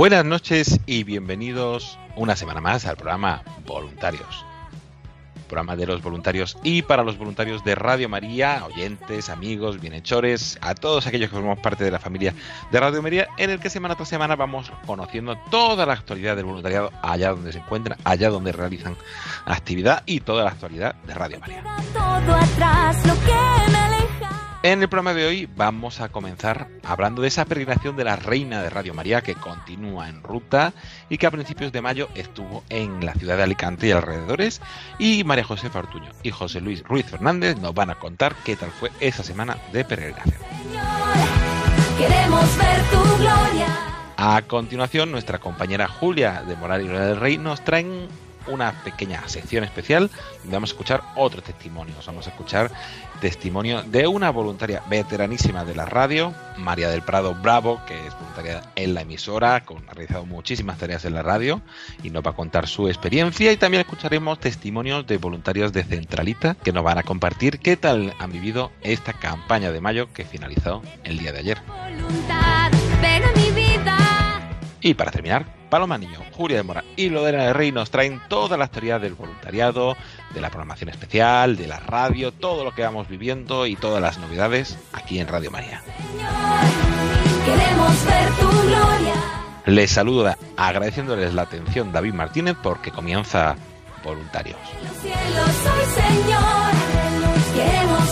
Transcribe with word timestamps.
Buenas 0.00 0.24
noches 0.24 0.80
y 0.86 1.04
bienvenidos 1.04 1.98
una 2.16 2.34
semana 2.34 2.62
más 2.62 2.86
al 2.86 2.96
programa 2.96 3.42
Voluntarios. 3.66 4.46
Programa 5.46 5.76
de 5.76 5.84
los 5.84 6.00
voluntarios 6.00 6.56
y 6.62 6.80
para 6.80 7.04
los 7.04 7.18
voluntarios 7.18 7.62
de 7.64 7.74
Radio 7.74 8.08
María, 8.08 8.64
oyentes, 8.64 9.28
amigos, 9.28 9.78
bienhechores, 9.78 10.58
a 10.62 10.74
todos 10.74 11.06
aquellos 11.06 11.28
que 11.28 11.34
formamos 11.34 11.58
parte 11.58 11.84
de 11.84 11.90
la 11.90 11.98
familia 11.98 12.34
de 12.72 12.80
Radio 12.80 13.02
María, 13.02 13.28
en 13.36 13.50
el 13.50 13.60
que 13.60 13.68
semana 13.68 13.94
tras 13.94 14.08
semana 14.08 14.36
vamos 14.36 14.72
conociendo 14.86 15.36
toda 15.50 15.84
la 15.84 15.92
actualidad 15.92 16.34
del 16.34 16.46
voluntariado 16.46 16.90
allá 17.02 17.32
donde 17.32 17.52
se 17.52 17.58
encuentran, 17.58 17.98
allá 18.02 18.30
donde 18.30 18.52
realizan 18.52 18.96
actividad 19.44 20.02
y 20.06 20.20
toda 20.20 20.44
la 20.44 20.50
actualidad 20.52 20.94
de 20.94 21.12
Radio 21.12 21.40
María. 21.40 21.62
En 24.62 24.82
el 24.82 24.90
programa 24.90 25.14
de 25.14 25.24
hoy 25.24 25.48
vamos 25.56 26.02
a 26.02 26.10
comenzar 26.10 26.68
hablando 26.84 27.22
de 27.22 27.28
esa 27.28 27.46
peregrinación 27.46 27.96
de 27.96 28.04
la 28.04 28.16
Reina 28.16 28.62
de 28.62 28.68
Radio 28.68 28.92
María 28.92 29.22
que 29.22 29.34
continúa 29.34 30.10
en 30.10 30.22
ruta 30.22 30.74
y 31.08 31.16
que 31.16 31.26
a 31.26 31.30
principios 31.30 31.72
de 31.72 31.80
mayo 31.80 32.08
estuvo 32.14 32.62
en 32.68 33.06
la 33.06 33.14
ciudad 33.14 33.38
de 33.38 33.44
Alicante 33.44 33.86
y 33.86 33.92
alrededores 33.92 34.60
y 34.98 35.24
María 35.24 35.44
José 35.44 35.70
Fartuño 35.70 36.10
y 36.22 36.30
José 36.30 36.60
Luis 36.60 36.82
Ruiz 36.82 37.06
Fernández 37.06 37.56
nos 37.56 37.72
van 37.72 37.88
a 37.88 37.94
contar 37.94 38.34
qué 38.44 38.54
tal 38.54 38.70
fue 38.70 38.90
esa 39.00 39.22
semana 39.22 39.56
de 39.72 39.82
peregrinación. 39.82 40.36
Señor, 40.62 40.84
queremos 41.96 42.58
ver 42.58 42.82
tu 42.90 43.16
gloria. 43.16 43.66
A 44.18 44.42
continuación, 44.42 45.10
nuestra 45.10 45.38
compañera 45.38 45.88
Julia 45.88 46.42
de 46.42 46.54
Moral 46.56 46.82
y 46.82 46.88
Gloria 46.88 47.06
del 47.06 47.20
Rey 47.20 47.38
nos 47.38 47.64
traen 47.64 48.08
una 48.50 48.72
pequeña 48.84 49.28
sección 49.28 49.64
especial 49.64 50.10
donde 50.42 50.56
vamos 50.56 50.70
a 50.70 50.72
escuchar 50.72 51.02
otros 51.16 51.44
testimonios. 51.44 52.04
Vamos 52.06 52.26
a 52.26 52.30
escuchar 52.30 52.70
testimonio 53.20 53.82
de 53.82 54.06
una 54.06 54.30
voluntaria 54.30 54.82
veteranísima 54.88 55.64
de 55.64 55.74
la 55.74 55.84
radio, 55.84 56.34
María 56.56 56.88
del 56.88 57.02
Prado 57.02 57.34
Bravo, 57.34 57.80
que 57.86 57.94
es 58.06 58.14
voluntaria 58.14 58.62
en 58.76 58.94
la 58.94 59.02
emisora, 59.02 59.60
con, 59.64 59.88
ha 59.88 59.92
realizado 59.92 60.24
muchísimas 60.26 60.78
tareas 60.78 61.04
en 61.04 61.14
la 61.14 61.22
radio 61.22 61.60
y 62.02 62.10
nos 62.10 62.24
va 62.24 62.30
a 62.30 62.34
contar 62.34 62.66
su 62.66 62.88
experiencia. 62.88 63.52
Y 63.52 63.56
también 63.56 63.82
escucharemos 63.82 64.40
testimonios 64.40 65.06
de 65.06 65.18
voluntarios 65.18 65.72
de 65.72 65.84
Centralita 65.84 66.54
que 66.54 66.72
nos 66.72 66.84
van 66.84 66.98
a 66.98 67.02
compartir 67.02 67.58
qué 67.58 67.76
tal 67.76 68.14
han 68.18 68.32
vivido 68.32 68.72
esta 68.82 69.12
campaña 69.12 69.70
de 69.70 69.80
mayo 69.80 70.12
que 70.12 70.24
finalizó 70.24 70.82
el 71.04 71.18
día 71.18 71.32
de 71.32 71.38
ayer. 71.38 71.58
Y 74.82 74.94
para 74.94 75.10
terminar, 75.10 75.44
Paloma 75.68 75.98
Niño, 75.98 76.18
Julia 76.32 76.56
de 76.56 76.62
Mora 76.62 76.84
y 76.96 77.10
Lodena 77.10 77.44
del 77.44 77.54
Rey 77.54 77.70
nos 77.70 77.90
traen 77.90 78.20
toda 78.28 78.56
la 78.56 78.64
historia 78.64 78.98
del 78.98 79.14
voluntariado, 79.14 79.96
de 80.34 80.40
la 80.40 80.48
programación 80.48 80.90
especial, 80.90 81.56
de 81.56 81.66
la 81.66 81.80
radio, 81.80 82.32
todo 82.32 82.64
lo 82.64 82.72
que 82.74 82.82
vamos 82.82 83.08
viviendo 83.08 83.66
y 83.66 83.76
todas 83.76 84.00
las 84.00 84.18
novedades 84.18 84.78
aquí 84.92 85.20
en 85.20 85.28
Radio 85.28 85.50
María. 85.50 85.82
Queremos 87.44 88.04
ver 88.06 88.28
tu 88.32 88.48
gloria. 88.48 89.14
Les 89.66 89.90
saluda 89.90 90.38
agradeciéndoles 90.56 91.34
la 91.34 91.42
atención 91.42 91.92
David 91.92 92.14
Martínez 92.14 92.56
porque 92.62 92.90
comienza 92.90 93.56
Voluntarios. 94.02 94.58
Los 94.82 94.96
cielos 95.02 95.50
hoy, 95.66 95.84
Señor. 96.02 96.70
Queremos 97.54 98.09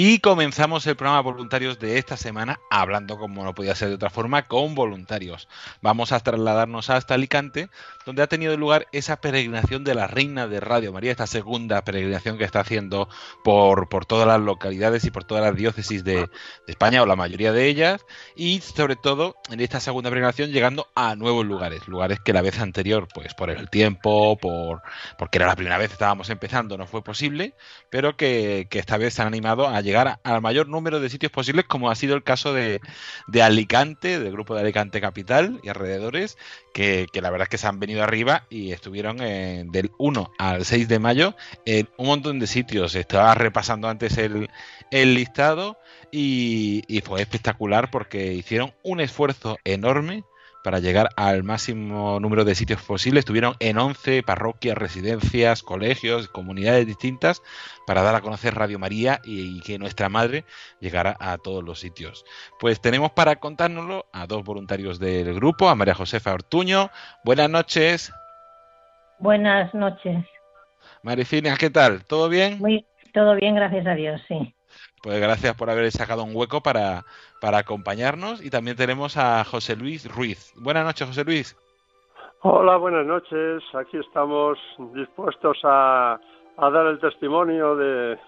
Y 0.00 0.20
comenzamos 0.20 0.86
el 0.86 0.94
programa 0.94 1.22
Voluntarios 1.22 1.80
de 1.80 1.98
esta 1.98 2.16
semana 2.16 2.60
hablando, 2.70 3.18
como 3.18 3.42
no 3.42 3.52
podía 3.52 3.74
ser 3.74 3.88
de 3.88 3.96
otra 3.96 4.10
forma, 4.10 4.46
con 4.46 4.76
voluntarios. 4.76 5.48
Vamos 5.82 6.12
a 6.12 6.20
trasladarnos 6.20 6.88
hasta 6.88 7.14
Alicante, 7.14 7.68
donde 8.08 8.22
ha 8.22 8.26
tenido 8.26 8.56
lugar 8.56 8.88
esa 8.90 9.20
peregrinación 9.20 9.84
de 9.84 9.94
la 9.94 10.06
Reina 10.06 10.46
de 10.46 10.60
Radio 10.60 10.94
María, 10.94 11.10
esta 11.10 11.26
segunda 11.26 11.84
peregrinación 11.84 12.38
que 12.38 12.44
está 12.44 12.60
haciendo 12.60 13.06
por, 13.44 13.90
por 13.90 14.06
todas 14.06 14.26
las 14.26 14.40
localidades 14.40 15.04
y 15.04 15.10
por 15.10 15.24
todas 15.24 15.44
las 15.44 15.54
diócesis 15.54 16.04
de, 16.04 16.26
España, 16.66 17.02
o 17.02 17.06
la 17.06 17.16
mayoría 17.16 17.52
de 17.52 17.66
ellas, 17.66 18.06
y 18.34 18.62
sobre 18.62 18.96
todo 18.96 19.36
en 19.50 19.60
esta 19.60 19.78
segunda 19.78 20.08
peregrinación 20.08 20.52
llegando 20.52 20.86
a 20.94 21.16
nuevos 21.16 21.44
lugares, 21.44 21.86
lugares 21.86 22.18
que 22.20 22.32
la 22.32 22.40
vez 22.40 22.58
anterior, 22.60 23.08
pues 23.12 23.34
por 23.34 23.50
el 23.50 23.68
tiempo, 23.68 24.38
por 24.38 24.80
porque 25.18 25.36
era 25.36 25.46
la 25.46 25.56
primera 25.56 25.76
vez 25.76 25.88
que 25.88 25.94
estábamos 25.94 26.30
empezando, 26.30 26.78
no 26.78 26.86
fue 26.86 27.04
posible, 27.04 27.52
pero 27.90 28.16
que, 28.16 28.68
esta 28.70 28.96
vez 28.96 29.12
se 29.12 29.20
han 29.20 29.28
animado 29.28 29.68
a 29.68 29.82
llegar 29.82 30.18
al 30.24 30.40
mayor 30.40 30.66
número 30.66 30.98
de 30.98 31.10
sitios 31.10 31.30
posibles, 31.30 31.66
como 31.66 31.90
ha 31.90 31.94
sido 31.94 32.14
el 32.16 32.22
caso 32.22 32.54
de, 32.54 32.80
de 33.26 33.42
Alicante, 33.42 34.18
del 34.18 34.32
grupo 34.32 34.54
de 34.54 34.62
Alicante 34.62 34.98
Capital 34.98 35.60
y 35.62 35.68
alrededores, 35.68 36.38
que, 36.72 37.06
que 37.12 37.20
la 37.20 37.30
verdad 37.30 37.44
es 37.46 37.50
que 37.50 37.58
se 37.58 37.66
han 37.66 37.80
venido 37.80 37.97
arriba 38.02 38.46
y 38.50 38.72
estuvieron 38.72 39.18
del 39.18 39.90
1 39.98 40.32
al 40.38 40.64
6 40.64 40.88
de 40.88 40.98
mayo 40.98 41.34
en 41.64 41.88
un 41.96 42.06
montón 42.06 42.38
de 42.38 42.46
sitios. 42.46 42.94
Estaba 42.94 43.34
repasando 43.34 43.88
antes 43.88 44.18
el, 44.18 44.48
el 44.90 45.14
listado 45.14 45.78
y 46.10 47.02
fue 47.04 47.20
espectacular 47.20 47.90
porque 47.90 48.32
hicieron 48.32 48.74
un 48.82 49.00
esfuerzo 49.00 49.58
enorme 49.64 50.24
para 50.68 50.80
llegar 50.80 51.08
al 51.16 51.44
máximo 51.44 52.20
número 52.20 52.44
de 52.44 52.54
sitios 52.54 52.82
posible. 52.82 53.20
Estuvieron 53.20 53.54
en 53.58 53.78
11 53.78 54.22
parroquias, 54.22 54.76
residencias, 54.76 55.62
colegios, 55.62 56.28
comunidades 56.28 56.86
distintas 56.86 57.40
para 57.86 58.02
dar 58.02 58.14
a 58.14 58.20
conocer 58.20 58.54
Radio 58.54 58.78
María 58.78 59.18
y, 59.24 59.56
y 59.56 59.60
que 59.62 59.78
nuestra 59.78 60.10
madre 60.10 60.44
llegara 60.78 61.16
a 61.20 61.38
todos 61.38 61.64
los 61.64 61.80
sitios. 61.80 62.26
Pues 62.60 62.82
tenemos 62.82 63.12
para 63.12 63.36
contárnoslo 63.36 64.04
a 64.12 64.26
dos 64.26 64.44
voluntarios 64.44 64.98
del 64.98 65.32
grupo, 65.32 65.70
a 65.70 65.74
María 65.74 65.94
Josefa 65.94 66.34
Ortuño. 66.34 66.90
Buenas 67.24 67.48
noches. 67.48 68.12
Buenas 69.18 69.72
noches. 69.72 70.22
Maricina, 71.02 71.56
¿qué 71.56 71.70
tal? 71.70 72.04
¿Todo 72.04 72.28
bien? 72.28 72.58
Muy, 72.58 72.84
todo 73.14 73.36
bien, 73.36 73.54
gracias 73.54 73.86
a 73.86 73.94
Dios, 73.94 74.20
sí. 74.28 74.54
Pues 75.02 75.20
gracias 75.20 75.54
por 75.56 75.70
haber 75.70 75.90
sacado 75.92 76.24
un 76.24 76.34
hueco 76.34 76.60
para, 76.60 77.04
para 77.40 77.58
acompañarnos. 77.58 78.44
Y 78.44 78.50
también 78.50 78.76
tenemos 78.76 79.16
a 79.16 79.44
José 79.44 79.76
Luis 79.76 80.12
Ruiz. 80.12 80.52
Buenas 80.56 80.84
noches, 80.84 81.06
José 81.06 81.24
Luis. 81.24 81.56
Hola, 82.42 82.76
buenas 82.76 83.04
noches. 83.06 83.62
Aquí 83.74 83.96
estamos 83.96 84.58
dispuestos 84.94 85.58
a, 85.64 86.18
a 86.56 86.70
dar 86.70 86.86
el 86.86 87.00
testimonio 87.00 87.74
de, 87.74 88.18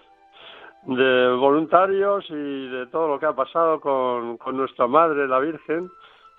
de 0.83 1.29
voluntarios 1.33 2.25
y 2.29 2.67
de 2.67 2.87
todo 2.87 3.07
lo 3.07 3.19
que 3.19 3.25
ha 3.25 3.33
pasado 3.33 3.79
con, 3.79 4.37
con 4.37 4.57
nuestra 4.57 4.87
Madre, 4.87 5.27
la 5.27 5.39
Virgen, 5.39 5.89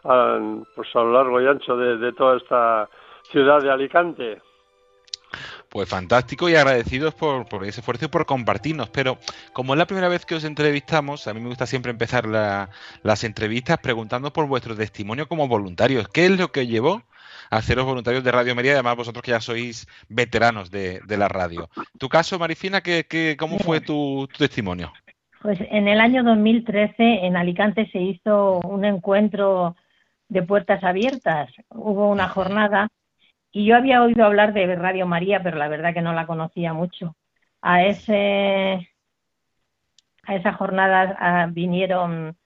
a, 0.04 0.38
pues 0.74 0.88
a 0.94 0.98
lo 0.98 1.12
largo 1.12 1.40
y 1.40 1.46
ancho 1.46 1.76
de, 1.76 1.96
de 1.96 2.12
toda 2.12 2.36
esta 2.36 2.88
ciudad 3.30 3.62
de 3.62 3.70
Alicante. 3.70 4.42
Pues 5.68 5.88
fantástico 5.88 6.48
y 6.48 6.54
agradecidos 6.54 7.14
por, 7.14 7.46
por 7.48 7.64
ese 7.64 7.80
esfuerzo 7.80 8.04
y 8.04 8.08
por 8.08 8.26
compartirnos. 8.26 8.90
Pero 8.90 9.18
como 9.52 9.74
es 9.74 9.78
la 9.78 9.86
primera 9.86 10.08
vez 10.08 10.26
que 10.26 10.34
os 10.34 10.44
entrevistamos, 10.44 11.26
a 11.26 11.34
mí 11.34 11.40
me 11.40 11.48
gusta 11.48 11.66
siempre 11.66 11.90
empezar 11.92 12.26
la- 12.26 12.68
las 13.02 13.24
entrevistas 13.24 13.78
preguntando 13.78 14.32
por 14.32 14.46
vuestro 14.46 14.76
testimonio 14.76 15.28
como 15.28 15.48
voluntarios. 15.48 16.08
¿Qué 16.08 16.26
es 16.26 16.32
lo 16.38 16.52
que 16.52 16.66
llevó 16.66 17.02
a 17.50 17.56
haceros 17.56 17.84
voluntarios 17.86 18.22
de 18.24 18.32
Radio 18.32 18.54
María? 18.54 18.72
Además, 18.72 18.96
vosotros 18.96 19.22
que 19.22 19.30
ya 19.32 19.40
sois 19.40 19.86
veteranos 20.08 20.70
de, 20.70 21.00
de 21.06 21.16
la 21.16 21.28
radio. 21.28 21.68
¿Tu 21.98 22.08
caso, 22.08 22.38
Marifina, 22.38 22.80
qué, 22.80 23.06
qué- 23.08 23.36
cómo 23.38 23.58
fue 23.58 23.80
tu, 23.80 24.28
tu 24.32 24.38
testimonio? 24.38 24.92
Pues 25.40 25.58
en 25.70 25.88
el 25.88 26.00
año 26.00 26.22
2013 26.22 26.94
en 27.26 27.36
Alicante 27.36 27.88
se 27.90 27.98
hizo 27.98 28.60
un 28.60 28.84
encuentro 28.84 29.74
de 30.28 30.42
puertas 30.42 30.84
abiertas. 30.84 31.50
Hubo 31.70 32.08
una 32.10 32.28
jornada 32.28 32.88
y 33.52 33.66
yo 33.66 33.76
había 33.76 34.02
oído 34.02 34.24
hablar 34.24 34.52
de 34.52 34.74
Radio 34.76 35.06
María, 35.06 35.42
pero 35.42 35.58
la 35.58 35.68
verdad 35.68 35.94
que 35.94 36.02
no 36.02 36.12
la 36.12 36.26
conocía 36.26 36.72
mucho. 36.72 37.16
A 37.60 37.84
ese 37.84 38.88
a 40.24 40.34
esa 40.36 40.52
jornada 40.52 41.48
vinieron 41.52 42.36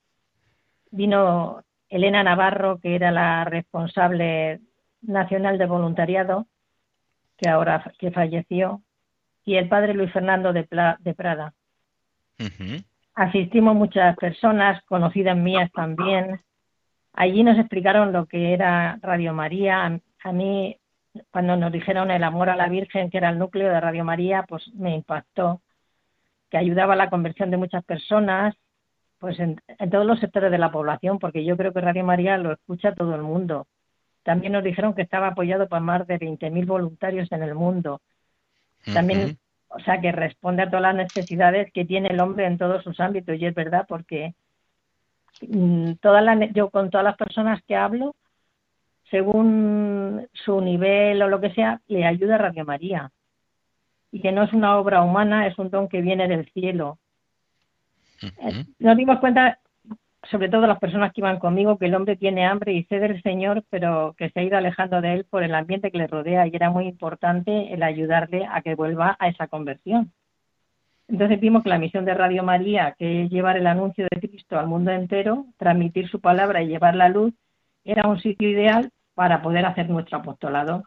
vino 0.90 1.62
Elena 1.88 2.22
Navarro, 2.22 2.78
que 2.80 2.96
era 2.96 3.10
la 3.10 3.44
responsable 3.44 4.60
nacional 5.02 5.58
de 5.58 5.66
voluntariado, 5.66 6.46
que 7.36 7.48
ahora 7.48 7.92
que 7.98 8.10
falleció, 8.10 8.82
y 9.44 9.56
el 9.56 9.68
padre 9.68 9.94
Luis 9.94 10.12
Fernando 10.12 10.52
de, 10.52 10.66
de 10.98 11.14
Prada. 11.14 11.54
Asistimos 13.14 13.74
muchas 13.74 14.16
personas, 14.16 14.82
conocidas 14.84 15.36
mías 15.36 15.70
también. 15.72 16.40
Allí 17.12 17.42
nos 17.42 17.58
explicaron 17.58 18.12
lo 18.12 18.26
que 18.26 18.52
era 18.52 18.98
Radio 19.00 19.32
María. 19.32 20.00
A, 20.22 20.32
mí, 20.32 20.76
cuando 21.30 21.56
nos 21.56 21.72
dijeron 21.72 22.10
el 22.10 22.24
amor 22.24 22.50
a 22.50 22.56
la 22.56 22.68
Virgen, 22.68 23.10
que 23.10 23.18
era 23.18 23.30
el 23.30 23.38
núcleo 23.38 23.68
de 23.68 23.80
Radio 23.80 24.04
María, 24.04 24.44
pues 24.48 24.68
me 24.74 24.94
impactó, 24.94 25.60
que 26.50 26.58
ayudaba 26.58 26.94
a 26.94 26.96
la 26.96 27.10
conversión 27.10 27.50
de 27.50 27.56
muchas 27.56 27.84
personas, 27.84 28.54
pues 29.18 29.38
en, 29.40 29.60
todos 29.90 30.06
los 30.06 30.20
sectores 30.20 30.50
de 30.50 30.58
la 30.58 30.70
población, 30.70 31.18
porque 31.18 31.44
yo 31.44 31.56
creo 31.56 31.72
que 31.72 31.80
Radio 31.80 32.04
María 32.04 32.36
lo 32.38 32.52
escucha 32.52 32.94
todo 32.94 33.14
el 33.14 33.22
mundo. 33.22 33.66
También 34.22 34.52
nos 34.52 34.64
dijeron 34.64 34.94
que 34.94 35.02
estaba 35.02 35.28
apoyado 35.28 35.68
por 35.68 35.80
más 35.80 36.06
de 36.06 36.18
20.000 36.18 36.66
voluntarios 36.66 37.30
en 37.32 37.42
el 37.42 37.54
mundo. 37.54 38.00
También 38.92 39.38
o 39.68 39.80
sea, 39.80 40.00
que 40.00 40.12
responde 40.12 40.62
a 40.62 40.66
todas 40.66 40.82
las 40.82 40.94
necesidades 40.94 41.72
que 41.72 41.84
tiene 41.84 42.08
el 42.08 42.20
hombre 42.20 42.46
en 42.46 42.58
todos 42.58 42.82
sus 42.82 42.98
ámbitos. 43.00 43.36
Y 43.38 43.46
es 43.46 43.54
verdad, 43.54 43.84
porque 43.88 44.34
mm, 45.42 45.94
todas 46.00 46.24
las, 46.24 46.38
yo 46.52 46.70
con 46.70 46.90
todas 46.90 47.04
las 47.04 47.16
personas 47.16 47.62
que 47.66 47.76
hablo, 47.76 48.14
según 49.10 50.26
su 50.32 50.60
nivel 50.60 51.22
o 51.22 51.28
lo 51.28 51.40
que 51.40 51.52
sea, 51.52 51.80
le 51.86 52.04
ayuda 52.04 52.36
a 52.36 52.38
Radio 52.38 52.64
María. 52.64 53.10
Y 54.10 54.20
que 54.20 54.32
no 54.32 54.42
es 54.42 54.52
una 54.52 54.78
obra 54.78 55.02
humana, 55.02 55.46
es 55.46 55.58
un 55.58 55.70
don 55.70 55.88
que 55.88 56.00
viene 56.00 56.28
del 56.28 56.50
cielo. 56.52 56.98
Nos 58.78 58.96
dimos 58.96 59.18
cuenta 59.18 59.58
sobre 60.30 60.48
todo 60.48 60.66
las 60.66 60.78
personas 60.78 61.12
que 61.12 61.20
iban 61.20 61.38
conmigo, 61.38 61.78
que 61.78 61.86
el 61.86 61.94
hombre 61.94 62.16
tiene 62.16 62.46
hambre 62.46 62.72
y 62.72 62.84
sed 62.84 63.00
del 63.00 63.22
Señor, 63.22 63.62
pero 63.70 64.14
que 64.18 64.30
se 64.30 64.40
ha 64.40 64.42
ido 64.42 64.56
alejando 64.56 65.00
de 65.00 65.14
él 65.14 65.24
por 65.24 65.42
el 65.42 65.54
ambiente 65.54 65.90
que 65.90 65.98
le 65.98 66.06
rodea 66.06 66.46
y 66.46 66.50
era 66.54 66.70
muy 66.70 66.86
importante 66.86 67.72
el 67.72 67.82
ayudarle 67.82 68.46
a 68.50 68.60
que 68.62 68.74
vuelva 68.74 69.16
a 69.20 69.28
esa 69.28 69.46
conversión. 69.46 70.12
Entonces 71.08 71.38
vimos 71.38 71.62
que 71.62 71.68
la 71.68 71.78
misión 71.78 72.04
de 72.04 72.14
Radio 72.14 72.42
María, 72.42 72.96
que 72.98 73.24
es 73.24 73.30
llevar 73.30 73.56
el 73.56 73.68
anuncio 73.68 74.08
de 74.10 74.20
Cristo 74.20 74.58
al 74.58 74.66
mundo 74.66 74.90
entero, 74.90 75.46
transmitir 75.56 76.08
su 76.08 76.20
palabra 76.20 76.62
y 76.62 76.68
llevar 76.68 76.96
la 76.96 77.08
luz, 77.08 77.32
era 77.84 78.08
un 78.08 78.18
sitio 78.20 78.48
ideal 78.48 78.90
para 79.16 79.42
poder 79.42 79.64
hacer 79.64 79.90
nuestro 79.90 80.18
apostolado. 80.18 80.84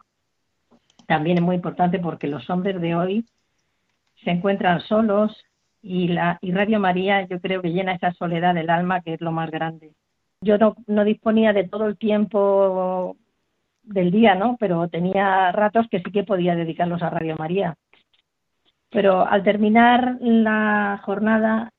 También 1.06 1.36
es 1.36 1.42
muy 1.42 1.56
importante 1.56 1.98
porque 1.98 2.28
los 2.28 2.48
hombres 2.48 2.80
de 2.80 2.94
hoy 2.94 3.26
se 4.24 4.30
encuentran 4.30 4.80
solos, 4.80 5.36
y, 5.82 6.08
la, 6.08 6.38
y 6.40 6.52
Radio 6.52 6.78
María 6.78 7.26
yo 7.26 7.40
creo 7.40 7.60
que 7.60 7.72
llena 7.72 7.94
esa 7.94 8.12
soledad 8.12 8.54
del 8.54 8.70
alma 8.70 9.00
que 9.00 9.14
es 9.14 9.20
lo 9.20 9.32
más 9.32 9.50
grande. 9.50 9.92
Yo 10.40 10.58
no, 10.58 10.76
no 10.86 11.04
disponía 11.04 11.52
de 11.52 11.68
todo 11.68 11.86
el 11.86 11.98
tiempo 11.98 13.16
del 13.82 14.10
día, 14.10 14.34
¿no? 14.34 14.56
Pero 14.60 14.88
tenía 14.88 15.50
ratos 15.52 15.86
que 15.90 15.98
sí 15.98 16.12
que 16.12 16.22
podía 16.22 16.54
dedicarlos 16.54 17.02
a 17.02 17.10
Radio 17.10 17.36
María. 17.36 17.74
Pero 18.90 19.26
al 19.26 19.42
terminar 19.42 20.18
la 20.20 21.00
jornada 21.04 21.70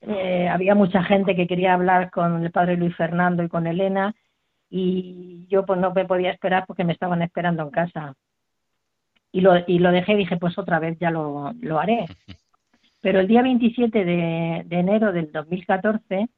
eh, 0.00 0.48
había 0.48 0.74
mucha 0.74 1.02
gente 1.02 1.36
que 1.36 1.46
quería 1.46 1.74
hablar 1.74 2.10
con 2.10 2.42
el 2.42 2.50
padre 2.50 2.76
Luis 2.76 2.96
Fernando 2.96 3.42
y 3.42 3.48
con 3.48 3.66
Elena 3.66 4.14
y 4.70 5.46
yo 5.48 5.64
pues 5.64 5.80
no 5.80 5.92
me 5.92 6.04
podía 6.04 6.30
esperar 6.30 6.64
porque 6.66 6.84
me 6.84 6.92
estaban 6.92 7.22
esperando 7.22 7.62
en 7.62 7.70
casa. 7.70 8.14
Y 9.30 9.40
lo, 9.40 9.52
y 9.66 9.78
lo 9.78 9.92
dejé 9.92 10.14
y 10.14 10.18
dije, 10.18 10.36
pues 10.36 10.58
otra 10.58 10.78
vez 10.78 10.98
ya 10.98 11.10
lo, 11.10 11.52
lo 11.60 11.78
haré. 11.78 12.06
Pero 13.00 13.20
el 13.20 13.28
día 13.28 13.42
27 13.42 14.04
de, 14.04 14.66
enero 14.70 15.12
del 15.12 15.30
2014 15.30 16.28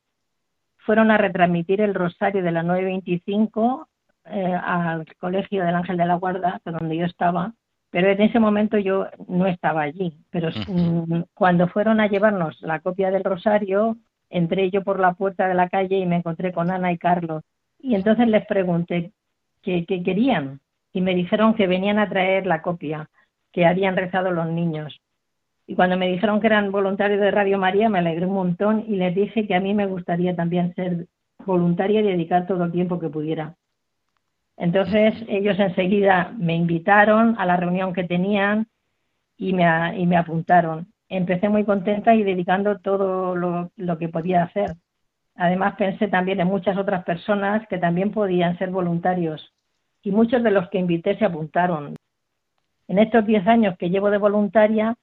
fueron 0.78 1.10
a 1.10 1.16
retransmitir 1.16 1.80
el 1.80 1.94
rosario 1.94 2.42
de 2.42 2.52
la 2.52 2.62
925 2.62 3.88
eh, 4.26 4.54
al 4.62 5.06
Colegio 5.16 5.64
del 5.64 5.74
Ángel 5.74 5.96
de 5.96 6.06
la 6.06 6.16
Guarda, 6.16 6.60
donde 6.64 6.96
yo 6.96 7.06
estaba, 7.06 7.54
pero 7.90 8.08
en 8.08 8.20
ese 8.20 8.38
momento 8.38 8.78
yo 8.78 9.06
no 9.28 9.46
estaba 9.46 9.82
allí. 9.82 10.12
Pero 10.30 10.50
mm, 10.68 11.22
cuando 11.34 11.68
fueron 11.68 12.00
a 12.00 12.06
llevarnos 12.06 12.60
la 12.62 12.80
copia 12.80 13.10
del 13.10 13.24
rosario, 13.24 13.96
entré 14.30 14.70
yo 14.70 14.82
por 14.82 15.00
la 15.00 15.14
puerta 15.14 15.48
de 15.48 15.54
la 15.54 15.68
calle 15.68 15.98
y 15.98 16.06
me 16.06 16.16
encontré 16.16 16.52
con 16.52 16.70
Ana 16.70 16.92
y 16.92 16.98
Carlos. 16.98 17.42
Y 17.82 17.94
entonces 17.94 18.28
les 18.28 18.46
pregunté 18.46 19.12
qué, 19.62 19.84
querían 19.86 20.60
y 20.92 21.00
me 21.00 21.14
dijeron 21.14 21.54
que 21.54 21.66
venían 21.66 21.98
a 21.98 22.08
traer 22.08 22.46
la 22.46 22.62
copia 22.62 23.08
que 23.52 23.66
habían 23.66 23.96
rezado 23.96 24.30
los 24.30 24.46
niños. 24.48 25.00
Y 25.66 25.74
cuando 25.74 25.96
me 25.96 26.08
dijeron 26.08 26.40
que 26.40 26.48
eran 26.48 26.72
voluntarios 26.72 27.20
de 27.20 27.30
Radio 27.30 27.58
María, 27.58 27.88
me 27.88 28.00
alegré 28.00 28.26
un 28.26 28.34
montón 28.34 28.84
y 28.88 28.96
les 28.96 29.14
dije 29.14 29.46
que 29.46 29.54
a 29.54 29.60
mí 29.60 29.72
me 29.72 29.86
gustaría 29.86 30.34
también 30.34 30.74
ser 30.74 31.06
voluntaria 31.46 32.00
y 32.00 32.04
dedicar 32.04 32.46
todo 32.46 32.64
el 32.64 32.72
tiempo 32.72 32.98
que 32.98 33.08
pudiera. 33.08 33.54
Entonces 34.56 35.14
ellos 35.28 35.58
enseguida 35.58 36.34
me 36.36 36.54
invitaron 36.54 37.34
a 37.38 37.46
la 37.46 37.56
reunión 37.56 37.92
que 37.94 38.04
tenían 38.04 38.66
y 39.38 39.52
me, 39.54 39.98
y 39.98 40.06
me 40.06 40.16
apuntaron. 40.16 40.92
Empecé 41.08 41.48
muy 41.48 41.64
contenta 41.64 42.14
y 42.14 42.22
dedicando 42.22 42.78
todo 42.78 43.34
lo, 43.34 43.70
lo 43.76 43.98
que 43.98 44.08
podía 44.08 44.42
hacer. 44.42 44.76
Además 45.40 45.76
pensé 45.76 46.06
también 46.08 46.38
en 46.40 46.48
muchas 46.48 46.76
otras 46.76 47.02
personas 47.02 47.66
que 47.68 47.78
también 47.78 48.12
podían 48.12 48.58
ser 48.58 48.68
voluntarios 48.68 49.54
y 50.02 50.10
muchos 50.10 50.42
de 50.42 50.50
los 50.50 50.68
que 50.68 50.76
invité 50.76 51.16
se 51.16 51.24
apuntaron. 51.24 51.96
En 52.88 52.98
estos 52.98 53.24
diez 53.24 53.46
años 53.46 53.74
que 53.78 53.88
llevo 53.88 54.10
de 54.10 54.18
voluntaria, 54.18 54.96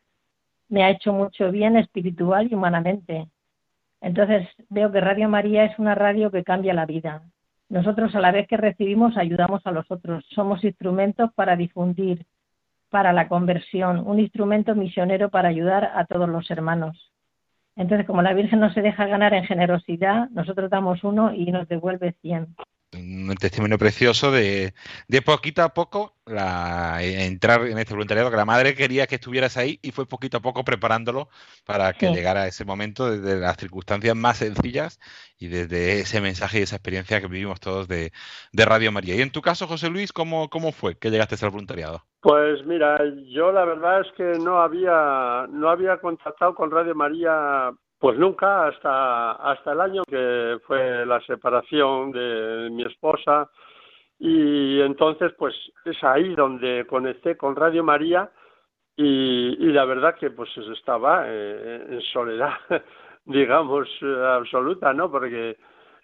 me 0.69 0.83
ha 0.83 0.91
hecho 0.91 1.11
mucho 1.11 1.51
bien 1.51 1.75
espiritual 1.75 2.49
y 2.51 2.53
humanamente. 2.53 3.27
Entonces 3.99 4.47
veo 4.69 4.91
que 4.91 5.01
Radio 5.01 5.27
María 5.27 5.63
es 5.63 5.79
una 5.79 5.95
radio 5.95 6.29
que 6.29 6.43
cambia 6.43 6.75
la 6.75 6.85
vida. 6.85 7.23
Nosotros 7.67 8.13
a 8.13 8.19
la 8.19 8.31
vez 8.31 8.47
que 8.47 8.57
recibimos 8.57 9.17
ayudamos 9.17 9.65
a 9.65 9.71
los 9.71 9.89
otros. 9.89 10.23
Somos 10.35 10.63
instrumentos 10.63 11.33
para 11.33 11.55
difundir, 11.55 12.27
para 12.91 13.11
la 13.11 13.27
conversión, 13.27 14.03
un 14.05 14.19
instrumento 14.19 14.75
misionero 14.75 15.29
para 15.31 15.49
ayudar 15.49 15.93
a 15.95 16.05
todos 16.05 16.29
los 16.29 16.51
hermanos. 16.51 17.11
Entonces, 17.77 18.07
como 18.07 18.21
la 18.21 18.33
Virgen 18.33 18.59
no 18.59 18.73
se 18.73 18.81
deja 18.81 19.05
ganar 19.05 19.33
en 19.33 19.45
generosidad, 19.45 20.29
nosotros 20.31 20.69
damos 20.69 21.03
uno 21.03 21.33
y 21.33 21.51
nos 21.51 21.67
devuelve 21.67 22.15
cien 22.21 22.55
un 22.93 23.35
testimonio 23.35 23.77
precioso 23.77 24.31
de, 24.31 24.73
de 25.07 25.21
poquito 25.21 25.61
a 25.61 25.73
poco 25.73 26.15
la, 26.25 26.97
entrar 27.01 27.65
en 27.67 27.77
este 27.77 27.93
voluntariado, 27.93 28.31
que 28.31 28.37
la 28.37 28.45
madre 28.45 28.75
quería 28.75 29.07
que 29.07 29.15
estuvieras 29.15 29.57
ahí 29.57 29.79
y 29.81 29.91
fue 29.91 30.05
poquito 30.05 30.37
a 30.37 30.41
poco 30.41 30.63
preparándolo 30.63 31.29
para 31.65 31.93
que 31.93 32.09
llegara 32.11 32.47
ese 32.47 32.65
momento 32.65 33.11
desde 33.11 33.39
las 33.39 33.57
circunstancias 33.57 34.15
más 34.15 34.37
sencillas 34.37 34.99
y 35.37 35.47
desde 35.47 35.99
ese 35.99 36.21
mensaje 36.21 36.59
y 36.59 36.63
esa 36.63 36.77
experiencia 36.77 37.19
que 37.19 37.27
vivimos 37.27 37.59
todos 37.59 37.87
de, 37.87 38.11
de 38.51 38.65
Radio 38.65 38.91
María. 38.91 39.15
Y 39.15 39.21
en 39.21 39.31
tu 39.31 39.41
caso, 39.41 39.67
José 39.67 39.89
Luis, 39.89 40.13
¿cómo, 40.13 40.49
¿cómo 40.49 40.71
fue 40.71 40.97
que 40.97 41.11
llegaste 41.11 41.35
al 41.43 41.51
voluntariado? 41.51 42.03
Pues 42.21 42.65
mira, 42.65 42.97
yo 43.27 43.51
la 43.51 43.65
verdad 43.65 44.01
es 44.01 44.07
que 44.13 44.39
no 44.43 44.59
había, 44.61 45.45
no 45.49 45.69
había 45.69 45.97
contactado 45.97 46.55
con 46.55 46.71
Radio 46.71 46.95
María 46.95 47.71
pues 47.99 48.17
nunca, 48.17 48.67
hasta, 48.67 49.31
hasta 49.33 49.71
el 49.71 49.81
año 49.81 50.03
que 50.07 50.57
fue 50.65 51.05
la 51.05 51.19
separación 51.21 52.11
de 52.11 52.69
mi 52.71 52.83
esposa 52.83 53.49
y 54.19 54.81
entonces 54.81 55.33
pues 55.37 55.55
es 55.85 56.03
ahí 56.03 56.35
donde 56.35 56.85
conecté 56.87 57.37
con 57.37 57.55
Radio 57.55 57.83
María 57.83 58.29
y, 58.95 59.57
y 59.59 59.71
la 59.71 59.85
verdad 59.85 60.15
que 60.15 60.31
pues 60.31 60.49
estaba 60.75 61.25
eh, 61.27 61.85
en 61.89 62.01
soledad, 62.01 62.53
digamos, 63.25 63.87
absoluta, 64.01 64.93
¿no? 64.93 65.11
Porque 65.11 65.57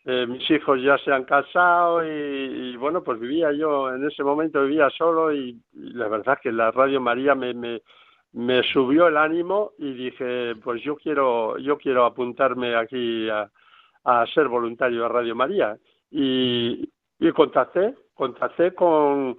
eh, 0.05 0.27
mis 0.27 0.49
hijos 0.51 0.81
ya 0.81 0.97
se 0.97 1.11
han 1.11 1.23
casado 1.23 2.05
y, 2.05 2.75
bueno, 2.77 3.03
pues 3.03 3.19
vivía 3.19 3.51
yo, 3.53 3.93
en 3.93 4.05
ese 4.05 4.23
momento 4.23 4.63
vivía 4.63 4.89
solo 4.89 5.33
y, 5.33 5.57
y 5.73 5.93
la 5.93 6.07
verdad 6.07 6.39
que 6.41 6.51
la 6.51 6.71
Radio 6.71 6.99
María 6.99 7.35
me, 7.35 7.53
me 7.53 7.81
me 8.33 8.63
subió 8.63 9.07
el 9.07 9.17
ánimo 9.17 9.71
y 9.77 9.93
dije, 9.93 10.55
pues 10.63 10.81
yo 10.83 10.95
quiero, 10.95 11.57
yo 11.57 11.77
quiero 11.77 12.05
apuntarme 12.05 12.75
aquí 12.75 13.29
a, 13.29 13.49
a 14.03 14.25
ser 14.27 14.47
voluntario 14.47 15.03
de 15.03 15.09
Radio 15.09 15.35
María. 15.35 15.77
Y, 16.09 16.89
y 17.19 17.31
contacté, 17.31 17.95
contacté 18.13 18.73
con, 18.73 19.37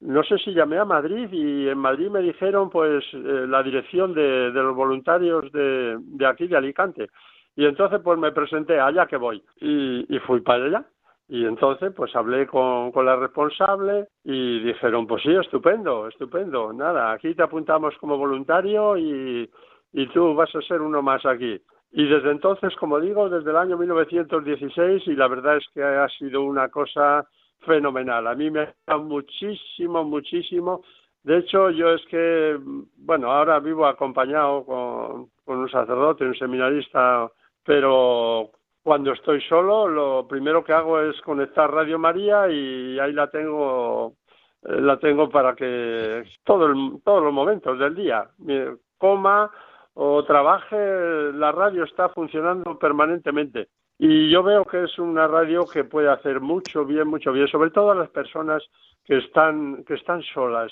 no 0.00 0.22
sé 0.24 0.38
si 0.38 0.52
llamé 0.52 0.78
a 0.78 0.84
Madrid 0.84 1.28
y 1.32 1.68
en 1.68 1.78
Madrid 1.78 2.10
me 2.10 2.20
dijeron 2.20 2.70
pues 2.70 3.04
eh, 3.12 3.46
la 3.48 3.62
dirección 3.62 4.14
de, 4.14 4.50
de 4.52 4.62
los 4.62 4.74
voluntarios 4.74 5.50
de, 5.52 5.96
de, 5.98 6.26
aquí 6.26 6.46
de 6.46 6.56
Alicante. 6.56 7.10
Y 7.56 7.64
entonces 7.64 8.00
pues 8.02 8.18
me 8.18 8.32
presenté 8.32 8.78
allá 8.78 9.06
que 9.06 9.16
voy 9.16 9.42
y, 9.60 10.14
y 10.14 10.18
fui 10.20 10.40
para 10.40 10.64
allá. 10.64 10.84
Y 11.28 11.46
entonces, 11.46 11.92
pues 11.96 12.14
hablé 12.14 12.46
con, 12.46 12.92
con 12.92 13.06
la 13.06 13.16
responsable 13.16 14.08
y 14.24 14.60
dijeron, 14.60 15.06
pues 15.06 15.22
sí, 15.22 15.34
estupendo, 15.34 16.08
estupendo. 16.08 16.72
Nada, 16.72 17.12
aquí 17.12 17.34
te 17.34 17.42
apuntamos 17.42 17.96
como 17.98 18.18
voluntario 18.18 18.96
y, 18.98 19.50
y 19.92 20.06
tú 20.08 20.34
vas 20.34 20.54
a 20.54 20.60
ser 20.62 20.82
uno 20.82 21.00
más 21.00 21.24
aquí. 21.24 21.58
Y 21.92 22.06
desde 22.06 22.32
entonces, 22.32 22.74
como 22.76 23.00
digo, 23.00 23.28
desde 23.30 23.50
el 23.50 23.56
año 23.56 23.78
1916, 23.78 25.06
y 25.06 25.14
la 25.14 25.28
verdad 25.28 25.56
es 25.56 25.64
que 25.72 25.82
ha 25.82 26.08
sido 26.08 26.42
una 26.42 26.68
cosa 26.68 27.26
fenomenal. 27.60 28.26
A 28.26 28.34
mí 28.34 28.50
me 28.50 28.74
ha 28.86 28.96
muchísimo, 28.96 30.04
muchísimo. 30.04 30.82
De 31.22 31.38
hecho, 31.38 31.70
yo 31.70 31.90
es 31.90 32.04
que, 32.06 32.58
bueno, 32.96 33.30
ahora 33.30 33.60
vivo 33.60 33.86
acompañado 33.86 34.64
con, 34.66 35.30
con 35.44 35.58
un 35.58 35.70
sacerdote, 35.70 36.24
un 36.24 36.34
seminarista, 36.34 37.30
pero 37.64 38.50
cuando 38.84 39.12
estoy 39.12 39.40
solo, 39.40 39.88
lo 39.88 40.28
primero 40.28 40.62
que 40.62 40.74
hago 40.74 41.00
es 41.00 41.18
conectar 41.22 41.72
Radio 41.72 41.98
María 41.98 42.50
y 42.50 42.98
ahí 42.98 43.14
la 43.14 43.30
tengo, 43.30 44.12
eh, 44.62 44.78
la 44.78 44.98
tengo 44.98 45.30
para 45.30 45.54
que 45.54 46.22
todo 46.44 46.68
todos 47.02 47.24
los 47.24 47.32
momentos 47.32 47.78
del 47.78 47.94
día, 47.94 48.28
coma 48.98 49.50
o 49.94 50.22
trabaje, 50.24 51.32
la 51.32 51.50
radio 51.50 51.84
está 51.84 52.10
funcionando 52.10 52.78
permanentemente. 52.78 53.68
Y 53.98 54.28
yo 54.28 54.42
veo 54.42 54.64
que 54.66 54.84
es 54.84 54.98
una 54.98 55.26
radio 55.28 55.64
que 55.66 55.84
puede 55.84 56.10
hacer 56.10 56.40
mucho 56.40 56.84
bien, 56.84 57.08
mucho 57.08 57.32
bien, 57.32 57.48
sobre 57.48 57.70
todo 57.70 57.92
a 57.92 57.94
las 57.94 58.10
personas 58.10 58.62
que 59.04 59.16
están, 59.16 59.82
que 59.84 59.94
están 59.94 60.22
solas, 60.22 60.70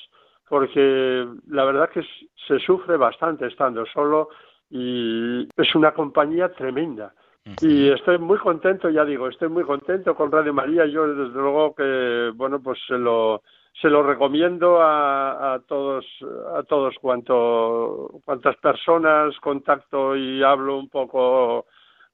porque 0.51 1.27
la 1.49 1.65
verdad 1.65 1.89
que 1.89 2.05
se 2.47 2.59
sufre 2.59 2.99
bastante 2.99 3.47
estando 3.47 3.87
solo 3.87 4.29
y 4.69 5.49
es 5.57 5.75
una 5.75 5.95
compañía 5.95 6.53
tremenda. 6.53 7.15
Y 7.45 7.91
estoy 7.91 8.19
muy 8.19 8.39
contento, 8.39 8.89
ya 8.89 9.05
digo, 9.05 9.29
estoy 9.29 9.49
muy 9.49 9.65
contento 9.65 10.15
con 10.15 10.31
Radio 10.31 10.55
María. 10.55 10.87
Yo 10.87 11.07
desde 11.09 11.41
luego 11.41 11.75
que, 11.75 12.31
bueno, 12.37 12.63
pues 12.63 12.79
se 12.87 12.97
lo, 12.97 13.43
se 13.81 13.89
lo 13.89 14.03
recomiendo 14.05 14.79
a, 14.81 15.61
todos, 15.67 16.07
a 16.55 16.63
todos 16.63 16.95
cuanto, 17.01 18.21
cuantas 18.25 18.57
personas 18.57 19.37
contacto 19.41 20.15
y 20.15 20.43
hablo 20.43 20.79
un 20.79 20.89
poco 20.89 21.67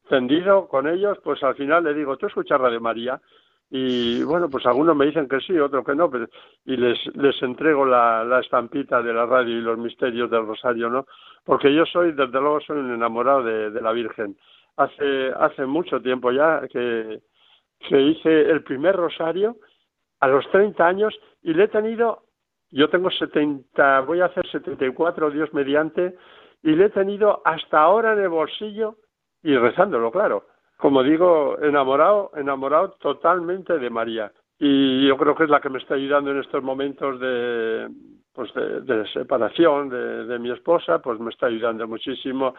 tendido 0.08 0.66
con 0.66 0.88
ellos, 0.88 1.18
pues 1.22 1.42
al 1.42 1.54
final 1.56 1.84
le 1.84 1.92
digo, 1.92 2.16
¿tú 2.16 2.26
escuchas 2.26 2.58
Radio 2.58 2.80
María? 2.80 3.20
Y 3.70 4.22
bueno, 4.22 4.48
pues 4.48 4.64
algunos 4.64 4.96
me 4.96 5.04
dicen 5.04 5.28
que 5.28 5.40
sí, 5.40 5.58
otros 5.58 5.84
que 5.84 5.94
no, 5.94 6.10
y 6.64 6.74
les, 6.78 6.98
les 7.14 7.42
entrego 7.42 7.84
la, 7.84 8.24
la 8.24 8.40
estampita 8.40 9.02
de 9.02 9.12
la 9.12 9.26
radio 9.26 9.58
y 9.58 9.60
los 9.60 9.76
misterios 9.76 10.30
del 10.30 10.46
rosario, 10.46 10.88
¿no? 10.88 11.04
Porque 11.44 11.74
yo 11.74 11.84
soy, 11.84 12.12
desde 12.12 12.40
luego, 12.40 12.60
soy 12.60 12.78
un 12.78 12.94
enamorado 12.94 13.42
de 13.42 13.80
la 13.82 13.92
Virgen 13.92 14.38
hace, 14.78 15.32
hace 15.38 15.66
mucho 15.66 16.00
tiempo 16.00 16.30
ya 16.30 16.62
que, 16.72 17.20
que 17.80 18.00
hice 18.00 18.50
el 18.50 18.62
primer 18.62 18.96
rosario 18.96 19.56
a 20.20 20.28
los 20.28 20.48
30 20.50 20.86
años 20.86 21.14
y 21.42 21.52
le 21.52 21.64
he 21.64 21.68
tenido, 21.68 22.22
yo 22.70 22.88
tengo 22.88 23.10
70, 23.10 24.00
voy 24.02 24.20
a 24.20 24.26
hacer 24.26 24.48
74, 24.50 25.30
Dios 25.30 25.52
mediante, 25.52 26.16
y 26.62 26.72
le 26.72 26.86
he 26.86 26.90
tenido 26.90 27.42
hasta 27.44 27.80
ahora 27.80 28.12
en 28.12 28.20
el 28.20 28.28
bolsillo 28.28 28.96
y 29.42 29.56
rezándolo, 29.56 30.10
claro. 30.10 30.46
Como 30.76 31.02
digo, 31.02 31.58
enamorado, 31.60 32.30
enamorado 32.36 32.90
totalmente 33.00 33.78
de 33.78 33.90
María. 33.90 34.32
Y 34.60 35.06
yo 35.06 35.16
creo 35.16 35.34
que 35.34 35.44
es 35.44 35.50
la 35.50 35.60
que 35.60 35.70
me 35.70 35.78
está 35.78 35.94
ayudando 35.94 36.30
en 36.30 36.38
estos 36.38 36.62
momentos 36.62 37.18
de, 37.20 37.88
pues 38.32 38.52
de, 38.54 38.80
de 38.82 39.08
separación 39.08 39.88
de, 39.88 40.26
de 40.26 40.38
mi 40.38 40.50
esposa, 40.50 41.00
pues 41.00 41.18
me 41.18 41.30
está 41.30 41.46
ayudando 41.46 41.86
muchísimo 41.88 42.54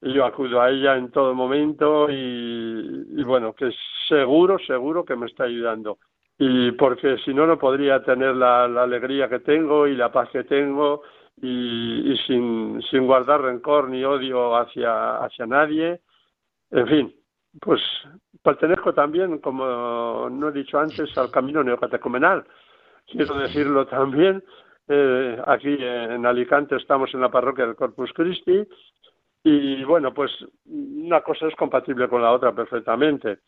yo 0.00 0.24
acudo 0.24 0.60
a 0.60 0.70
ella 0.70 0.96
en 0.96 1.10
todo 1.10 1.34
momento 1.34 2.08
y, 2.10 3.22
bueno, 3.24 3.52
que 3.52 3.70
seguro, 4.08 4.58
seguro 4.60 5.04
que 5.04 5.16
me 5.16 5.26
está 5.26 5.44
ayudando. 5.44 5.98
Y 6.38 6.72
porque 6.72 7.18
si 7.24 7.34
no, 7.34 7.46
no 7.46 7.58
podría 7.58 8.02
tener 8.04 8.36
la, 8.36 8.64
alegría 8.64 9.28
que 9.28 9.40
tengo 9.40 9.88
y 9.88 9.96
la 9.96 10.12
paz 10.12 10.28
que 10.30 10.44
tengo 10.44 11.02
y, 11.40 12.16
sin, 12.26 12.80
sin 12.90 13.06
guardar 13.06 13.42
rencor 13.42 13.88
ni 13.88 14.04
odio 14.04 14.56
hacia, 14.56 15.18
hacia 15.18 15.46
nadie. 15.46 16.00
En 16.70 16.86
fin, 16.86 17.14
pues 17.60 17.80
pertenezco 18.42 18.94
también, 18.94 19.38
como 19.38 20.28
no 20.30 20.48
he 20.48 20.52
dicho 20.52 20.78
antes, 20.78 21.16
al 21.18 21.30
camino 21.30 21.64
neocatecumenal. 21.64 22.44
Quiero 23.06 23.34
decirlo 23.38 23.86
también, 23.86 24.44
eh, 24.86 25.42
aquí 25.46 25.76
en 25.80 26.24
Alicante 26.24 26.76
estamos 26.76 27.12
en 27.14 27.20
la 27.20 27.30
parroquia 27.30 27.66
del 27.66 27.74
Corpus 27.74 28.12
Christi 28.12 28.66
y 29.42 29.84
bueno, 29.84 30.12
pues 30.12 30.30
una 30.66 31.20
cosa 31.22 31.46
es 31.46 31.54
compatible 31.54 32.08
con 32.08 32.22
la 32.22 32.32
otra 32.32 32.52
perfectamente. 32.52 33.38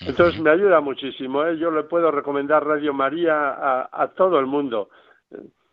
Entonces 0.00 0.40
me 0.40 0.50
ayuda 0.50 0.80
muchísimo. 0.80 1.44
¿eh? 1.44 1.56
Yo 1.58 1.70
le 1.70 1.84
puedo 1.84 2.10
recomendar 2.10 2.66
Radio 2.66 2.92
María 2.92 3.50
a, 3.50 3.88
a, 3.92 4.08
todo 4.08 4.38
el 4.38 4.46
mundo, 4.46 4.88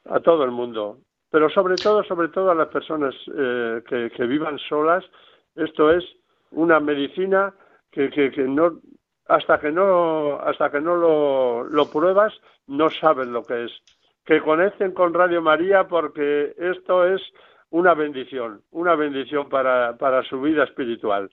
a 0.05 0.19
todo 0.19 0.43
el 0.43 0.51
mundo, 0.51 0.99
pero 1.29 1.49
sobre 1.49 1.75
todo, 1.75 2.03
sobre 2.03 2.27
todo 2.27 2.51
a 2.51 2.55
las 2.55 2.67
personas 2.67 3.15
eh, 3.35 3.81
que, 3.87 4.11
que, 4.11 4.25
vivan 4.25 4.59
solas. 4.59 5.03
Esto 5.55 5.91
es 5.91 6.03
una 6.51 6.79
medicina 6.79 7.53
que, 7.91 8.09
que, 8.09 8.31
que, 8.31 8.43
no 8.43 8.79
hasta 9.27 9.59
que 9.59 9.71
no 9.71 10.39
hasta 10.41 10.69
que 10.69 10.81
no 10.81 10.95
lo, 10.95 11.63
lo 11.63 11.89
pruebas 11.89 12.33
no 12.67 12.89
sabes 12.89 13.27
lo 13.27 13.43
que 13.43 13.65
es. 13.65 13.71
Que 14.25 14.41
conecten 14.41 14.93
con 14.93 15.13
Radio 15.13 15.41
María 15.41 15.87
porque 15.87 16.53
esto 16.57 17.05
es 17.05 17.21
una 17.71 17.93
bendición, 17.93 18.61
una 18.71 18.95
bendición 18.95 19.49
para, 19.49 19.97
para 19.97 20.23
su 20.23 20.39
vida 20.41 20.63
espiritual. 20.63 21.31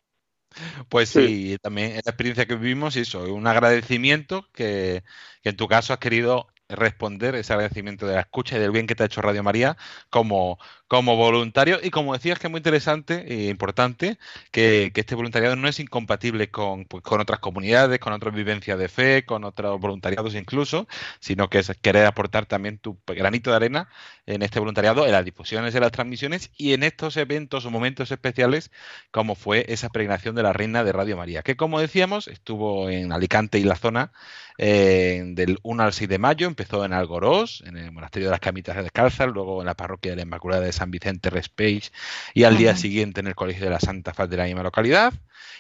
Pues 0.89 1.11
sí, 1.11 1.51
sí 1.51 1.59
también 1.59 1.93
la 1.93 1.99
experiencia 1.99 2.47
que 2.47 2.57
vivimos, 2.57 2.97
eso, 2.97 3.33
un 3.33 3.47
agradecimiento 3.47 4.47
que, 4.53 5.03
que 5.43 5.51
en 5.51 5.57
tu 5.57 5.69
caso 5.69 5.93
has 5.93 5.99
querido 5.99 6.47
responder 6.69 7.35
ese 7.35 7.53
agradecimiento 7.53 8.07
de 8.07 8.15
la 8.15 8.21
escucha 8.21 8.57
y 8.57 8.61
del 8.61 8.71
bien 8.71 8.87
que 8.87 8.95
te 8.95 9.03
ha 9.03 9.07
hecho 9.07 9.23
Radio 9.23 9.43
María 9.43 9.77
como, 10.11 10.59
como 10.87 11.17
voluntario. 11.17 11.79
Y 11.83 11.91
como 11.91 12.13
decías, 12.13 12.39
que 12.39 12.47
es 12.47 12.51
muy 12.51 12.59
interesante 12.59 13.25
e 13.27 13.49
importante 13.49 14.19
que, 14.51 14.93
este 14.95 15.15
voluntariado 15.15 15.57
no 15.57 15.69
es 15.69 15.79
incompatible 15.81 16.51
con, 16.51 16.85
pues, 16.85 17.03
con, 17.05 17.21
otras 17.21 17.39
comunidades, 17.41 17.99
con 18.01 18.13
otras 18.13 18.35
vivencias 18.35 18.79
de 18.79 18.89
fe, 18.89 19.25
con 19.25 19.45
otros 19.45 19.81
voluntariados 19.81 20.35
incluso, 20.35 20.89
sino 21.21 21.49
que 21.49 21.61
es 21.61 21.71
querer 21.81 22.07
aportar 22.07 22.47
también 22.47 22.79
tu 22.79 22.99
granito 23.07 23.51
de 23.51 23.57
arena 23.57 23.89
en 24.27 24.43
este 24.43 24.59
voluntariado, 24.59 25.07
en 25.07 25.13
las 25.13 25.25
difusiones, 25.25 25.75
en 25.75 25.81
las 25.81 25.93
transmisiones 25.93 26.51
y 26.57 26.75
en 26.75 26.83
estos 26.83 27.17
eventos 27.17 27.65
o 27.65 27.71
momentos 27.71 28.11
especiales, 28.11 28.71
como 29.11 29.35
fue 29.35 29.65
esa 29.69 29.89
peregrinación 29.89 30.35
de 30.35 30.43
la 30.43 30.53
Reina 30.53 30.85
de 30.85 30.93
Radio 30.93 31.17
María, 31.17 31.43
que 31.43 31.57
como 31.57 31.81
decíamos, 31.81 32.29
estuvo 32.29 32.91
en 32.91 33.13
Alicante 33.13 33.59
y 33.59 33.65
la 33.65 33.77
zona 33.77 34.13
eh, 34.59 35.23
del 35.25 35.59
1 35.63 35.83
al 35.85 35.93
6 35.93 36.09
de 36.09 36.19
mayo, 36.19 36.49
empezó 36.59 36.85
en 36.85 36.93
Algorós, 36.93 37.63
en 37.67 37.77
el 37.77 37.93
monasterio 37.93 38.29
de 38.29 38.33
las 38.33 38.41
Camitas 38.41 38.75
Descalzas, 38.75 39.29
luego 39.29 39.61
en 39.61 39.67
la 39.67 39.75
parroquia 39.75 40.11
de 40.11 40.17
la 40.17 40.23
Inmaculada 40.23 40.63
de 40.63 40.73
San 40.73 40.91
Vicente 40.91 41.31
Respeix 41.31 41.93
y 42.35 42.43
al 42.43 42.57
día 42.57 42.75
siguiente 42.75 43.21
en 43.21 43.29
el 43.29 43.37
Colegio 43.37 43.65
de 43.65 43.71
la 43.71 43.79
Santa 43.79 44.13
Faz 44.13 44.29
de 44.29 44.39
la 44.39 44.45
misma 44.45 44.65
localidad. 44.65 45.13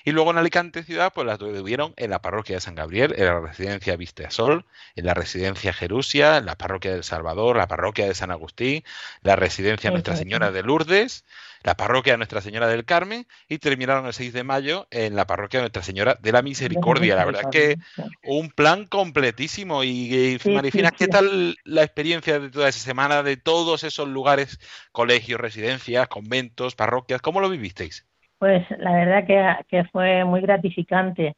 Y 0.05 0.11
luego 0.11 0.33
en 0.33 0.38
Alicante 0.38 0.83
ciudad, 0.83 1.12
pues 1.14 1.25
las 1.25 1.38
tuvieron 1.38 1.95
en 1.97 2.11
la 2.11 2.21
parroquia 2.21 2.57
de 2.57 2.61
San 2.61 2.75
Gabriel, 2.75 3.14
en 3.17 3.26
la 3.26 3.40
residencia 3.40 3.97
Sol, 4.31 4.64
en 4.97 5.07
la 5.07 5.14
residencia 5.14 5.73
Jerusia, 5.73 6.38
en 6.38 6.47
la 6.47 6.57
parroquia 6.57 6.93
del 6.93 7.05
Salvador, 7.05 7.57
la 7.57 7.69
parroquia 7.69 8.07
de 8.07 8.14
San 8.14 8.33
Agustín, 8.33 8.83
la 9.23 9.37
residencia 9.37 9.93
Nuestra 9.93 10.17
Señora 10.17 10.50
de 10.50 10.64
Lourdes, 10.64 11.25
la 11.62 11.77
parroquia 11.77 12.12
de 12.12 12.19
Nuestra 12.19 12.41
Señora 12.41 12.69
del 12.69 12.85
Carmen 12.85 13.27
y 13.49 13.59
terminaron 13.59 14.07
el 14.07 14.12
6 14.12 14.33
de 14.33 14.45
mayo 14.45 14.87
en 14.91 15.17
la 15.17 15.27
parroquia 15.27 15.61
de 15.61 15.65
Nuestra 15.65 15.83
Señora 15.83 16.17
de 16.21 16.33
la 16.33 16.43
Misericordia. 16.43 17.17
La 17.17 17.25
verdad 17.25 17.43
es 17.45 17.49
que 17.50 17.77
un 18.25 18.50
plan 18.50 18.87
completísimo. 18.87 19.85
Y, 19.85 20.15
y 20.15 20.38
sí, 20.38 20.50
Marifina, 20.50 20.91
sí, 20.91 20.97
¿qué 20.99 21.09
tal 21.09 21.57
la 21.65 21.83
experiencia 21.83 22.38
de 22.38 22.50
toda 22.50 22.69
esa 22.69 22.81
semana, 22.81 23.23
de 23.23 23.37
todos 23.37 23.85
esos 23.85 24.09
lugares, 24.09 24.59
colegios, 24.93 25.41
residencias, 25.41 26.09
conventos, 26.09 26.75
parroquias? 26.75 27.21
¿Cómo 27.21 27.41
lo 27.41 27.49
vivisteis? 27.49 28.07
Pues 28.38 28.65
la 28.79 28.93
verdad 28.93 29.27
que, 29.27 29.67
que 29.69 29.85
fue 29.91 30.25
muy 30.25 30.41
gratificante, 30.41 31.35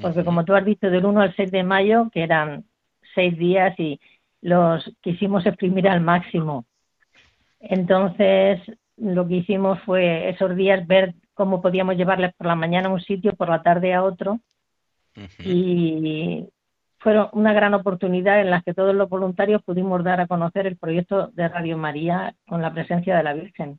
porque 0.00 0.24
como 0.24 0.44
tú 0.44 0.54
has 0.54 0.64
dicho, 0.64 0.90
del 0.90 1.04
1 1.04 1.20
al 1.20 1.36
6 1.36 1.52
de 1.52 1.62
mayo, 1.62 2.10
que 2.12 2.22
eran 2.22 2.64
seis 3.14 3.36
días 3.38 3.78
y 3.78 4.00
los 4.40 4.90
quisimos 5.00 5.46
exprimir 5.46 5.88
al 5.88 6.00
máximo. 6.00 6.64
Entonces, 7.60 8.60
lo 9.00 9.26
que 9.26 9.36
hicimos 9.36 9.80
fue 9.80 10.28
esos 10.28 10.54
días 10.54 10.86
ver 10.86 11.14
cómo 11.34 11.62
podíamos 11.62 11.96
llevarles 11.96 12.34
por 12.34 12.46
la 12.46 12.54
mañana 12.54 12.88
a 12.88 12.92
un 12.92 13.00
sitio, 13.00 13.34
por 13.34 13.48
la 13.48 13.62
tarde 13.62 13.94
a 13.94 14.02
otro. 14.02 14.34
Uh 15.16 15.20
-huh. 15.20 15.44
Y 15.44 16.48
fueron 16.98 17.28
una 17.32 17.52
gran 17.52 17.72
oportunidad 17.74 18.40
en 18.40 18.50
la 18.50 18.60
que 18.60 18.74
todos 18.74 18.94
los 18.94 19.08
voluntarios 19.08 19.62
pudimos 19.62 20.04
dar 20.04 20.20
a 20.20 20.26
conocer 20.26 20.66
el 20.66 20.76
proyecto 20.76 21.28
de 21.28 21.48
Radio 21.48 21.78
María 21.78 22.34
con 22.46 22.60
la 22.60 22.72
presencia 22.72 23.16
de 23.16 23.22
la 23.22 23.32
Virgen. 23.32 23.78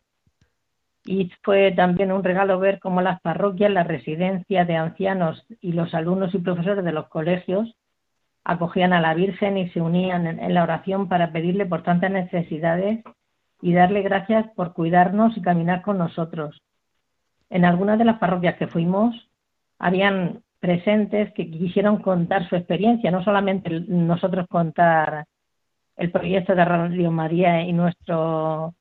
Y 1.06 1.32
fue 1.44 1.72
también 1.72 2.12
un 2.12 2.24
regalo 2.24 2.60
ver 2.60 2.80
cómo 2.80 3.02
las 3.02 3.22
parroquias, 3.22 3.72
las 3.72 3.88
residencias 3.88 4.68
de 4.68 4.76
ancianos 4.76 5.46
y 5.62 5.74
los 5.74 5.94
alumnos 5.94 6.34
y 6.34 6.40
profesores 6.40 6.84
de 6.84 6.92
los 6.92 7.08
colegios 7.10 7.76
acogían 8.44 8.92
a 8.94 9.02
la 9.02 9.14
Virgen 9.14 9.58
y 9.58 9.70
se 9.70 9.82
unían 9.82 10.26
en, 10.26 10.40
en 10.40 10.54
la 10.54 10.64
oración 10.64 11.08
para 11.08 11.32
pedirle 11.32 11.66
por 11.68 11.84
tantas 11.84 12.12
necesidades 12.12 13.04
y 13.62 13.74
darle 13.74 14.02
gracias 14.02 14.48
por 14.56 14.74
cuidarnos 14.74 15.38
y 15.38 15.42
caminar 15.42 15.82
con 15.82 15.98
nosotros. 15.98 16.62
En 17.50 17.66
algunas 17.66 18.00
de 18.00 18.06
las 18.06 18.18
parroquias 18.18 18.58
que 18.58 18.68
fuimos, 18.68 19.30
habían 19.78 20.42
presentes 20.60 21.34
que 21.34 21.50
quisieron 21.50 22.02
contar 22.02 22.48
su 22.48 22.56
experiencia, 22.56 23.12
no 23.12 23.24
solamente 23.24 23.82
nosotros 23.88 24.48
contar 24.48 25.26
el 25.98 26.12
proyecto 26.12 26.56
de 26.56 26.66
Radio 26.66 27.12
María 27.12 27.62
y 27.62 27.74
nuestro 27.74 28.74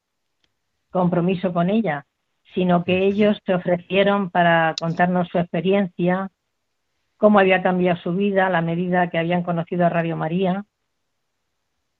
compromiso 0.90 1.52
con 1.52 1.70
ella, 1.70 2.06
sino 2.54 2.84
que 2.84 3.06
ellos 3.06 3.38
se 3.44 3.54
ofrecieron 3.54 4.30
para 4.30 4.74
contarnos 4.80 5.28
su 5.28 5.38
experiencia, 5.38 6.30
cómo 7.16 7.38
había 7.38 7.62
cambiado 7.62 8.00
su 8.00 8.12
vida 8.12 8.46
a 8.46 8.50
la 8.50 8.60
medida 8.60 9.08
que 9.10 9.18
habían 9.18 9.42
conocido 9.42 9.86
a 9.86 9.90
Radio 9.90 10.16
María. 10.16 10.64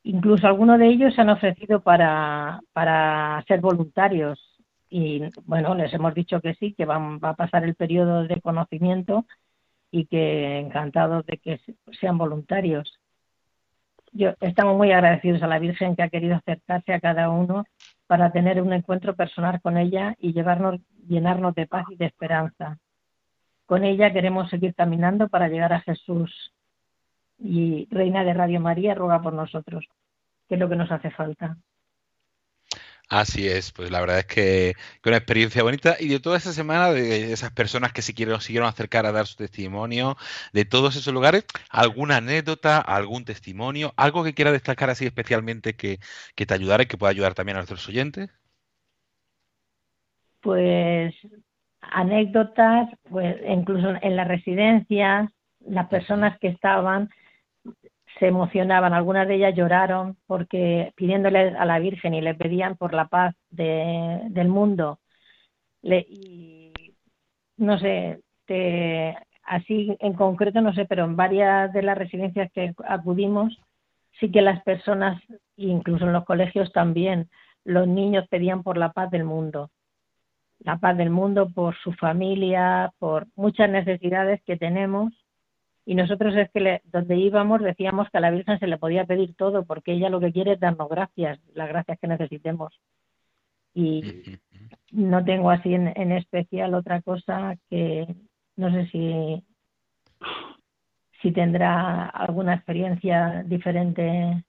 Incluso 0.03 0.47
algunos 0.47 0.79
de 0.79 0.89
ellos 0.89 1.15
se 1.15 1.21
han 1.21 1.31
ofrecido 1.31 1.81
para, 1.81 2.61
para 2.73 3.45
ser 3.47 3.61
voluntarios 3.61 4.51
y 4.91 5.23
bueno, 5.45 5.75
les 5.75 5.95
hemos 5.95 6.13
dicho 6.15 6.41
que 6.41 6.55
sí, 6.55 6.75
que 6.75 6.85
van, 6.85 7.21
va 7.21 7.31
a 7.31 7.37
pasar 7.37 7.65
el 7.65 7.77
periodo 7.77 8.25
de 8.25 8.41
conocimiento 8.41 9.25
y 9.93 10.07
que 10.07 10.59
encantados 10.59 11.25
de 11.27 11.39
que 11.39 11.61
sean 12.01 12.19
voluntarios. 12.19 12.99
Yo, 14.13 14.35
estamos 14.41 14.77
muy 14.77 14.91
agradecidos 14.91 15.43
a 15.43 15.47
la 15.47 15.61
Virgen 15.61 15.95
que 15.95 16.03
ha 16.03 16.09
querido 16.09 16.35
acercarse 16.35 16.93
a 16.93 17.01
cada 17.01 17.31
uno 17.31 17.65
para 18.09 18.33
tener 18.33 18.61
un 18.61 18.73
encuentro 18.73 19.15
personal 19.15 19.61
con 19.61 19.79
ella 19.79 20.17
y 20.19 20.33
llevarnos, 20.33 20.81
llenarnos 21.07 21.55
de 21.55 21.69
paz 21.69 21.87
y 21.91 21.97
de 21.97 22.07
esperanza. 22.07 22.79
Con 23.67 23.85
ella 23.85 24.13
queremos 24.13 24.51
seguir 24.51 24.75
caminando 24.75 25.29
para 25.29 25.49
llegar 25.49 25.73
a 25.73 25.81
Jesús. 25.81 26.53
Y 27.41 27.89
Reina 27.91 28.25
de 28.25 28.35
Radio 28.35 28.61
María, 28.61 28.95
ruega 28.95 29.23
por 29.23 29.33
nosotros, 29.33 29.87
que 30.49 30.55
es 30.55 30.61
lo 30.61 30.69
que 30.69 30.77
nos 30.77 30.91
hace 30.93 31.11
falta. 31.11 31.57
Así 33.11 33.49
es, 33.49 33.73
pues 33.73 33.91
la 33.91 34.01
verdad 34.01 34.21
es 34.21 34.27
que, 34.27 34.75
una 35.05 35.17
experiencia 35.17 35.65
bonita 35.65 35.97
y 35.99 36.07
de 36.07 36.21
toda 36.21 36.37
esa 36.37 36.53
semana 36.53 36.93
de 36.93 37.33
esas 37.33 37.51
personas 37.51 37.93
que 37.93 38.03
se 38.03 38.13
siguieron 38.13 38.69
acercar 38.69 39.05
a 39.05 39.11
dar 39.11 39.27
su 39.27 39.35
testimonio, 39.37 40.17
de 40.53 40.65
todos 40.65 40.95
esos 40.95 41.13
lugares, 41.13 41.45
alguna 41.71 42.19
anécdota, 42.19 42.79
algún 42.79 43.25
testimonio, 43.25 43.93
algo 43.97 44.23
que 44.23 44.33
quiera 44.33 44.53
destacar 44.53 44.91
así 44.91 45.07
especialmente 45.07 45.75
que, 45.75 45.99
que 46.37 46.47
te 46.47 46.55
ayudara 46.55 46.85
y 46.85 46.87
que 46.87 46.99
pueda 46.99 47.11
ayudar 47.11 47.35
también 47.35 47.57
a 47.57 47.61
nuestros 47.61 47.89
oyentes. 47.89 48.31
Pues 50.41 51.13
anécdotas, 51.81 52.91
pues 53.09 53.37
incluso 53.45 53.93
en 54.03 54.15
las 54.15 54.29
residencias, 54.29 55.29
las 55.67 55.89
personas 55.89 56.39
que 56.39 56.47
estaban 56.47 57.11
se 58.21 58.29
emocionaban, 58.29 58.93
algunas 58.93 59.27
de 59.27 59.37
ellas 59.37 59.55
lloraron 59.57 60.17
porque 60.27 60.93
pidiéndole 60.95 61.57
a 61.57 61.65
la 61.65 61.79
Virgen 61.79 62.13
y 62.15 62.21
le 62.21 62.35
pedían 62.35 62.77
por 62.77 62.93
la 62.93 63.07
paz 63.09 63.35
del 63.49 64.49
mundo. 64.49 65.01
Y, 65.83 66.73
no 67.57 67.79
sé, 67.79 68.21
así 69.45 69.97
en 70.01 70.13
concreto 70.13 70.61
no 70.61 70.75
sé, 70.75 70.85
pero 70.85 71.05
en 71.07 71.17
varias 71.17 71.73
de 71.73 71.83
las 71.83 71.97
residencias 71.97 72.53
que 72.53 72.75
acudimos 72.87 73.59
sí 74.21 74.31
que 74.31 74.43
las 74.43 74.63
personas, 74.65 75.23
incluso 75.57 76.05
en 76.05 76.13
los 76.13 76.27
colegios 76.27 76.71
también, 76.73 77.31
los 77.65 77.89
niños 77.89 78.29
pedían 78.29 78.63
por 78.63 78.77
la 78.77 78.93
paz 78.93 79.11
del 79.11 79.25
mundo. 79.25 79.71
La 80.59 80.77
paz 80.77 80.95
del 80.99 81.09
mundo 81.09 81.49
por 81.55 81.75
su 81.79 81.95
familia, 81.95 82.93
por 82.99 83.29
muchas 83.35 83.71
necesidades 83.71 84.43
que 84.45 84.59
tenemos 84.59 85.15
y 85.91 85.97
nosotros 85.97 86.37
es 86.37 86.49
que 86.53 86.83
donde 86.85 87.17
íbamos 87.17 87.61
decíamos 87.61 88.09
que 88.11 88.19
a 88.19 88.21
la 88.21 88.31
Virgen 88.31 88.61
se 88.61 88.69
le 88.69 88.79
podía 88.79 89.07
pedir 89.07 89.35
todo 89.35 89.65
porque 89.65 89.91
ella 89.91 90.09
lo 90.09 90.21
que 90.21 90.31
quiere 90.31 90.53
es 90.53 90.61
darnos 90.61 90.89
gracias, 90.89 91.41
las 91.53 91.69
gracias 91.69 91.99
que 91.99 92.07
necesitemos. 92.07 92.81
Y 93.75 94.39
no 94.93 95.25
tengo 95.25 95.51
así 95.51 95.75
en, 95.75 95.93
en 95.97 96.13
especial 96.13 96.75
otra 96.75 97.03
cosa 97.03 97.57
que 97.69 98.07
no 98.55 98.73
sé 98.73 98.87
si 98.93 99.43
si 101.21 101.33
tendrá 101.33 102.07
alguna 102.07 102.55
experiencia 102.55 103.43
diferente 103.45 104.45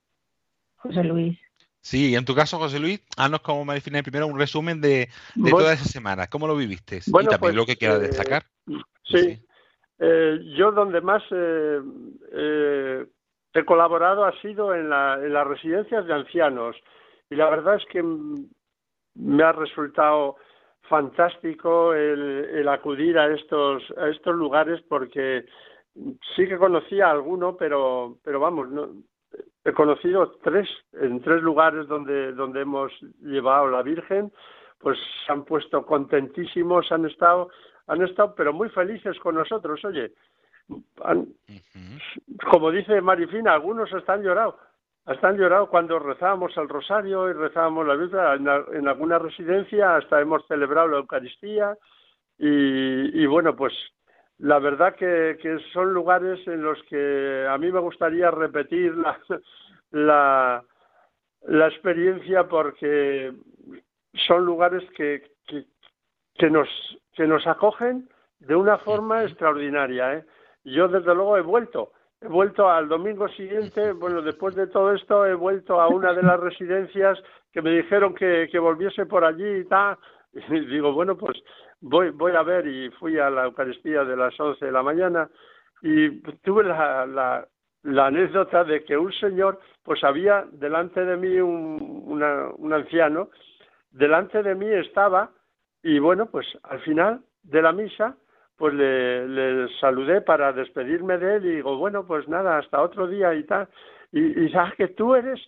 José 0.75 1.03
Luis. 1.03 1.39
Sí, 1.81 2.13
en 2.13 2.24
tu 2.24 2.36
caso, 2.36 2.60
José 2.60 2.77
Luis, 2.79 3.01
haznos 3.17 3.41
como 3.41 3.65
Marifina 3.65 4.04
primero 4.04 4.27
un 4.27 4.38
resumen 4.38 4.80
de, 4.80 5.10
de 5.34 5.49
toda 5.49 5.73
esa 5.73 5.86
semana. 5.86 6.27
¿Cómo 6.27 6.45
lo 6.45 6.56
viviste? 6.56 6.97
y 6.97 7.12
también 7.12 7.39
pues, 7.39 7.56
lo 7.56 7.65
que 7.65 7.77
quieras 7.77 7.97
eh, 7.97 8.08
destacar. 8.10 8.45
sí, 9.06 9.41
eh, 10.03 10.39
yo 10.57 10.71
donde 10.71 10.99
más 10.99 11.21
eh, 11.29 11.79
eh, 12.31 13.05
he 13.53 13.65
colaborado 13.65 14.25
ha 14.25 14.31
sido 14.41 14.73
en, 14.73 14.89
la, 14.89 15.19
en 15.21 15.31
las 15.31 15.45
residencias 15.45 16.07
de 16.07 16.13
ancianos. 16.13 16.75
Y 17.29 17.35
la 17.35 17.51
verdad 17.51 17.75
es 17.75 17.85
que 17.85 18.03
me 19.13 19.43
ha 19.43 19.51
resultado 19.51 20.37
fantástico 20.89 21.93
el, 21.93 22.49
el 22.51 22.67
acudir 22.67 23.19
a 23.19 23.31
estos 23.31 23.83
a 23.95 24.09
estos 24.09 24.35
lugares 24.35 24.81
porque 24.89 25.45
sí 26.35 26.47
que 26.47 26.57
conocía 26.57 27.07
a 27.07 27.11
alguno 27.11 27.55
pero 27.55 28.17
pero 28.23 28.39
vamos 28.39 28.69
no, 28.69 28.89
he 29.63 29.71
conocido 29.71 30.31
tres 30.43 30.67
en 30.93 31.21
tres 31.21 31.43
lugares 31.43 31.87
donde 31.87 32.33
donde 32.33 32.61
hemos 32.61 32.91
llevado 33.21 33.69
la 33.69 33.83
Virgen 33.83 34.33
pues 34.79 34.97
se 35.25 35.31
han 35.31 35.45
puesto 35.45 35.85
contentísimos 35.85 36.91
han 36.91 37.05
estado 37.05 37.49
han 37.91 38.01
estado 38.04 38.34
pero 38.36 38.54
muy 38.54 38.69
felices 38.69 39.19
con 39.19 39.36
nosotros, 39.36 39.84
oye. 39.84 40.13
Como 42.49 42.71
dice 42.71 43.01
Marifina, 43.01 43.54
algunos 43.54 43.91
están 43.91 44.23
llorado, 44.23 44.58
están 45.08 45.38
llorado 45.38 45.67
cuando 45.67 45.99
rezábamos 45.99 46.56
el 46.56 46.69
rosario 46.69 47.30
y 47.30 47.34
rezábamos 47.34 47.86
la 47.86 47.95
Biblia 47.95 48.36
en, 48.36 48.88
alguna 48.88 49.19
residencia, 49.19 49.97
hasta 49.97 50.21
hemos 50.21 50.47
celebrado 50.47 50.88
la 50.88 50.97
Eucaristía 50.99 51.77
y, 52.38 53.25
bueno, 53.25 53.56
pues 53.58 53.73
la 54.38 54.60
verdad 54.60 54.95
que, 54.95 55.38
que, 55.41 55.60
son 55.73 55.93
lugares 55.93 56.39
en 56.47 56.63
los 56.63 56.82
que 56.84 57.45
a 57.47 57.58
mí 57.58 57.71
me 57.71 57.82
gustaría 57.82 58.32
repetir 58.32 58.95
la, 58.95 59.19
la, 59.91 60.63
la 61.41 61.67
experiencia 61.67 62.47
porque 62.47 63.34
son 64.27 64.45
lugares 64.45 64.89
que, 64.95 65.30
que, 65.45 65.65
que 66.36 66.49
nos 66.49 66.69
que 67.13 67.28
nos 67.28 67.45
acogen 67.47 68.10
de 68.39 68.56
una 68.56 68.78
forma 68.80 69.24
extraordinaria. 69.24 70.15
¿eh? 70.15 70.26
Yo, 70.63 70.88
desde 70.88 71.13
luego, 71.13 71.38
he 71.38 71.41
vuelto. 71.41 71.91
He 72.21 72.28
vuelto 72.28 72.69
al 72.69 72.88
domingo 72.88 73.28
siguiente, 73.30 73.93
bueno, 73.93 74.21
después 74.21 74.54
de 74.56 74.67
todo 74.67 74.93
esto, 74.93 75.26
he 75.26 75.34
vuelto 75.34 75.82
a 75.82 75.88
una 75.88 76.13
de 76.13 76.24
las 76.24 76.39
residencias 76.50 77.21
que 77.52 77.62
me 77.62 77.71
dijeron 77.71 78.13
que, 78.13 78.47
que 78.52 78.60
volviese 78.60 79.06
por 79.06 79.24
allí 79.24 79.47
y 79.47 79.65
tal. 79.65 79.97
Y 80.34 80.62
digo, 80.62 80.93
bueno, 80.93 81.17
pues 81.17 81.38
voy, 81.82 82.12
voy 82.12 82.34
a 82.34 82.41
ver 82.41 82.65
y 82.65 82.89
fui 82.91 83.19
a 83.19 83.30
la 83.30 83.43
Eucaristía 83.43 84.06
de 84.06 84.15
las 84.15 84.39
11 84.39 84.65
de 84.65 84.71
la 84.71 84.82
mañana 84.82 85.30
y 85.82 86.21
tuve 86.43 86.63
la, 86.63 87.06
la, 87.06 87.45
la 87.84 88.06
anécdota 88.06 88.63
de 88.63 88.84
que 88.84 88.97
un 88.97 89.12
señor, 89.12 89.60
pues 89.84 90.04
había 90.04 90.45
delante 90.52 91.04
de 91.04 91.17
mí 91.17 91.39
un, 91.39 92.04
una, 92.06 92.50
un 92.56 92.71
anciano, 92.71 93.30
delante 93.91 94.43
de 94.43 94.56
mí 94.56 94.67
estaba 94.67 95.32
y 95.84 96.00
bueno, 96.00 96.28
pues 96.28 96.48
al 96.63 96.80
final 96.82 97.22
de 97.44 97.62
la 97.62 97.72
misa, 97.72 98.15
pues 98.58 98.74
le, 98.74 99.28
le 99.28 99.67
saludé 99.80 100.22
para 100.22 100.54
despedirme 100.54 101.17
de 101.17 101.38
él 101.38 101.46
y 101.46 101.56
digo, 101.56 101.78
bueno, 101.78 102.06
pues 102.06 102.28
nada, 102.28 102.58
hasta 102.58 102.82
otro 102.82 103.08
día 103.08 103.34
y 103.34 103.44
tal. 103.44 103.67
Y, 104.12 104.46
y 104.46 104.50
sabes 104.52 104.76
que 104.76 104.89
tú 104.89 105.15
eres, 105.15 105.39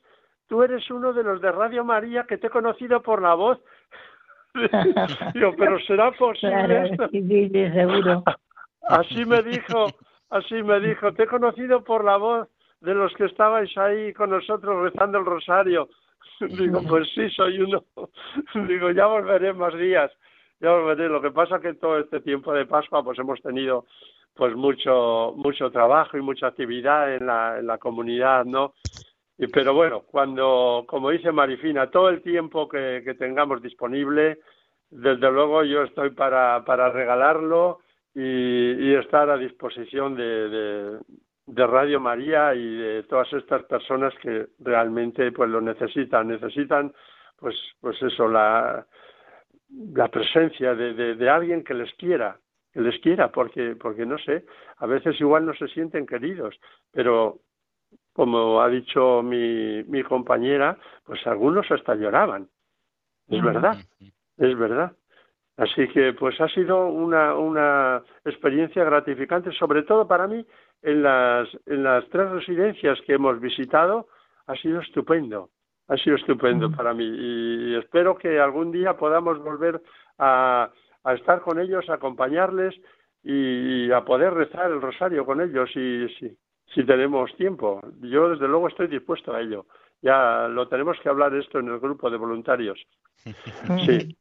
tú 0.48 0.64
eres 0.64 0.90
uno 0.90 1.14
de 1.14 1.24
los 1.24 1.42
de 1.42 1.52
Radio 1.52 1.84
María 1.84 2.24
que 2.24 2.38
te 2.38 2.48
he 2.48 2.50
conocido 2.50 3.02
por 3.02 3.22
la 3.22 3.36
voz. 3.36 3.60
Digo, 5.34 5.54
pero 5.58 5.80
será 5.82 6.12
posible 6.12 6.90
esto? 6.90 7.08
Sí, 7.10 7.50
seguro. 7.52 8.24
Así 8.84 9.26
me 9.26 9.42
dijo, 9.42 9.88
así 10.30 10.62
me 10.62 10.80
dijo, 10.82 11.14
te 11.14 11.24
he 11.24 11.28
conocido 11.28 11.86
por 11.86 12.04
la 12.04 12.18
voz 12.18 12.50
de 12.82 12.94
los 12.94 13.14
que 13.14 13.26
estabais 13.26 13.76
ahí 13.78 14.12
con 14.14 14.30
nosotros 14.30 14.84
rezando 14.84 15.20
el 15.20 15.26
rosario. 15.26 15.88
Digo, 16.58 16.82
pues 16.88 17.08
sí, 17.14 17.30
soy 17.30 17.60
uno. 17.60 17.84
Digo, 18.68 18.92
ya 18.92 19.06
volveré 19.08 19.54
más 19.54 19.74
días. 19.78 20.12
Ya 20.60 20.72
volveré. 20.72 21.10
Lo 21.10 21.22
que 21.22 21.32
pasa 21.32 21.60
que 21.60 21.74
todo 21.74 22.00
este 22.00 22.22
tiempo 22.22 22.54
de 22.54 22.66
Pascua 22.66 23.04
pues 23.04 23.20
hemos 23.20 23.42
tenido 23.42 23.86
pues 24.36 24.56
mucho 24.56 25.34
mucho 25.36 25.70
trabajo 25.70 26.18
y 26.18 26.22
mucha 26.22 26.48
actividad 26.48 27.14
en 27.16 27.28
la, 27.28 27.60
en 27.60 27.68
la 27.68 27.78
comunidad, 27.78 28.46
¿no? 28.46 28.74
Y, 29.38 29.48
pero 29.48 29.74
bueno, 29.74 30.02
cuando, 30.02 30.86
como 30.88 31.10
dice 31.10 31.32
Marifina, 31.32 31.90
todo 31.90 32.10
el 32.10 32.22
tiempo 32.22 32.68
que, 32.68 33.02
que 33.04 33.16
tengamos 33.16 33.62
disponible, 33.62 34.40
desde 34.90 35.32
luego 35.32 35.64
yo 35.64 35.84
estoy 35.84 36.12
para, 36.12 36.64
para 36.66 36.90
regalarlo 36.90 37.80
y, 38.14 38.22
y 38.22 38.96
estar 38.96 39.30
a 39.30 39.38
disposición 39.38 40.16
de, 40.16 40.50
de, 40.50 41.00
de 41.46 41.68
Radio 41.68 42.00
María 42.00 42.54
y 42.56 42.76
de 42.76 43.04
todas 43.04 43.32
estas 43.34 43.64
personas 43.66 44.14
que 44.22 44.48
realmente 44.60 45.32
pues 45.32 45.50
lo 45.50 45.62
necesitan, 45.62 46.28
necesitan 46.28 46.94
pues 47.38 47.56
pues 47.82 48.02
eso 48.02 48.28
la 48.28 48.86
la 49.94 50.08
presencia 50.08 50.76
de, 50.76 50.94
de, 50.94 51.16
de 51.16 51.30
alguien 51.30 51.64
que 51.64 51.74
les 51.74 51.92
quiera, 51.96 52.38
que 52.72 52.82
les 52.82 53.00
quiera, 53.02 53.32
porque 53.32 53.76
porque 53.76 54.06
no 54.06 54.18
sé, 54.20 54.46
a 54.78 54.86
veces 54.86 55.20
igual 55.20 55.46
no 55.46 55.54
se 55.54 55.68
sienten 55.70 56.06
queridos, 56.06 56.60
pero 56.92 57.40
como 58.14 58.62
ha 58.62 58.70
dicho 58.70 59.22
mi, 59.24 59.84
mi 59.86 60.04
compañera, 60.04 60.78
pues 61.04 61.26
algunos 61.26 61.70
hasta 61.72 61.96
lloraban. 61.96 62.48
Es 63.28 63.44
verdad, 63.44 63.78
es 64.38 64.58
verdad. 64.58 64.94
Así 65.58 65.88
que 65.90 66.14
pues 66.14 66.40
ha 66.42 66.48
sido 66.50 66.88
una, 66.88 67.36
una 67.36 68.04
experiencia 68.26 68.84
gratificante, 68.84 69.52
sobre 69.52 69.84
todo 69.84 70.08
para 70.08 70.28
mí, 70.28 70.46
en 70.84 71.02
las, 71.02 71.48
en 71.66 71.84
las 71.84 72.08
tres 72.10 72.30
residencias 72.30 73.00
que 73.02 73.14
hemos 73.14 73.40
visitado, 73.40 74.08
ha 74.48 74.56
sido 74.56 74.82
estupendo, 74.82 75.50
ha 75.88 75.98
sido 75.98 76.18
estupendo 76.18 76.70
para 76.72 76.94
mí 76.94 77.06
y 77.06 77.76
espero 77.76 78.16
que 78.18 78.40
algún 78.40 78.72
día 78.72 78.98
podamos 78.98 79.42
volver 79.42 79.82
a, 80.20 80.70
a 81.04 81.14
estar 81.14 81.42
con 81.42 81.60
ellos, 81.60 81.90
a 81.90 81.96
acompañarles 81.96 82.76
y, 83.24 83.92
a 83.92 84.04
poder 84.04 84.34
rezar 84.34 84.72
el 84.72 84.82
rosario 84.82 85.26
con 85.26 85.42
ellos 85.42 85.70
si, 85.74 86.08
si, 86.20 86.38
si 86.74 86.84
tenemos 86.86 87.34
tiempo. 87.38 87.82
Yo 88.02 88.30
desde 88.30 88.48
luego 88.48 88.68
estoy 88.68 88.88
dispuesto 88.88 89.34
a 89.34 89.42
ello. 89.42 89.66
Ya 90.04 90.50
lo 90.50 90.68
tenemos 90.68 90.98
que 91.02 91.08
hablar 91.08 91.34
esto 91.34 91.60
en 91.60 91.70
el 91.70 91.80
grupo 91.80 92.12
de 92.12 92.18
voluntarios. 92.18 92.80
Sí. 93.86 94.18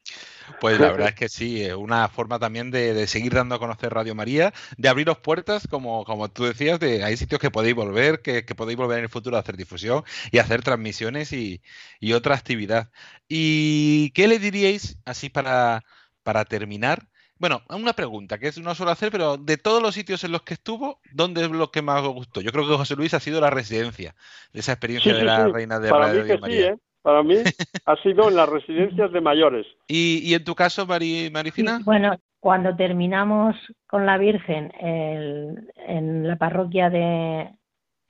Pues 0.61 0.79
la 0.79 0.93
verdad 0.93 1.09
es 1.09 1.15
que 1.15 1.29
sí, 1.29 1.63
es 1.63 1.75
una 1.75 2.09
forma 2.09 2.39
también 2.39 2.71
de, 2.71 3.07
seguir 3.07 3.35
dando 3.35 3.55
a 3.55 3.59
conocer 3.59 3.93
Radio 3.93 4.15
María, 4.15 4.53
de 4.77 4.89
abriros 4.89 5.19
puertas, 5.19 5.67
como, 5.67 6.05
como 6.05 6.31
tú 6.31 6.45
decías, 6.45 6.79
de 6.79 7.03
hay 7.03 7.17
sitios 7.17 7.41
que 7.41 7.51
podéis 7.51 7.75
volver, 7.75 8.23
que, 8.23 8.43
podéis 8.55 8.77
volver 8.77 8.99
en 8.99 9.05
el 9.05 9.11
futuro 9.11 9.37
a 9.37 9.41
hacer 9.41 9.57
difusión 9.57 10.05
y 10.31 10.39
hacer 10.39 10.63
transmisiones 10.63 11.33
y, 11.33 11.63
y 12.01 12.13
otra 12.13 12.35
actividad. 12.37 12.91
¿Y 13.29 14.11
qué 14.11 14.29
le 14.29 14.39
diríais, 14.39 14.99
así 15.05 15.31
para, 15.31 15.83
para 16.23 16.45
terminar? 16.45 17.09
Bueno, 17.43 17.61
una 17.71 17.93
pregunta 17.93 18.39
que 18.39 18.53
no 18.63 18.73
suelo 18.73 18.93
hacer, 18.93 19.11
pero 19.11 19.37
de 19.37 19.57
todos 19.57 19.83
los 19.83 19.97
sitios 19.97 20.23
en 20.23 20.31
los 20.31 20.43
que 20.43 20.55
estuvo, 20.55 21.01
¿dónde 21.13 21.43
es 21.43 21.51
lo 21.51 21.73
que 21.73 21.83
más 21.83 22.01
os 22.01 22.15
gustó? 22.15 22.41
Yo 22.41 22.53
creo 22.53 22.69
que 22.69 22.77
José 22.77 22.95
Luis 22.95 23.15
ha 23.15 23.19
sido 23.19 23.41
la 23.41 23.51
residencia 23.51 24.15
de 24.53 24.61
esa 24.61 24.71
experiencia 24.71 25.13
de 25.13 25.25
la 25.25 25.49
Reina 25.49 25.81
de 25.81 25.91
Para 25.91 26.13
mí 26.13 26.23
que 26.23 26.39
Sí, 26.39 26.63
¿eh? 26.63 26.77
Para 27.03 27.25
mí 27.25 27.35
ha 27.85 27.97
sido 27.97 28.29
en 28.29 28.37
las 28.37 28.49
residencias 28.49 29.11
de 29.11 29.21
mayores. 29.21 29.67
¿Y, 29.89 30.33
en 30.33 30.45
tu 30.45 30.55
caso, 30.55 30.87
Mari, 30.87 31.31
Marifina? 31.33 31.81
bueno, 31.83 32.17
cuando 32.39 32.77
terminamos 32.77 33.57
con 33.89 34.07
la 34.07 34.19
Virgen 34.19 34.73
en 34.79 36.29
la 36.29 36.37
parroquia 36.37 36.91
de 36.91 37.51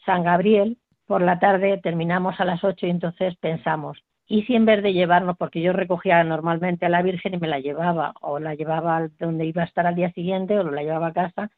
San 0.04 0.24
Gabriel, 0.24 0.76
por 1.06 1.22
la 1.22 1.38
tarde 1.38 1.80
terminamos 1.82 2.38
a 2.38 2.44
las 2.44 2.62
ocho 2.62 2.86
y 2.86 2.90
entonces 2.90 3.34
pensamos, 3.40 3.96
y 4.32 4.44
si 4.44 4.54
en 4.54 4.64
vez 4.64 4.82
de 4.82 4.94
llevarnos, 4.94 5.36
porque 5.36 5.60
yo 5.60 5.74
recogía 5.74 6.24
normalmente 6.24 6.86
a 6.86 6.88
la 6.88 7.02
Virgen 7.02 7.34
y 7.34 7.38
me 7.38 7.48
la 7.48 7.60
llevaba, 7.60 8.14
o 8.22 8.38
la 8.38 8.54
llevaba 8.54 9.08
donde 9.18 9.44
iba 9.44 9.60
a 9.60 9.66
estar 9.66 9.86
al 9.86 9.94
día 9.94 10.10
siguiente, 10.12 10.58
o 10.58 10.62
la 10.70 10.82
llevaba 10.82 11.08
a 11.08 11.12
casa, 11.12 11.50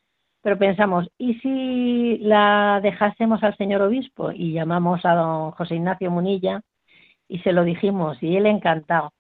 pero 0.43 0.59
pensamos, 0.59 1.09
¿y 1.17 1.35
si 1.35 2.19
la 2.19 2.81
dejásemos 2.83 3.45
al 3.45 3.57
señor 3.59 3.81
obispo? 3.83 4.33
Y 4.33 4.53
llamamos 4.55 5.05
a 5.05 5.15
don 5.15 5.53
José 5.53 5.77
Ignacio 5.77 6.11
Munilla 6.11 6.63
y 7.29 7.39
se 7.41 7.53
lo 7.53 7.63
dijimos, 7.63 8.21
y 8.21 8.37
él 8.37 8.47
encantado. 8.47 9.13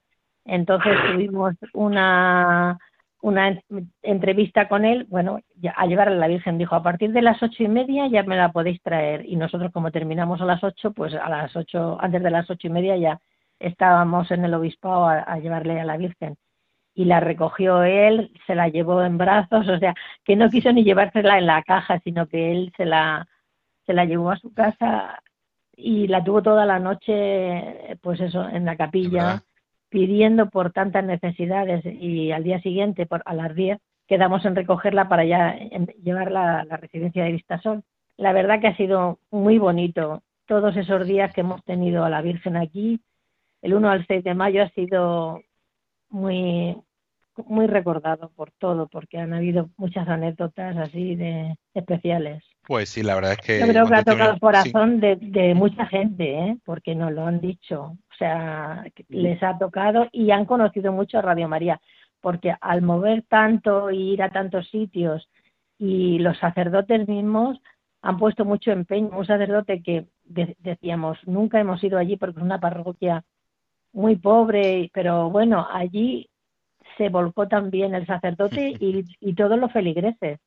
Entonces 0.45 0.93
tuvimos 1.13 1.55
una, 1.75 2.79
una 3.23 3.61
entrevista 4.03 4.69
con 4.69 4.85
él, 4.85 5.07
bueno, 5.09 5.39
a 5.77 5.87
llevar 5.87 6.09
a 6.09 6.11
la 6.11 6.27
Virgen, 6.27 6.59
dijo, 6.59 6.75
a 6.75 6.83
partir 6.83 7.13
de 7.13 7.23
las 7.23 7.41
ocho 7.41 7.63
y 7.63 7.69
media 7.69 8.09
ya 8.09 8.25
me 8.25 8.37
la 8.37 8.51
podéis 8.51 8.83
traer. 8.83 9.25
Y 9.27 9.37
nosotros 9.37 9.71
como 9.73 9.93
terminamos 9.93 10.41
a 10.41 10.45
las 10.45 10.65
ocho, 10.65 10.93
pues 10.93 11.15
a 11.15 11.29
las 11.29 11.55
ocho, 11.55 11.99
antes 12.01 12.21
de 12.21 12.31
las 12.33 12.51
ocho 12.51 12.67
y 12.67 12.71
media 12.71 12.97
ya 12.97 13.21
estábamos 13.59 14.31
en 14.31 14.45
el 14.45 14.55
obispado 14.55 15.07
a, 15.07 15.39
llevarle 15.39 15.81
a 15.81 15.85
la 15.85 15.97
Virgen. 15.97 16.37
Y 16.95 17.07
la 17.07 17.21
recogió 17.21 17.83
él, 17.83 18.33
se 18.47 18.55
la 18.55 18.69
llevó 18.69 19.03
en 19.03 19.19
brazos, 19.19 19.69
o 19.69 19.79
sea, 19.79 19.95
que 20.25 20.37
no 20.37 20.49
quiso 20.49 20.73
ni 20.73 20.85
llevársela 20.85 21.39
en 21.39 21.47
la 21.47 21.63
caja, 21.63 22.01
sino 22.05 22.29
que 22.29 22.53
él 22.53 22.73
se 22.77 22.85
la, 22.85 23.27
se 23.87 23.95
la 23.95 24.05
llevó 24.05 24.31
a 24.31 24.37
su 24.37 24.53
casa 24.55 25.21
y 25.77 26.07
la 26.07 26.23
tuvo 26.23 26.43
toda 26.43 26.67
la 26.67 26.79
noche, 26.79 27.99
pues 28.01 28.21
eso, 28.21 28.49
en 28.49 28.65
la 28.65 28.77
capilla, 28.77 29.43
pidiendo 29.89 30.51
por 30.51 30.73
tantas 30.73 31.05
necesidades. 31.05 31.85
Y 31.85 32.31
al 32.33 32.45
día 32.45 32.61
siguiente, 32.61 33.07
por, 33.07 33.23
a 33.27 33.35
las 33.35 33.55
10, 33.55 33.79
quedamos 34.07 34.45
en 34.45 34.57
recogerla 34.57 35.09
para 35.09 35.25
ya 35.25 35.57
llevarla 36.03 36.61
a 36.61 36.65
la 36.65 36.77
residencia 36.77 37.25
de 37.25 37.33
Vistasol. 37.33 37.83
La 38.17 38.33
verdad 38.33 38.61
que 38.61 38.69
ha 38.69 38.77
sido 38.77 39.19
muy 39.31 39.59
bonito 39.59 40.23
todos 40.47 40.77
esos 40.77 41.07
días 41.07 41.33
que 41.33 41.41
hemos 41.41 41.65
tenido 41.65 42.05
a 42.05 42.11
la 42.11 42.23
Virgen 42.23 42.57
aquí, 42.57 43.01
el 43.65 43.73
1 43.73 43.91
al 43.91 44.07
6 44.07 44.23
de 44.23 44.35
mayo 44.35 44.63
ha 44.63 44.69
sido 44.71 45.41
muy 46.11 46.77
muy 47.47 47.67
recordado 47.67 48.31
por 48.37 48.53
todo, 48.53 48.87
porque 48.87 49.19
han 49.19 49.33
habido 49.33 49.69
muchas 49.77 50.07
anécdotas 50.07 50.77
así 50.77 51.17
de 51.17 51.57
especiales. 51.73 52.45
Pues 52.65 52.91
sí, 52.91 53.03
la 53.03 53.17
verdad 53.17 53.33
es 53.33 53.39
que... 53.39 53.59
Yo 53.59 53.67
creo 53.67 53.89
que 53.89 53.95
ha 53.97 54.05
tocado 54.05 54.35
el 54.35 54.39
corazón 54.39 55.01
de, 55.01 55.17
de, 55.17 55.53
mucha 55.55 55.85
gente, 55.87 56.39
¿eh? 56.39 56.59
porque 56.65 56.95
nos 56.95 57.11
lo 57.11 57.27
han 57.27 57.41
dicho. 57.41 57.97
O 58.09 58.17
sea, 58.17 58.85
les 59.09 59.43
ha 59.43 59.59
tocado 59.59 60.07
y 60.13 60.31
han 60.31 60.45
conocido 60.45 60.93
mucho 60.93 61.19
a 61.19 61.23
Radio 61.23 61.49
María, 61.49 61.81
porque 62.21 62.55
al 62.61 62.83
mover 62.83 63.25
tanto 63.29 63.91
y 63.91 64.13
ir 64.13 64.23
a 64.23 64.31
tantos 64.31 64.69
sitios 64.69 65.29
y 65.77 66.21
los 66.21 66.39
sacerdotes 66.39 67.09
mismos 67.09 67.59
han 68.01 68.19
puesto 68.19 68.45
mucho 68.45 68.71
empeño. 68.71 69.09
Un 69.09 69.27
sacerdote 69.27 69.83
que 69.83 70.07
decíamos, 70.23 71.19
nunca 71.27 71.59
hemos 71.59 71.83
ido 71.83 71.99
allí 71.99 72.17
porque 72.17 72.39
es 72.39 72.45
una 72.45 72.61
parroquia 72.61 73.25
muy 73.95 74.17
pobre, 74.17 74.91
pero 74.93 75.31
bueno, 75.31 75.67
allí 75.71 76.29
se 76.99 77.09
volcó 77.09 77.49
también 77.49 77.95
el 77.95 78.07
sacerdote 78.07 78.75
y, 78.81 79.05
y 79.21 79.35
todos 79.35 79.59
los 79.59 79.73
feligreses 79.73 80.39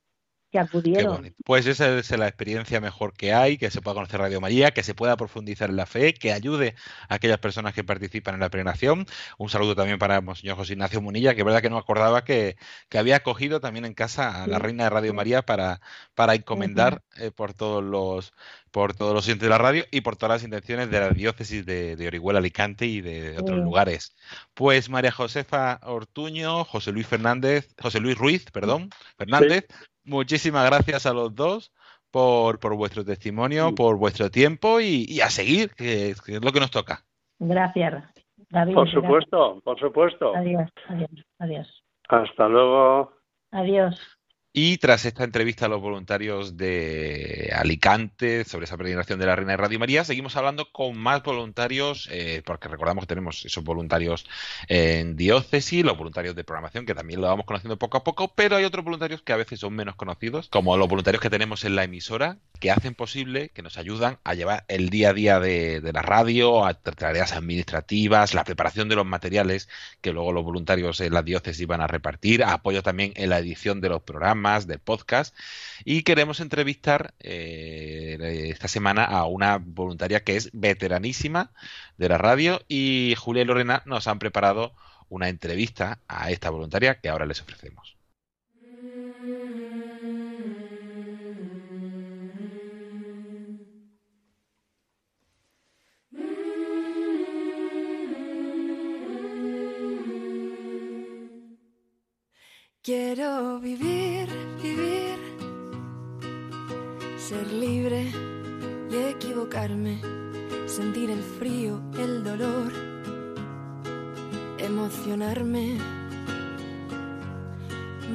que 0.52 0.60
acudieron. 0.60 1.34
Pues 1.44 1.66
esa 1.66 1.98
es 1.98 2.10
la 2.12 2.28
experiencia 2.28 2.80
mejor 2.80 3.14
que 3.14 3.34
hay, 3.34 3.58
que 3.58 3.70
se 3.70 3.82
pueda 3.82 3.96
conocer 3.96 4.20
Radio 4.20 4.40
María, 4.40 4.72
que 4.72 4.84
se 4.84 4.94
pueda 4.94 5.18
profundizar 5.18 5.70
en 5.70 5.76
la 5.76 5.86
fe, 5.86 6.14
que 6.14 6.32
ayude 6.32 6.76
a 7.10 7.16
aquellas 7.16 7.40
personas 7.40 7.74
que 7.74 7.84
participan 7.84 8.36
en 8.36 8.40
la 8.42 8.50
peregrinación. 8.50 9.06
Un 9.38 9.50
saludo 9.50 9.76
también 9.76 10.00
para 10.00 10.22
Monseñor 10.22 10.58
José 10.58 10.74
Ignacio 10.74 11.02
Munilla, 11.02 11.36
que 11.36 11.42
es 11.42 11.46
verdad 11.46 11.62
que 11.62 11.70
no 11.70 11.78
acordaba 11.78 12.24
que, 12.24 12.56
había 12.98 13.18
acogido 13.18 13.60
también 13.60 13.86
en 13.86 13.94
casa 13.94 14.44
a 14.44 14.48
la 14.48 14.58
Reina 14.58 14.86
de 14.86 14.90
Radio 14.90 15.14
María 15.14 15.44
para, 15.44 15.82
para 16.16 16.34
encomendar 16.34 17.04
eh, 17.18 17.30
por 17.30 17.54
todos 17.54 17.84
los 17.84 18.34
por 18.72 18.94
todos 18.94 19.14
los 19.14 19.26
sitios 19.26 19.42
de 19.42 19.50
la 19.50 19.58
radio 19.58 19.86
y 19.90 20.02
por 20.02 20.18
todas 20.18 20.36
las 20.36 20.44
intenciones 20.44 20.92
de 20.92 21.00
la 21.00 21.10
diócesis 21.10 21.66
de, 21.66 21.96
Orihuela, 22.06 22.38
Alicante 22.38 22.86
y 22.86 23.02
de, 23.02 23.38
otros 23.38 23.58
lugares. 23.58 24.16
Pues 24.54 24.90
María 24.90 25.12
Josefa 25.12 25.80
Ortuño, 25.84 26.64
José 26.64 26.92
Luis 26.92 27.08
Fernández, 27.08 27.74
José 27.82 28.00
Luis 28.00 28.18
Ruiz, 28.18 28.46
perdón, 28.52 28.90
Fernández, 29.18 29.66
muchísimas 30.08 30.66
gracias 30.66 31.06
a 31.06 31.14
los 31.14 31.36
dos 31.36 31.72
por, 32.12 32.60
por 32.60 32.76
vuestro 32.76 33.06
testimonio, 33.06 33.76
por 33.76 33.98
vuestro 33.98 34.32
tiempo 34.32 34.80
y, 34.80 35.20
a 35.22 35.30
seguir, 35.30 35.72
que, 35.76 36.12
es 36.12 36.44
lo 36.44 36.52
que 36.52 36.60
nos 36.60 36.72
toca. 36.72 37.04
Gracias, 37.40 38.04
David. 38.50 38.74
Por 38.74 38.90
supuesto, 38.90 39.62
por 39.64 39.80
supuesto. 39.80 40.36
Adiós, 40.36 40.70
adiós, 40.88 41.10
adiós. 41.40 41.84
Hasta 42.10 42.48
luego. 42.48 43.14
Adiós. 43.52 44.17
Y 44.60 44.80
tras 44.80 45.06
esta 45.06 45.24
entrevista 45.24 45.68
a 45.68 45.70
los 45.70 45.82
voluntarios 45.82 46.58
de 46.58 47.54
Alicante 47.56 48.44
sobre 48.44 48.66
esa 48.66 48.76
peregrinación 48.76 49.20
de 49.20 49.28
la 49.28 49.36
Reina 49.36 49.52
de 49.52 49.58
Radio 49.58 49.78
María, 49.78 50.04
seguimos 50.04 50.36
hablando 50.36 50.72
con 50.72 50.98
más 50.98 51.22
voluntarios, 51.22 52.10
eh, 52.12 52.42
porque 52.44 52.68
recordamos 52.68 53.04
que 53.04 53.10
tenemos 53.10 53.46
esos 53.46 53.64
voluntarios 53.64 54.26
en 54.68 55.16
diócesis, 55.16 55.86
los 55.86 55.96
voluntarios 55.96 56.36
de 56.36 56.44
programación, 56.44 56.88
que 56.88 56.96
también 56.96 57.22
lo 57.22 57.28
vamos 57.28 57.46
conociendo 57.46 57.78
poco 57.78 57.98
a 57.98 58.04
poco, 58.04 58.34
pero 58.34 58.56
hay 58.56 58.64
otros 58.64 58.84
voluntarios 58.84 59.22
que 59.22 59.32
a 59.32 59.36
veces 59.36 59.60
son 59.60 59.76
menos 59.76 59.96
conocidos, 59.96 60.50
como 60.50 60.76
los 60.76 60.88
voluntarios 60.88 61.22
que 61.22 61.30
tenemos 61.30 61.64
en 61.64 61.76
la 61.76 61.84
emisora, 61.84 62.40
que 62.60 62.72
hacen 62.72 62.96
posible, 62.96 63.50
que 63.50 63.62
nos 63.62 63.78
ayudan 63.78 64.18
a 64.24 64.34
llevar 64.34 64.66
el 64.70 64.90
día 64.90 65.12
a 65.12 65.14
día 65.14 65.40
de, 65.40 65.82
de 65.82 65.94
la 65.94 66.02
radio, 66.02 66.66
a 66.66 66.74
tareas 66.74 67.34
administrativas, 67.34 68.34
la 68.34 68.44
preparación 68.44 68.90
de 68.90 68.96
los 68.96 69.06
materiales 69.06 69.70
que 70.02 70.14
luego 70.14 70.32
los 70.32 70.44
voluntarios 70.44 71.00
en 71.02 71.14
la 71.14 71.22
diócesis 71.22 71.68
van 71.68 71.82
a 71.82 71.86
repartir, 71.86 72.44
apoyo 72.44 72.82
también 72.82 73.14
en 73.18 73.30
la 73.30 73.38
edición 73.38 73.82
de 73.82 73.90
los 73.90 74.02
programas 74.02 74.47
de 74.48 74.80
podcast 74.80 75.36
y 75.84 76.04
queremos 76.04 76.40
entrevistar 76.40 77.14
eh, 77.20 78.48
esta 78.50 78.70
semana 78.70 79.04
a 79.04 79.26
una 79.26 79.58
voluntaria 79.58 80.24
que 80.24 80.38
es 80.38 80.50
veteranísima 80.54 81.52
de 81.98 82.08
la 82.10 82.18
radio 82.18 82.62
y 82.70 83.14
Julia 83.18 83.44
y 83.44 83.46
Lorena 83.46 83.84
nos 83.86 84.08
han 84.08 84.20
preparado 84.20 84.74
una 85.10 85.28
entrevista 85.28 86.00
a 86.08 86.32
esta 86.32 86.50
voluntaria 86.50 87.00
que 87.02 87.10
ahora 87.10 87.26
les 87.26 87.42
ofrecemos. 87.42 87.97
Quiero 102.88 103.60
vivir, 103.60 104.30
vivir, 104.64 105.20
ser 107.18 107.46
libre 107.52 108.06
y 108.90 108.96
equivocarme, 108.96 110.00
sentir 110.68 111.10
el 111.10 111.22
frío, 111.22 111.82
el 112.00 112.24
dolor, 112.24 112.72
emocionarme, 114.58 115.78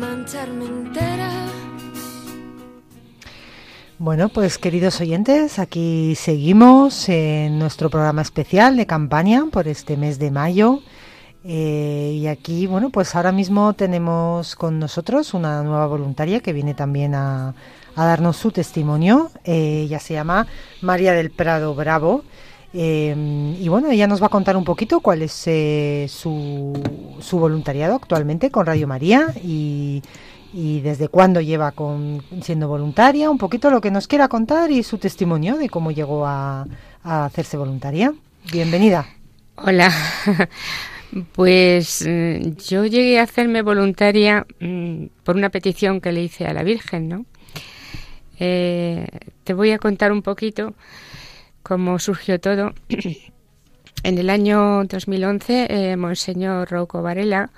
mancharme 0.00 0.64
entera. 0.64 1.30
Bueno, 3.98 4.30
pues 4.30 4.56
queridos 4.56 5.02
oyentes, 5.02 5.58
aquí 5.58 6.14
seguimos 6.14 7.10
en 7.10 7.58
nuestro 7.58 7.90
programa 7.90 8.22
especial 8.22 8.78
de 8.78 8.86
campaña 8.86 9.44
por 9.52 9.68
este 9.68 9.98
mes 9.98 10.18
de 10.18 10.30
mayo 10.30 10.80
eh, 11.44 12.18
y 12.20 12.26
aquí, 12.28 12.66
bueno, 12.66 12.90
pues 12.90 13.14
ahora 13.14 13.32
mismo 13.32 13.72
tenemos 13.72 14.54
con 14.54 14.78
nosotros 14.78 15.34
una 15.34 15.62
nueva 15.62 15.86
voluntaria 15.86 16.40
que 16.40 16.52
viene 16.52 16.74
también 16.74 17.14
a, 17.14 17.54
darnos 17.96 18.36
su 18.36 18.52
testimonio. 18.52 19.30
Eh, 19.44 19.82
ella 19.86 19.98
se 19.98 20.14
llama 20.14 20.46
María 20.80 21.12
del 21.12 21.30
Prado 21.30 21.74
Bravo 21.74 22.24
Eh, 22.74 23.14
y 23.60 23.68
bueno, 23.68 23.90
ella 23.90 24.06
nos 24.06 24.22
va 24.22 24.26
a 24.26 24.30
contar 24.30 24.56
un 24.56 24.64
poquito 24.64 25.00
cuál 25.00 25.20
es 25.22 25.42
eh, 25.46 26.06
su, 26.08 26.72
su, 27.20 27.38
voluntariado 27.38 27.94
actualmente 27.96 28.50
con 28.50 28.64
Radio 28.64 28.86
María 28.88 29.26
y, 29.44 30.02
y 30.54 30.80
desde 30.80 31.08
cuándo 31.08 31.42
lleva 31.42 31.72
con, 31.72 32.22
siendo 32.40 32.68
voluntaria, 32.68 33.30
un 33.30 33.36
poquito 33.36 33.70
lo 33.70 33.82
que 33.82 33.90
nos 33.90 34.06
quiera 34.06 34.28
contar 34.28 34.70
y 34.70 34.82
su 34.82 34.96
testimonio 34.96 35.58
de 35.58 35.68
cómo 35.68 35.90
llegó 35.90 36.24
a, 36.26 36.66
a 37.04 37.24
hacerse 37.26 37.58
voluntaria. 37.58 38.14
Bienvenida. 38.50 39.06
Hola. 39.56 39.92
Pues 41.32 42.06
mm, 42.08 42.56
yo 42.68 42.86
llegué 42.86 43.18
a 43.18 43.24
hacerme 43.24 43.62
voluntaria 43.62 44.46
mm, 44.60 45.06
por 45.24 45.36
una 45.36 45.50
petición 45.50 46.00
que 46.00 46.12
le 46.12 46.22
hice 46.22 46.46
a 46.46 46.54
la 46.54 46.62
Virgen, 46.62 47.08
¿no? 47.08 47.26
Eh, 48.38 49.06
te 49.44 49.54
voy 49.54 49.72
a 49.72 49.78
contar 49.78 50.10
un 50.10 50.22
poquito 50.22 50.74
cómo 51.62 51.98
surgió 51.98 52.40
todo. 52.40 52.72
en 54.02 54.18
el 54.18 54.30
año 54.30 54.84
2011, 54.84 55.66
eh, 55.70 55.96
Monseñor 55.96 56.70
Rocco 56.70 57.02
Varela, 57.02 57.50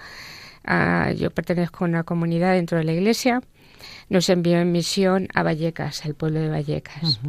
ah, 0.65 1.13
yo 1.17 1.31
pertenezco 1.31 1.85
a 1.85 1.89
una 1.89 2.03
comunidad 2.03 2.55
dentro 2.55 2.79
de 2.79 2.85
la 2.85 2.93
iglesia, 2.93 3.41
nos 4.09 4.29
envió 4.29 4.59
en 4.59 4.73
misión 4.73 5.29
a 5.35 5.43
Vallecas, 5.43 6.05
al 6.05 6.15
pueblo 6.15 6.41
de 6.41 6.49
Vallecas. 6.49 7.21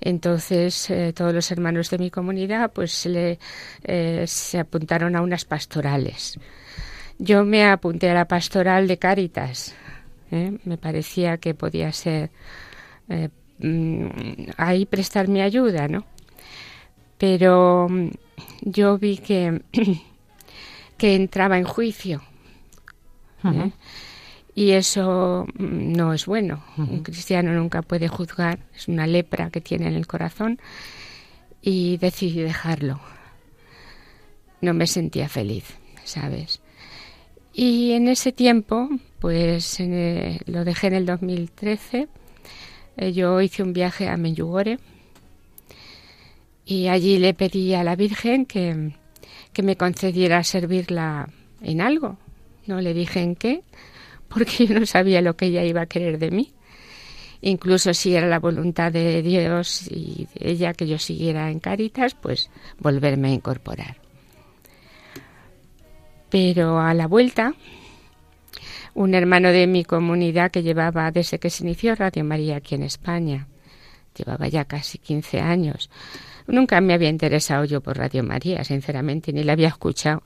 Entonces, 0.00 0.90
eh, 0.90 1.12
todos 1.14 1.34
los 1.34 1.50
hermanos 1.50 1.90
de 1.90 1.98
mi 1.98 2.10
comunidad 2.10 2.72
pues 2.72 3.06
le, 3.06 3.38
eh, 3.84 4.24
se 4.26 4.58
apuntaron 4.58 5.16
a 5.16 5.22
unas 5.22 5.44
pastorales. 5.44 6.38
Yo 7.18 7.44
me 7.44 7.64
apunté 7.66 8.10
a 8.10 8.14
la 8.14 8.26
pastoral 8.26 8.88
de 8.88 8.98
Cáritas. 8.98 9.74
¿eh? 10.30 10.58
Me 10.64 10.78
parecía 10.78 11.38
que 11.38 11.54
podía 11.54 11.92
ser 11.92 12.30
mm, 13.58 14.06
ahí 14.56 14.86
prestar 14.86 15.28
mi 15.28 15.40
ayuda, 15.40 15.88
¿no? 15.88 16.04
Pero 17.18 17.88
mm, 17.88 18.08
yo 18.62 18.98
vi 18.98 19.18
que, 19.18 19.62
que 20.98 21.14
entraba 21.14 21.58
en 21.58 21.64
juicio. 21.64 22.22
Y 24.54 24.72
eso 24.72 25.46
mm, 25.54 25.92
no 25.92 26.12
es 26.12 26.26
bueno. 26.26 26.62
Un 26.76 27.02
cristiano 27.02 27.52
nunca 27.52 27.82
puede 27.82 28.08
juzgar, 28.08 28.58
es 28.74 28.88
una 28.88 29.06
lepra 29.06 29.50
que 29.50 29.60
tiene 29.60 29.88
en 29.88 29.94
el 29.94 30.06
corazón 30.06 30.60
y 31.62 31.96
decidí 31.96 32.42
dejarlo. 32.42 33.00
No 34.60 34.74
me 34.74 34.86
sentía 34.86 35.28
feliz, 35.28 35.64
¿sabes? 36.04 36.60
Y 37.54 37.92
en 37.92 38.08
ese 38.08 38.32
tiempo, 38.32 38.88
pues 39.18 39.78
lo 40.46 40.64
dejé 40.64 40.86
en 40.88 40.94
el 40.94 41.06
2013. 41.06 42.08
Eh, 42.96 43.12
yo 43.12 43.40
hice 43.40 43.62
un 43.62 43.72
viaje 43.72 44.08
a 44.08 44.16
Menyugore 44.16 44.78
y 46.64 46.88
allí 46.88 47.18
le 47.18 47.34
pedí 47.34 47.74
a 47.74 47.84
la 47.84 47.96
Virgen 47.96 48.46
que, 48.46 48.92
que 49.52 49.62
me 49.62 49.76
concediera 49.76 50.42
servirla 50.44 51.28
en 51.62 51.80
algo. 51.80 52.18
No 52.66 52.80
le 52.80 52.94
dije 52.94 53.20
en 53.20 53.34
qué, 53.34 53.62
porque 54.34 54.66
yo 54.66 54.78
no 54.78 54.86
sabía 54.86 55.20
lo 55.20 55.36
que 55.36 55.46
ella 55.46 55.64
iba 55.64 55.82
a 55.82 55.86
querer 55.86 56.18
de 56.18 56.30
mí. 56.30 56.52
Incluso 57.40 57.92
si 57.92 58.14
era 58.14 58.28
la 58.28 58.38
voluntad 58.38 58.92
de 58.92 59.20
Dios 59.20 59.90
y 59.90 60.28
ella 60.38 60.74
que 60.74 60.86
yo 60.86 60.98
siguiera 60.98 61.50
en 61.50 61.58
Caritas, 61.58 62.14
pues 62.14 62.50
volverme 62.78 63.28
a 63.28 63.32
incorporar. 63.32 63.96
Pero 66.30 66.78
a 66.78 66.94
la 66.94 67.08
vuelta, 67.08 67.54
un 68.94 69.14
hermano 69.14 69.50
de 69.50 69.66
mi 69.66 69.84
comunidad 69.84 70.52
que 70.52 70.62
llevaba 70.62 71.10
desde 71.10 71.38
que 71.40 71.50
se 71.50 71.64
inició 71.64 71.96
Radio 71.96 72.24
María 72.24 72.56
aquí 72.56 72.76
en 72.76 72.84
España, 72.84 73.48
llevaba 74.16 74.46
ya 74.48 74.64
casi 74.64 74.98
15 74.98 75.40
años. 75.40 75.90
Nunca 76.46 76.80
me 76.80 76.94
había 76.94 77.08
interesado 77.08 77.64
yo 77.64 77.80
por 77.80 77.98
Radio 77.98 78.22
María, 78.22 78.64
sinceramente, 78.64 79.32
ni 79.32 79.42
la 79.42 79.52
había 79.52 79.68
escuchado. 79.68 80.22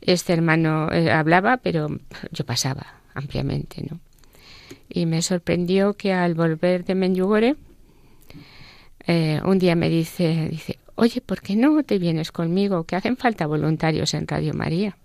Este 0.00 0.32
hermano 0.32 0.90
eh, 0.92 1.10
hablaba, 1.10 1.56
pero 1.58 1.88
yo 2.30 2.44
pasaba, 2.44 2.99
ampliamente, 3.14 3.84
¿no? 3.88 4.00
Y 4.88 5.06
me 5.06 5.22
sorprendió 5.22 5.94
que 5.94 6.12
al 6.12 6.34
volver 6.34 6.84
de 6.84 6.94
Menyugore, 6.94 7.56
eh, 9.06 9.40
un 9.44 9.58
día 9.58 9.76
me 9.76 9.88
dice, 9.88 10.48
dice, 10.50 10.78
oye, 10.96 11.20
¿por 11.20 11.40
qué 11.40 11.56
no 11.56 11.82
te 11.82 11.98
vienes 11.98 12.32
conmigo? 12.32 12.84
Que 12.84 12.96
hacen 12.96 13.16
falta 13.16 13.46
voluntarios 13.46 14.14
en 14.14 14.26
Radio 14.26 14.52
María. 14.54 14.96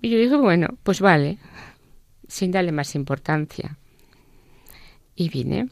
Y 0.00 0.10
yo 0.10 0.18
dije, 0.18 0.36
bueno, 0.36 0.68
pues 0.82 1.00
vale, 1.00 1.38
sin 2.28 2.50
darle 2.50 2.72
más 2.72 2.94
importancia. 2.94 3.78
Y 5.14 5.28
vine. 5.28 5.68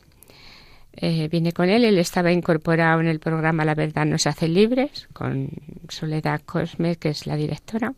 Eh, 0.95 1.29
vine 1.29 1.53
con 1.53 1.71
él, 1.71 1.85
él 1.85 1.99
estaba 1.99 2.33
incorporado 2.33 3.01
en 3.01 3.09
el 3.09 3.19
programa 3.19 3.65
La 3.65 3.75
Verdad 3.75 4.05
nos 4.05 4.27
hace 4.27 4.47
libres, 4.47 5.09
con 5.15 5.49
Soledad 5.89 6.43
Cosme, 6.45 6.97
que 6.97 7.09
es 7.09 7.27
la 7.27 7.37
directora. 7.37 7.95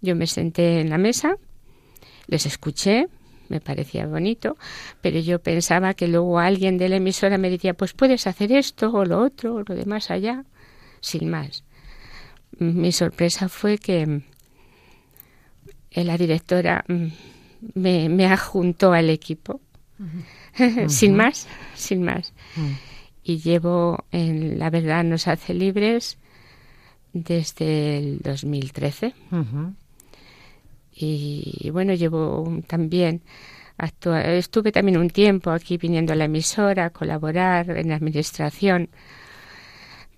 Yo 0.00 0.14
me 0.14 0.28
senté 0.28 0.80
en 0.80 0.90
la 0.90 0.98
mesa 0.98 1.36
les 2.28 2.46
escuché, 2.46 3.08
me 3.48 3.60
parecía 3.60 4.06
bonito, 4.06 4.56
pero 5.00 5.18
yo 5.18 5.40
pensaba 5.40 5.94
que 5.94 6.06
luego 6.06 6.38
alguien 6.38 6.78
de 6.78 6.88
la 6.88 6.96
emisora 6.96 7.38
me 7.38 7.50
decía, 7.50 7.74
pues 7.74 7.94
puedes 7.94 8.26
hacer 8.26 8.52
esto 8.52 8.92
o 8.92 9.04
lo 9.04 9.20
otro 9.20 9.56
o 9.56 9.62
lo 9.62 9.74
de 9.74 9.86
más 9.86 10.10
allá, 10.10 10.44
sin 11.00 11.28
más. 11.30 11.64
Mi 12.58 12.92
sorpresa 12.92 13.48
fue 13.48 13.78
que 13.78 14.22
eh, 15.90 16.04
la 16.04 16.16
directora 16.16 16.84
mm, 16.86 17.06
me, 17.74 18.08
me 18.08 18.26
adjuntó 18.26 18.92
al 18.92 19.10
equipo, 19.10 19.60
sin 20.88 21.16
más, 21.16 21.46
sin 21.74 22.02
más. 22.02 22.32
Mm. 22.56 22.72
Y 23.24 23.38
llevo 23.38 24.04
en 24.10 24.58
La 24.58 24.70
verdad 24.70 25.04
nos 25.04 25.28
hace 25.28 25.52
libres 25.52 26.18
desde 27.12 27.98
el 27.98 28.18
2013. 28.20 29.14
Y, 31.00 31.70
bueno, 31.70 31.94
llevo 31.94 32.60
también, 32.66 33.22
estuve 33.78 34.72
también 34.72 34.98
un 34.98 35.10
tiempo 35.10 35.50
aquí 35.50 35.76
viniendo 35.76 36.12
a 36.12 36.16
la 36.16 36.24
emisora 36.24 36.86
a 36.86 36.90
colaborar 36.90 37.70
en 37.70 37.88
la 37.88 37.96
administración. 37.96 38.88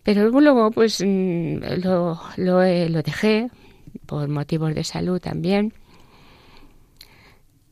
Pero 0.03 0.31
luego 0.31 0.71
pues 0.71 1.03
mm, 1.07 1.83
lo, 1.83 2.19
lo, 2.37 2.89
lo 2.89 3.03
dejé 3.03 3.51
por 4.07 4.29
motivos 4.29 4.75
de 4.75 4.85
salud 4.85 5.21
también. 5.21 5.75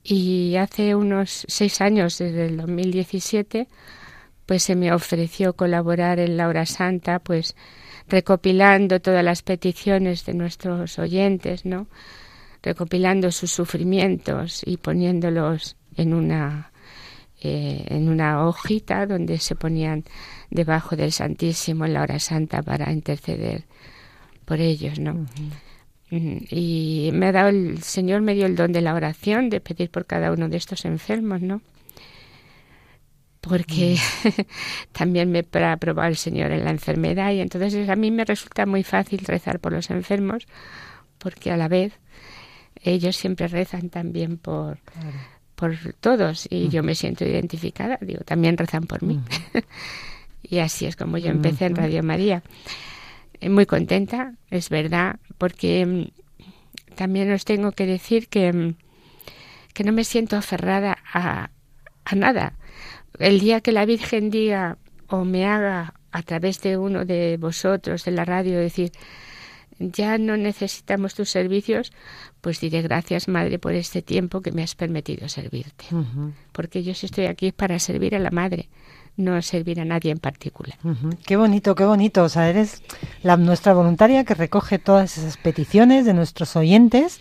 Y 0.05 0.57
hace 0.57 0.95
unos 0.95 1.45
seis 1.49 1.81
años, 1.81 2.19
desde 2.19 2.47
el 2.47 2.57
2017, 2.59 3.69
pues 4.47 4.63
se 4.63 4.77
me 4.77 4.93
ofreció 4.93 5.55
colaborar 5.55 6.19
en 6.19 6.37
la 6.37 6.49
hora 6.49 6.65
santa, 6.67 7.19
pues 7.19 7.57
recopilando 8.09 9.01
todas 9.01 9.25
las 9.25 9.43
peticiones 9.43 10.25
de 10.25 10.35
nuestros 10.35 10.99
oyentes, 10.99 11.65
¿no? 11.67 11.89
Recopilando 12.63 13.31
sus 13.31 13.51
sufrimientos 13.51 14.63
y 14.65 14.77
poniéndolos 14.77 15.77
en 15.97 16.15
una 16.15 16.73
eh, 17.41 17.85
en 17.89 18.09
una 18.09 18.45
hojita 18.45 19.07
donde 19.07 19.39
se 19.39 19.55
ponían 19.55 20.03
debajo 20.51 20.97
del 20.97 21.13
Santísimo 21.13 21.85
en 21.85 21.95
la 21.95 22.03
hora 22.03 22.19
santa 22.19 22.63
para 22.63 22.91
interceder 22.93 23.65
por 24.45 24.61
ellos, 24.61 24.99
¿no? 24.99 25.27
Y 26.11 27.11
me 27.13 27.27
ha 27.27 27.33
dado 27.33 27.51
el 27.51 27.83
Señor 27.83 28.23
me 28.23 28.35
dio 28.35 28.47
el 28.47 28.57
don 28.57 28.73
de 28.73 28.81
la 28.81 28.95
oración, 28.95 29.51
de 29.51 29.61
pedir 29.61 29.91
por 29.91 30.07
cada 30.07 30.33
uno 30.33 30.49
de 30.49 30.57
estos 30.57 30.85
enfermos, 30.85 31.43
¿no? 31.43 31.61
Porque 33.41 33.99
también 34.93 35.31
me 35.31 35.45
ha 35.65 35.77
probado 35.77 36.09
el 36.09 36.17
Señor 36.17 36.51
en 36.51 36.65
la 36.65 36.71
enfermedad 36.71 37.31
y 37.33 37.41
entonces 37.41 37.89
a 37.89 37.95
mí 37.95 38.11
me 38.11 38.25
resulta 38.25 38.67
muy 38.67 38.83
fácil 38.83 39.21
rezar 39.21 39.61
por 39.61 39.73
los 39.73 39.91
enfermos 39.91 40.49
porque 41.19 41.53
a 41.53 41.57
la 41.57 41.69
vez 41.69 41.93
ellos 42.83 43.17
siempre 43.17 43.49
rezan 43.49 43.91
también 43.91 44.39
por, 44.39 44.79
por 45.55 45.77
todos 46.01 46.47
y 46.51 46.69
yo 46.69 46.83
me 46.83 46.95
siento 46.95 47.25
identificada, 47.25 47.99
digo, 48.01 48.21
también 48.25 48.57
rezan 48.57 48.85
por 48.85 49.03
mí. 49.03 49.21
y 50.43 50.59
así 50.59 50.87
es 50.87 50.97
como 50.97 51.19
yo 51.19 51.31
empecé 51.31 51.67
en 51.67 51.77
Radio 51.77 52.03
María. 52.03 52.43
Eh, 53.41 53.49
muy 53.49 53.67
contenta, 53.67 54.35
es 54.51 54.69
verdad, 54.69 55.19
porque 55.37 55.87
mm, 55.87 56.95
también 56.95 57.33
os 57.33 57.45
tengo 57.45 57.73
que 57.73 57.87
decir 57.87 58.29
que, 58.29 58.53
mm, 58.53 58.75
que 59.75 59.85
no 59.85 59.93
me 59.93 60.05
siento 60.05 60.37
aferrada 60.37 60.99
a, 61.13 61.51
a 62.05 62.15
nada. 62.15 62.55
El 63.19 63.41
día 63.41 63.61
que 63.61 63.73
la 63.73 63.85
Virgen 63.85 64.31
diga 64.31 64.79
o 65.09 65.25
me 65.25 65.47
haga 65.47 65.95
a 66.11 66.23
través 66.23 66.61
de 66.63 66.77
uno 66.77 67.05
de 67.05 67.37
vosotros 67.39 68.05
de 68.05 68.13
la 68.13 68.25
radio 68.25 68.59
decir, 68.59 68.93
ya 69.79 70.19
no 70.19 70.37
necesitamos 70.37 71.15
tus 71.15 71.31
servicios, 71.31 71.93
pues 72.41 72.61
diré 72.61 72.83
gracias, 72.83 73.29
Madre, 73.29 73.59
por 73.59 73.75
este 73.75 74.03
tiempo 74.03 74.41
que 74.41 74.53
me 74.53 74.63
has 74.63 74.75
permitido 74.75 75.29
servirte. 75.29 75.85
Porque 76.53 76.83
yo 76.83 76.93
estoy 76.93 77.27
aquí 77.27 77.53
para 77.53 77.79
servir 77.79 78.15
a 78.15 78.19
la 78.19 78.31
Madre, 78.31 78.69
no 79.17 79.41
servir 79.43 79.81
a 79.81 79.85
nadie 79.85 80.11
en 80.11 80.19
particular. 80.19 80.79
Qué 81.27 81.37
bonito, 81.37 81.75
qué 81.75 81.85
bonito. 81.85 82.25
O 82.25 82.29
sea, 82.29 82.49
eres 82.49 82.83
la, 83.23 83.37
nuestra 83.37 83.73
voluntaria 83.73 84.25
que 84.25 84.35
recoge 84.35 84.79
todas 84.79 85.19
esas 85.19 85.37
peticiones 85.37 86.05
de 86.05 86.15
nuestros 86.15 86.57
oyentes 86.57 87.21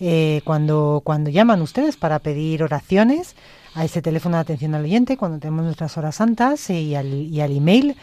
eh, 0.00 0.42
cuando, 0.44 1.02
cuando 1.04 1.30
llaman 1.30 1.60
ustedes 1.60 1.96
para 1.96 2.20
pedir 2.20 2.62
oraciones 2.62 3.34
a 3.74 3.84
ese 3.84 4.00
teléfono 4.02 4.36
de 4.36 4.42
atención 4.42 4.74
al 4.74 4.84
oyente, 4.84 5.16
cuando 5.16 5.38
tenemos 5.38 5.64
nuestras 5.64 5.96
horas 5.98 6.16
santas 6.16 6.70
y 6.70 6.94
al, 6.94 7.12
y 7.12 7.40
al 7.40 7.56
email 7.56 7.96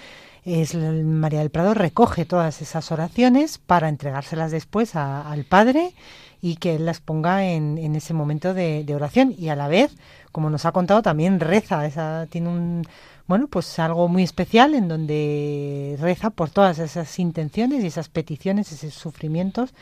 es 0.46 0.76
María 0.76 1.40
del 1.40 1.50
Prado 1.50 1.74
recoge 1.74 2.24
todas 2.24 2.62
esas 2.62 2.92
oraciones 2.92 3.58
para 3.58 3.90
entregárselas 3.90 4.52
después 4.52 4.96
al 4.96 5.44
Padre 5.44 5.94
y 6.40 6.58
que 6.58 6.76
él 6.76 6.86
las 6.86 7.02
ponga 7.02 7.46
en, 7.46 7.80
en 7.80 7.96
ese 7.96 8.14
momento 8.14 8.54
de, 8.54 8.84
de, 8.84 8.96
oración 8.96 9.34
y 9.36 9.50
a 9.50 9.56
la 9.56 9.68
vez, 9.68 9.96
como 10.32 10.52
nos 10.52 10.66
ha 10.66 10.72
contado, 10.72 11.02
también 11.02 11.40
reza, 11.40 11.88
esa, 11.88 12.28
tiene 12.30 12.50
un, 12.50 12.84
bueno, 13.28 13.48
pues 13.48 13.80
algo 13.80 14.08
muy 14.08 14.22
especial 14.22 14.76
en 14.76 14.88
donde 14.88 15.98
reza 16.00 16.30
por 16.30 16.52
todas 16.52 16.78
esas 16.78 17.18
intenciones 17.18 17.84
y 17.84 17.88
esas 17.88 18.10
peticiones, 18.10 18.72
esos 18.72 18.94
sufrimientos 18.94 19.74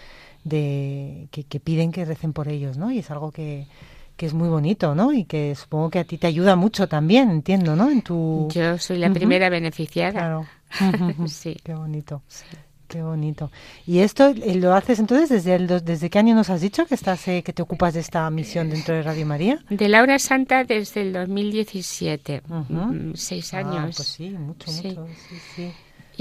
de 0.46 1.28
que, 1.32 1.44
que 1.44 1.60
piden 1.60 1.92
que 1.92 2.06
recen 2.06 2.32
por 2.32 2.48
ellos, 2.48 2.78
¿no? 2.78 2.92
Y 2.92 3.00
es 3.00 3.12
algo 3.12 3.32
que, 3.32 3.68
que 4.16 4.26
es 4.26 4.34
muy 4.34 4.50
bonito, 4.50 4.94
¿no? 4.96 5.12
Y 5.14 5.26
que 5.26 5.56
supongo 5.56 5.90
que 5.90 6.00
a 6.00 6.04
ti 6.04 6.18
te 6.18 6.28
ayuda 6.28 6.56
mucho 6.56 6.88
también, 6.88 7.30
entiendo, 7.32 7.76
¿no? 7.76 7.90
En 7.90 8.02
tu 8.02 8.48
Yo 8.54 8.78
soy 8.78 8.98
la 8.98 9.12
primera 9.12 9.50
beneficiada. 9.50 10.12
Claro. 10.12 10.46
sí. 11.28 11.58
Qué 11.64 11.74
bonito. 11.74 12.22
Qué 12.88 13.02
bonito. 13.02 13.50
¿Y 13.88 14.00
esto 14.00 14.28
eh, 14.28 14.54
lo 14.56 14.74
haces 14.76 15.00
entonces 15.00 15.30
desde 15.30 15.56
el, 15.56 15.68
desde 15.84 16.12
qué 16.12 16.20
año 16.20 16.36
nos 16.36 16.52
has 16.52 16.62
dicho 16.62 16.86
que 16.86 16.94
estás 16.94 17.28
eh, 17.28 17.42
que 17.42 17.52
te 17.52 17.64
ocupas 17.64 17.96
de 17.96 18.02
esta 18.02 18.30
misión 18.30 18.70
dentro 18.70 18.94
de 18.94 19.02
Radio 19.02 19.26
María? 19.26 19.58
De 19.70 19.90
Laura 19.90 20.20
Santa 20.20 20.64
desde 20.64 21.02
el 21.02 21.14
2017, 21.14 22.44
mm, 22.48 23.14
seis 23.16 23.52
Ah, 23.56 23.60
años. 23.60 23.96
pues 23.96 24.08
sí, 24.10 24.30
mucho, 24.30 24.70
Sí. 24.70 24.90
mucho. 24.90 25.08
Sí, 25.28 25.36
sí. 25.56 25.72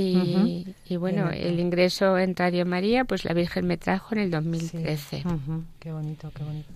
Y, 0.03 0.75
y 0.89 0.97
bueno, 0.97 1.29
Bien, 1.31 1.47
el 1.47 1.61
ingreso 1.61 2.17
en 2.17 2.35
Radio 2.35 2.65
María, 2.65 3.05
pues 3.05 3.27
la 3.27 3.35
Virgen 3.35 3.67
me 3.67 3.77
trajo 3.77 4.15
en 4.15 4.21
el 4.23 4.31
2013. 4.31 5.25
Ujú, 5.27 5.65
Qué 5.79 5.93
bonito, 5.93 6.31
qué 6.35 6.43
bonito. 6.43 6.69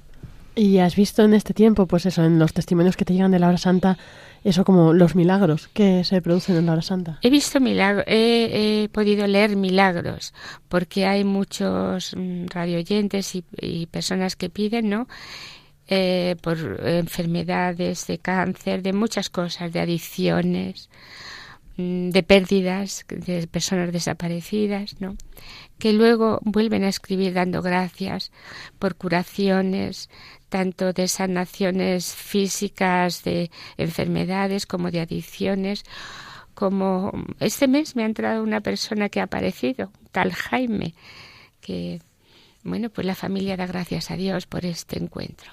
Y 0.56 0.78
has 0.78 0.96
visto 0.96 1.22
en 1.22 1.34
este 1.34 1.52
tiempo, 1.52 1.86
pues 1.86 2.06
eso, 2.06 2.24
en 2.24 2.38
los 2.38 2.54
testimonios 2.54 2.96
que 2.96 3.04
te 3.04 3.12
llegan 3.12 3.30
de 3.30 3.38
la 3.38 3.48
hora 3.48 3.58
santa, 3.58 3.98
eso 4.42 4.64
como 4.64 4.94
los 4.94 5.14
milagros 5.14 5.68
que 5.68 6.02
se 6.02 6.22
producen 6.22 6.56
en 6.56 6.66
la 6.66 6.72
hora 6.72 6.82
santa. 6.82 7.18
He 7.22 7.28
visto 7.28 7.60
milagros, 7.60 8.04
he, 8.08 8.88
podido 8.90 9.26
leer 9.26 9.54
milagros, 9.54 10.32
porque 10.68 11.04
hay 11.04 11.24
muchos 11.24 12.16
mm, 12.16 12.46
radioyentes 12.46 13.34
y, 13.34 13.44
y 13.60 13.86
personas 13.86 14.34
que 14.34 14.48
piden, 14.48 14.88
¿no? 14.88 15.08
Eh, 15.88 16.34
por 16.40 16.58
enfermedades 16.84 18.08
de 18.08 18.18
cáncer, 18.18 18.82
de 18.82 18.92
muchas 18.92 19.30
cosas, 19.30 19.72
de 19.72 19.78
adicciones, 19.78 20.90
mm, 21.76 22.10
de 22.10 22.22
pérdidas, 22.24 23.04
de 23.08 23.46
personas 23.46 23.92
desaparecidas, 23.92 25.00
¿no? 25.00 25.16
Que 25.78 25.92
luego 25.92 26.40
vuelven 26.42 26.84
a 26.84 26.88
escribir 26.88 27.34
dando 27.34 27.60
gracias 27.62 28.32
por 28.78 28.94
curaciones, 28.94 30.08
tanto 30.48 30.92
de 30.92 31.08
sanaciones 31.08 32.14
físicas, 32.14 33.24
de 33.24 33.50
enfermedades, 33.76 34.66
como 34.66 34.90
de 34.90 35.00
adicciones, 35.00 35.84
como 36.54 37.12
este 37.38 37.68
mes 37.68 37.96
me 37.96 38.02
ha 38.02 38.06
entrado 38.06 38.42
una 38.42 38.62
persona 38.62 39.10
que 39.10 39.20
ha 39.20 39.24
aparecido, 39.24 39.92
tal 40.12 40.32
Jaime, 40.32 40.94
que, 41.60 42.00
bueno, 42.64 42.88
pues 42.88 43.06
la 43.06 43.14
familia 43.14 43.56
da 43.56 43.66
gracias 43.66 44.10
a 44.10 44.16
Dios 44.16 44.46
por 44.46 44.64
este 44.64 44.98
encuentro 44.98 45.52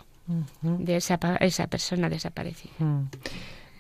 de 0.61 0.95
esa, 0.95 1.19
esa 1.41 1.67
persona 1.67 2.07
desaparecida. 2.07 2.71
Mm. 2.79 3.09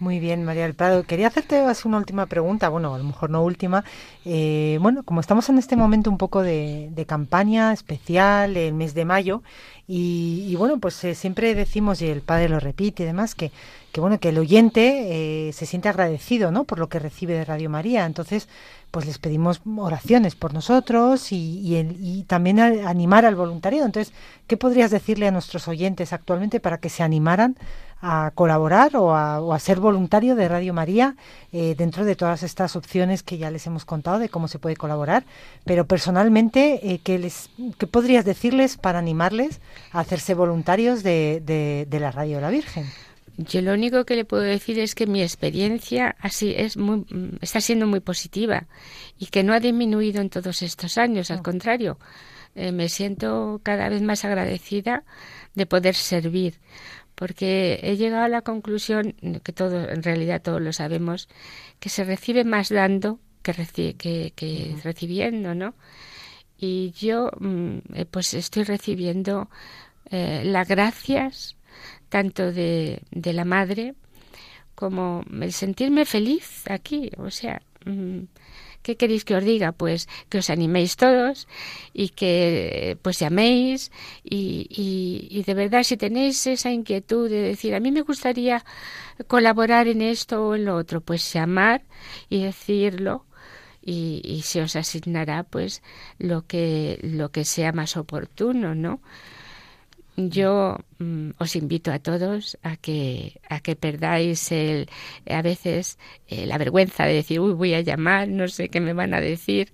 Muy 0.03 0.19
bien, 0.19 0.43
María 0.43 0.63
del 0.63 0.73
Prado. 0.75 1.03
Quería 1.03 1.27
hacerte 1.27 1.63
una 1.85 1.97
última 1.97 2.25
pregunta, 2.25 2.67
bueno, 2.67 2.93
a 2.93 2.97
lo 2.97 3.05
mejor 3.05 3.29
no 3.29 3.41
última. 3.41 3.85
Eh, 4.25 4.77
bueno, 4.81 5.03
como 5.03 5.21
estamos 5.21 5.47
en 5.47 5.57
este 5.57 5.77
momento 5.77 6.09
un 6.09 6.17
poco 6.17 6.41
de, 6.41 6.89
de 6.91 7.05
campaña 7.05 7.71
especial, 7.71 8.57
el 8.57 8.73
mes 8.73 8.93
de 8.95 9.05
mayo, 9.05 9.43
y, 9.87 10.45
y 10.49 10.55
bueno, 10.57 10.77
pues 10.79 11.01
eh, 11.05 11.15
siempre 11.15 11.55
decimos, 11.55 12.01
y 12.01 12.07
el 12.07 12.21
padre 12.21 12.49
lo 12.49 12.59
repite 12.59 13.03
y 13.03 13.05
demás, 13.05 13.33
que, 13.33 13.51
que 13.93 14.01
bueno, 14.01 14.19
que 14.19 14.29
el 14.29 14.39
oyente 14.39 15.47
eh, 15.49 15.53
se 15.53 15.65
siente 15.65 15.87
agradecido, 15.87 16.51
¿no? 16.51 16.65
Por 16.65 16.79
lo 16.79 16.89
que 16.89 16.99
recibe 16.99 17.35
de 17.35 17.45
Radio 17.45 17.69
María. 17.69 18.05
Entonces, 18.05 18.49
pues 18.91 19.05
les 19.05 19.19
pedimos 19.19 19.61
oraciones 19.77 20.35
por 20.35 20.53
nosotros 20.53 21.31
y, 21.31 21.59
y, 21.61 21.75
el- 21.77 21.95
y 21.99 22.23
también 22.23 22.59
animar 22.59 23.25
al 23.25 23.35
voluntariado. 23.35 23.85
Entonces, 23.85 24.13
¿qué 24.47 24.57
podrías 24.57 24.91
decirle 24.91 25.27
a 25.27 25.31
nuestros 25.31 25.67
oyentes 25.69 26.11
actualmente 26.13 26.59
para 26.59 26.77
que 26.79 26.89
se 26.89 27.03
animaran 27.03 27.55
a 28.05 28.31
colaborar 28.35 28.97
o 28.97 29.15
a, 29.15 29.39
o 29.39 29.53
a 29.53 29.59
ser 29.59 29.79
voluntario 29.79 30.35
de 30.35 30.49
Radio 30.49 30.73
María 30.73 31.15
eh, 31.53 31.73
dentro 31.77 32.03
de 32.03 32.17
todas 32.17 32.43
estas 32.43 32.75
opciones 32.75 33.23
que 33.23 33.37
ya 33.37 33.49
les 33.49 33.65
hemos 33.65 33.85
contado 33.85 34.19
de 34.19 34.27
cómo 34.27 34.49
se 34.49 34.59
puede 34.59 34.75
colaborar? 34.75 35.23
Pero 35.63 35.87
personalmente, 35.87 36.81
eh, 36.83 36.99
¿qué, 37.01 37.17
les, 37.17 37.49
¿qué 37.77 37.87
podrías 37.87 38.25
decirles 38.25 38.75
para 38.75 38.99
animarles 38.99 39.61
a 39.93 40.01
hacerse 40.01 40.33
voluntarios 40.33 41.01
de, 41.01 41.41
de, 41.45 41.87
de 41.89 41.99
la 42.01 42.11
Radio 42.11 42.35
de 42.35 42.41
la 42.41 42.49
Virgen? 42.49 42.85
Yo 43.37 43.61
lo 43.61 43.73
único 43.73 44.03
que 44.03 44.17
le 44.17 44.25
puedo 44.25 44.43
decir 44.43 44.79
es 44.79 44.95
que 44.95 45.07
mi 45.07 45.21
experiencia 45.21 46.17
así 46.19 46.53
es 46.57 46.75
muy, 46.75 47.05
mm, 47.09 47.37
está 47.39 47.61
siendo 47.61 47.87
muy 47.87 48.01
positiva 48.01 48.65
y 49.17 49.27
que 49.27 49.43
no 49.43 49.53
ha 49.53 49.61
disminuido 49.61 50.19
en 50.19 50.29
todos 50.29 50.61
estos 50.61 50.97
años, 50.97 51.31
al 51.31 51.41
contrario, 51.41 51.97
eh, 52.55 52.73
me 52.73 52.89
siento 52.89 53.61
cada 53.63 53.87
vez 53.87 54.01
más 54.01 54.25
agradecida 54.25 55.03
de 55.55 55.65
poder 55.65 55.95
servir, 55.95 56.59
porque 57.15 57.79
he 57.83 57.95
llegado 57.97 58.23
a 58.25 58.29
la 58.29 58.41
conclusión 58.41 59.13
que 59.43 59.53
todo, 59.53 59.89
en 59.89 60.03
realidad 60.03 60.41
todos 60.41 60.61
lo 60.61 60.73
sabemos, 60.73 61.29
que 61.79 61.89
se 61.89 62.03
recibe 62.03 62.43
más 62.43 62.69
dando 62.69 63.19
que, 63.41 63.53
reci- 63.53 63.95
que, 63.97 64.33
que 64.35 64.75
recibiendo, 64.83 65.53
¿no? 65.55 65.75
Y 66.57 66.91
yo, 66.91 67.29
mm, 67.39 67.77
eh, 67.95 68.05
pues 68.09 68.33
estoy 68.33 68.63
recibiendo 68.63 69.49
eh, 70.09 70.43
las 70.45 70.67
gracias 70.67 71.57
tanto 72.09 72.51
de, 72.51 73.01
de 73.11 73.33
la 73.33 73.45
madre 73.45 73.95
como 74.75 75.23
el 75.41 75.51
sentirme 75.53 76.05
feliz 76.05 76.63
aquí. 76.69 77.11
O 77.17 77.29
sea, 77.31 77.61
mm, 77.85 78.19
¿qué 78.83 78.95
queréis 78.95 79.25
que 79.25 79.35
os 79.35 79.43
diga? 79.43 79.71
Pues 79.71 80.07
que 80.29 80.37
os 80.37 80.49
animéis 80.49 80.95
todos 80.95 81.47
y 81.93 82.09
que 82.09 82.97
pues 83.01 83.19
llaméis 83.19 83.91
y, 84.23 84.67
y, 84.69 85.41
de 85.43 85.53
verdad 85.53 85.83
si 85.83 85.97
tenéis 85.97 86.45
esa 86.45 86.71
inquietud 86.71 87.29
de 87.29 87.41
decir 87.41 87.73
a 87.73 87.79
mí 87.79 87.91
me 87.91 88.01
gustaría 88.01 88.63
colaborar 89.27 89.87
en 89.87 90.01
esto 90.01 90.47
o 90.47 90.55
en 90.55 90.65
lo 90.65 90.75
otro, 90.75 91.01
pues 91.01 91.33
llamar 91.33 91.81
y 92.29 92.43
decirlo 92.43 93.25
y, 93.81 94.21
y 94.23 94.41
se 94.43 94.61
os 94.61 94.75
asignará 94.75 95.43
pues 95.43 95.81
lo 96.19 96.45
que 96.45 96.99
lo 97.01 97.31
que 97.31 97.45
sea 97.45 97.71
más 97.71 97.97
oportuno, 97.97 98.75
¿no? 98.75 99.01
Yo 100.15 100.77
mm, 100.99 101.31
os 101.39 101.55
invito 101.55 101.91
a 101.91 101.97
todos 101.97 102.57
a 102.61 102.77
que 102.77 103.41
a 103.49 103.59
que 103.61 103.75
perdáis 103.75 104.51
el 104.51 104.89
a 105.27 105.41
veces 105.41 105.97
eh, 106.27 106.45
la 106.45 106.59
vergüenza 106.59 107.05
de 107.05 107.15
decir 107.15 107.39
uy 107.39 107.53
voy 107.53 107.73
a 107.73 107.81
llamar 107.81 108.27
no 108.27 108.47
sé 108.47 108.69
qué 108.69 108.79
me 108.79 108.93
van 108.93 109.15
a 109.15 109.21
decir 109.21 109.73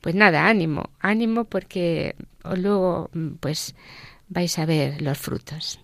pues 0.00 0.14
nada 0.14 0.46
ánimo 0.46 0.90
ánimo 1.00 1.44
porque 1.44 2.14
luego 2.44 3.10
mm, 3.12 3.34
pues 3.40 3.74
vais 4.28 4.58
a 4.58 4.66
ver 4.66 5.02
los 5.02 5.18
frutos. 5.18 5.80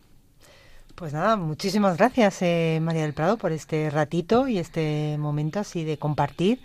Pues 0.95 1.13
nada, 1.13 1.37
muchísimas 1.37 1.97
gracias 1.97 2.43
eh, 2.43 2.79
María 2.81 3.03
del 3.03 3.15
Prado 3.15 3.37
por 3.37 3.51
este 3.51 3.91
ratito 3.91 4.47
y 4.47 4.59
este 4.59 5.17
momento 5.19 5.59
así 5.59 5.85
de 5.85 5.99
compartir 5.99 6.61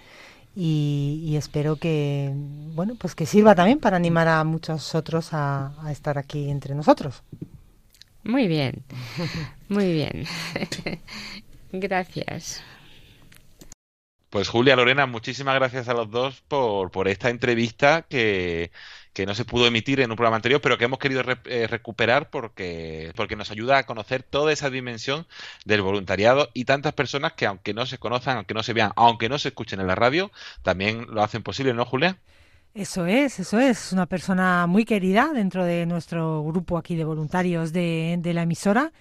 y, 0.57 1.21
y 1.23 1.37
espero 1.37 1.77
que 1.77 2.31
bueno 2.35 2.95
pues 2.97 3.15
que 3.15 3.25
sirva 3.27 3.55
también 3.55 3.79
para 3.79 3.97
animar 3.97 4.27
a 4.27 4.43
muchos 4.43 4.95
otros 4.95 5.33
a, 5.33 5.73
a 5.85 5.91
estar 5.91 6.17
aquí 6.17 6.49
entre 6.49 6.75
nosotros. 6.75 7.23
muy 8.23 8.47
bien 8.47 8.83
muy 9.69 9.91
bien 9.93 10.25
gracias 11.71 12.61
Pues 14.29 14.49
Julia, 14.49 14.75
Lorena, 14.75 15.05
muchísimas 15.05 15.55
gracias 15.55 15.87
a 15.87 15.93
los 15.93 16.11
dos 16.11 16.41
por, 16.47 16.91
por 16.91 17.07
esta 17.07 17.29
entrevista 17.29 18.01
que, 18.09 18.71
que 19.17 19.25
no 19.25 19.33
se 19.33 19.45
pudo 19.45 19.65
emitir 19.65 19.99
en 19.99 20.11
un 20.11 20.15
programa 20.15 20.35
anterior, 20.35 20.61
pero 20.61 20.77
que 20.77 20.85
hemos 20.85 20.99
querido 20.99 21.23
re- 21.23 21.39
eh, 21.45 21.65
recuperar 21.65 22.29
porque, 22.29 23.11
porque 23.15 23.35
nos 23.35 23.49
ayuda 23.49 23.79
a 23.79 23.85
conocer 23.87 24.21
toda 24.21 24.51
esa 24.53 24.69
dimensión 24.69 25.25
del 25.65 25.81
voluntariado 25.81 26.49
y 26.53 26.65
tantas 26.65 26.93
personas 26.93 27.33
que 27.33 27.47
aunque 27.47 27.73
no 27.73 27.87
se 27.87 27.97
conozcan, 27.97 28.37
aunque 28.37 28.53
no 28.53 28.61
se 28.61 28.73
vean, 28.73 28.91
aunque 28.95 29.27
no 29.27 29.39
se 29.39 29.47
escuchen 29.49 29.79
en 29.79 29.87
la 29.87 29.95
radio, 29.95 30.31
también 30.61 31.07
lo 31.09 31.23
hacen 31.23 31.41
posible, 31.41 31.73
¿no, 31.73 31.83
Julia? 31.85 32.19
Eso 32.73 33.07
es, 33.07 33.39
eso 33.39 33.59
es, 33.59 33.91
una 33.91 34.05
persona 34.05 34.67
muy 34.67 34.85
querida 34.85 35.31
dentro 35.33 35.65
de 35.65 35.87
nuestro 35.87 36.43
grupo 36.43 36.77
aquí 36.77 36.95
de 36.95 37.05
voluntarios 37.05 37.73
de, 37.73 38.17
de 38.19 38.33
la 38.35 38.43
emisora 38.43 38.93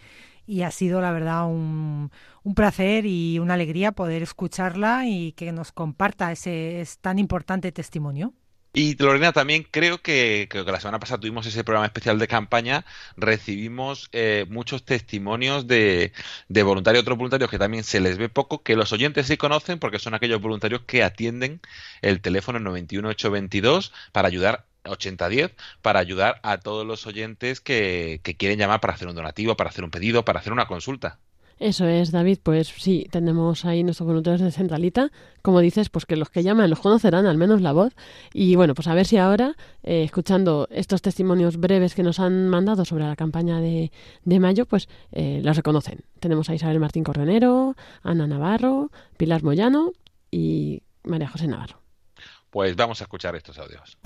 y 0.47 0.62
ha 0.62 0.70
sido 0.70 1.01
la 1.03 1.12
verdad 1.12 1.47
un, 1.47 2.11
un 2.43 2.55
placer 2.55 3.05
y 3.07 3.38
una 3.38 3.55
alegría 3.55 3.93
poder 3.93 4.22
escucharla 4.22 5.07
y 5.07 5.32
que 5.32 5.53
nos 5.53 5.72
comparta 5.72 6.32
ese 6.32 6.80
es 6.80 6.99
tan 7.01 7.18
importante 7.18 7.72
testimonio. 7.72 8.32
Y 8.79 8.95
Lorena, 9.03 9.33
también 9.33 9.62
creo 9.70 10.03
que, 10.03 10.49
que 10.51 10.62
la 10.62 10.81
semana 10.81 10.99
pasada 10.99 11.18
tuvimos 11.20 11.47
ese 11.47 11.64
programa 11.64 11.87
especial 11.87 12.18
de 12.18 12.29
campaña, 12.29 12.85
recibimos 13.16 14.11
eh, 14.12 14.45
muchos 14.51 14.85
testimonios 14.85 15.66
de, 15.66 16.12
de 16.49 16.62
voluntarios, 16.62 17.01
otros 17.03 17.16
voluntarios 17.16 17.51
que 17.51 17.59
también 17.59 17.85
se 17.85 18.01
les 18.01 18.18
ve 18.18 18.29
poco, 18.29 18.62
que 18.62 18.77
los 18.77 18.93
oyentes 18.93 19.29
sí 19.29 19.39
conocen 19.39 19.79
porque 19.79 19.99
son 19.99 20.12
aquellos 20.12 20.43
voluntarios 20.43 20.83
que 20.87 21.03
atienden 21.03 21.62
el 22.03 22.20
teléfono 22.20 22.61
91822 22.61 23.93
para 24.12 24.29
ayudar 24.29 24.66
8010 24.85 25.55
para 25.81 26.01
ayudar 26.01 26.39
a 26.43 26.59
todos 26.59 26.87
los 26.87 27.07
oyentes 27.07 27.61
que, 27.62 28.20
que 28.22 28.37
quieren 28.37 28.59
llamar 28.59 28.81
para 28.81 28.93
hacer 28.95 29.09
un 29.09 29.16
donativo, 29.16 29.57
para 29.57 29.70
hacer 29.70 29.85
un 29.85 29.91
pedido, 29.91 30.24
para 30.24 30.41
hacer 30.41 30.53
una 30.53 30.66
consulta. 30.66 31.18
Eso 31.59 31.86
es, 31.86 32.12
David. 32.12 32.38
Pues 32.42 32.68
sí, 32.68 33.07
tenemos 33.11 33.64
ahí 33.64 33.82
nuestros 33.82 34.07
voluntarios 34.07 34.42
de 34.42 34.52
Centralita. 34.52 35.11
Como 35.40 35.61
dices, 35.61 35.88
pues 35.88 36.04
que 36.04 36.16
los 36.16 36.28
que 36.28 36.42
llaman 36.42 36.68
los 36.68 36.80
conocerán, 36.80 37.26
al 37.26 37.38
menos 37.38 37.62
la 37.62 37.72
voz. 37.72 37.94
Y 38.34 38.57
bueno, 38.57 38.74
pues 38.74 38.88
a 38.88 38.94
ver 38.94 39.07
si 39.07 39.16
ahora, 39.16 39.57
eh, 39.82 40.02
escuchando 40.04 40.68
estos 40.70 41.00
testimonios 41.00 41.57
breves 41.57 41.94
que 41.94 42.02
nos 42.02 42.20
han 42.20 42.48
mandado 42.48 42.84
sobre 42.84 43.04
la 43.04 43.16
campaña 43.16 43.61
de, 43.61 43.90
de 44.24 44.40
mayo, 44.40 44.66
pues 44.66 44.88
eh, 45.12 45.40
los 45.42 45.57
reconocen. 45.57 46.00
Tenemos 46.20 46.50
a 46.50 46.54
Isabel 46.54 46.78
Martín 46.78 47.04
Correnero, 47.04 47.74
Ana 48.02 48.26
Navarro, 48.26 48.90
Pilar 49.16 49.42
Moyano 49.42 49.92
y 50.30 50.82
María 51.04 51.28
José 51.28 51.46
Navarro. 51.46 51.80
Pues 52.50 52.76
vamos 52.76 53.00
a 53.00 53.04
escuchar 53.04 53.34
estos 53.34 53.59
audios. 53.59 53.96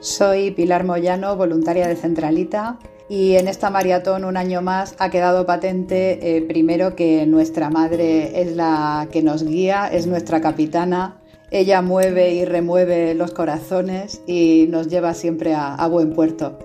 Soy 0.00 0.50
Pilar 0.50 0.84
Moyano, 0.84 1.36
voluntaria 1.36 1.86
de 1.86 1.96
Centralita 1.96 2.78
y 3.08 3.34
en 3.36 3.48
esta 3.48 3.70
maratón 3.70 4.24
un 4.24 4.36
año 4.36 4.62
más 4.62 4.94
ha 4.98 5.10
quedado 5.10 5.44
patente 5.44 6.36
eh, 6.36 6.42
primero 6.42 6.96
que 6.96 7.26
nuestra 7.26 7.68
madre 7.68 8.40
es 8.40 8.56
la 8.56 9.08
que 9.12 9.22
nos 9.22 9.44
guía, 9.44 9.88
es 9.92 10.06
nuestra 10.06 10.40
capitana. 10.40 11.20
Ella 11.50 11.82
mueve 11.82 12.32
y 12.32 12.44
remueve 12.44 13.14
los 13.14 13.32
corazones 13.32 14.22
y 14.26 14.66
nos 14.70 14.88
lleva 14.88 15.14
siempre 15.14 15.54
a, 15.54 15.86
buen 15.86 16.12
puerto. 16.12 16.58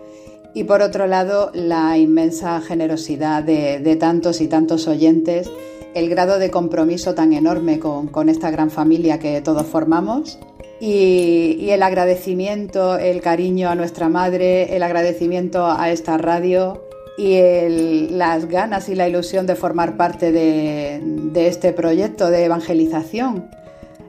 Y 0.56 0.64
por 0.64 0.82
otro 0.82 1.06
lado, 1.06 1.52
la 1.54 1.98
inmensa 1.98 2.60
generosidad 2.62 3.44
de, 3.44 3.98
tantos 4.00 4.42
y 4.42 4.48
tantos 4.48 4.88
oyentes, 4.88 5.52
el 5.94 6.10
grado 6.10 6.40
de 6.40 6.50
compromiso 6.50 7.14
tan 7.14 7.34
enorme 7.34 7.80
con 7.80 8.30
esta 8.30 8.50
gran 8.50 8.72
familia 8.72 9.20
que 9.20 9.42
todos 9.42 9.68
formamos 9.68 10.40
y, 10.80 11.70
el 11.70 11.84
agradecimiento, 11.84 12.98
el 12.98 13.22
cariño 13.22 13.70
a 13.70 13.76
nuestra 13.76 14.10
madre, 14.10 14.76
el 14.76 14.84
agradecimiento 14.84 15.66
a 15.66 15.92
esta 15.92 16.18
radio 16.18 16.84
y 17.18 18.08
las 18.12 18.48
ganas 18.48 18.88
y 18.88 18.96
la 18.96 19.08
ilusión 19.08 19.46
de 19.46 19.56
formar 19.56 19.98
parte 19.98 20.32
de, 20.32 21.48
este 21.48 21.74
proyecto 21.74 22.30
de 22.30 22.46
evangelización, 22.46 23.50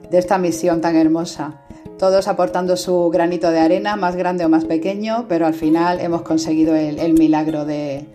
de 0.09 0.17
esta 0.17 0.37
misión 0.37 0.79
tan 0.79 0.95
hermosa. 0.95 1.61
Todos 1.99 2.27
aportando 2.27 2.77
su 2.77 3.09
granito 3.09 3.51
de 3.51 3.59
arena, 3.59 3.95
más 3.95 4.15
grande 4.15 4.45
o 4.45 4.49
más 4.49 4.65
pequeño, 4.65 5.25
pero 5.27 5.45
al 5.45 5.53
final 5.53 5.99
hemos 5.99 6.21
conseguido 6.23 6.75
el, 6.75 7.13
milagro 7.13 7.65
de 7.65 8.05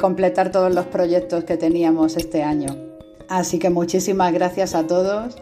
completar 0.00 0.52
todos 0.52 0.72
los 0.72 0.86
proyectos 0.86 1.44
que 1.44 1.56
teníamos 1.56 2.16
este 2.16 2.42
año. 2.42 2.74
Así 3.28 3.58
que 3.58 3.68
muchísimas 3.68 4.32
gracias 4.32 4.74
a 4.74 4.86
todos 4.86 5.36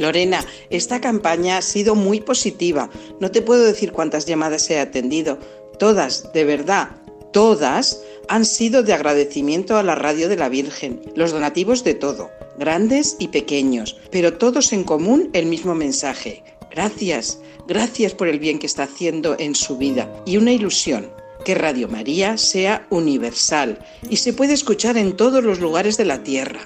Lorena, 0.00 0.44
esta 0.70 1.00
campaña 1.00 1.58
ha 1.58 1.62
sido 1.62 1.94
muy 1.94 2.20
positiva. 2.20 2.88
No 3.20 3.30
te 3.30 3.42
puedo 3.42 3.64
decir 3.64 3.92
cuántas 3.92 4.24
llamadas 4.24 4.70
he 4.70 4.80
atendido. 4.80 5.38
Todas, 5.78 6.32
de 6.32 6.44
verdad, 6.44 6.96
todas 7.32 8.00
han 8.26 8.46
sido 8.46 8.82
de 8.82 8.94
agradecimiento 8.94 9.76
a 9.76 9.82
la 9.82 9.94
radio 9.94 10.30
de 10.30 10.36
la 10.36 10.48
Virgen, 10.48 11.02
los 11.14 11.32
donativos 11.32 11.84
de 11.84 11.94
todo, 11.94 12.30
grandes 12.58 13.16
y 13.18 13.28
pequeños, 13.28 13.98
pero 14.10 14.38
todos 14.38 14.72
en 14.72 14.84
común 14.84 15.28
el 15.34 15.44
mismo 15.46 15.74
mensaje. 15.74 16.44
Gracias, 16.70 17.38
gracias 17.68 18.14
por 18.14 18.28
el 18.28 18.38
bien 18.38 18.58
que 18.58 18.66
está 18.66 18.84
haciendo 18.84 19.36
en 19.38 19.54
su 19.54 19.76
vida 19.76 20.10
y 20.24 20.38
una 20.38 20.52
ilusión, 20.52 21.10
que 21.44 21.54
Radio 21.54 21.88
María 21.88 22.38
sea 22.38 22.86
universal 22.88 23.78
y 24.08 24.16
se 24.16 24.32
puede 24.32 24.54
escuchar 24.54 24.96
en 24.96 25.16
todos 25.16 25.44
los 25.44 25.60
lugares 25.60 25.96
de 25.98 26.04
la 26.06 26.22
tierra. 26.22 26.60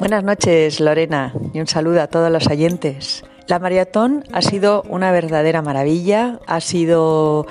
Buenas 0.00 0.24
noches, 0.24 0.80
Lorena, 0.80 1.34
y 1.52 1.60
un 1.60 1.66
saludo 1.66 2.00
a 2.00 2.06
todos 2.06 2.32
los 2.32 2.46
oyentes. 2.46 3.22
La 3.48 3.58
maratón 3.58 4.24
ha 4.32 4.40
sido 4.40 4.82
una 4.88 5.12
verdadera 5.12 5.60
maravilla, 5.60 6.40
ha 6.46 6.62
sido 6.62 7.46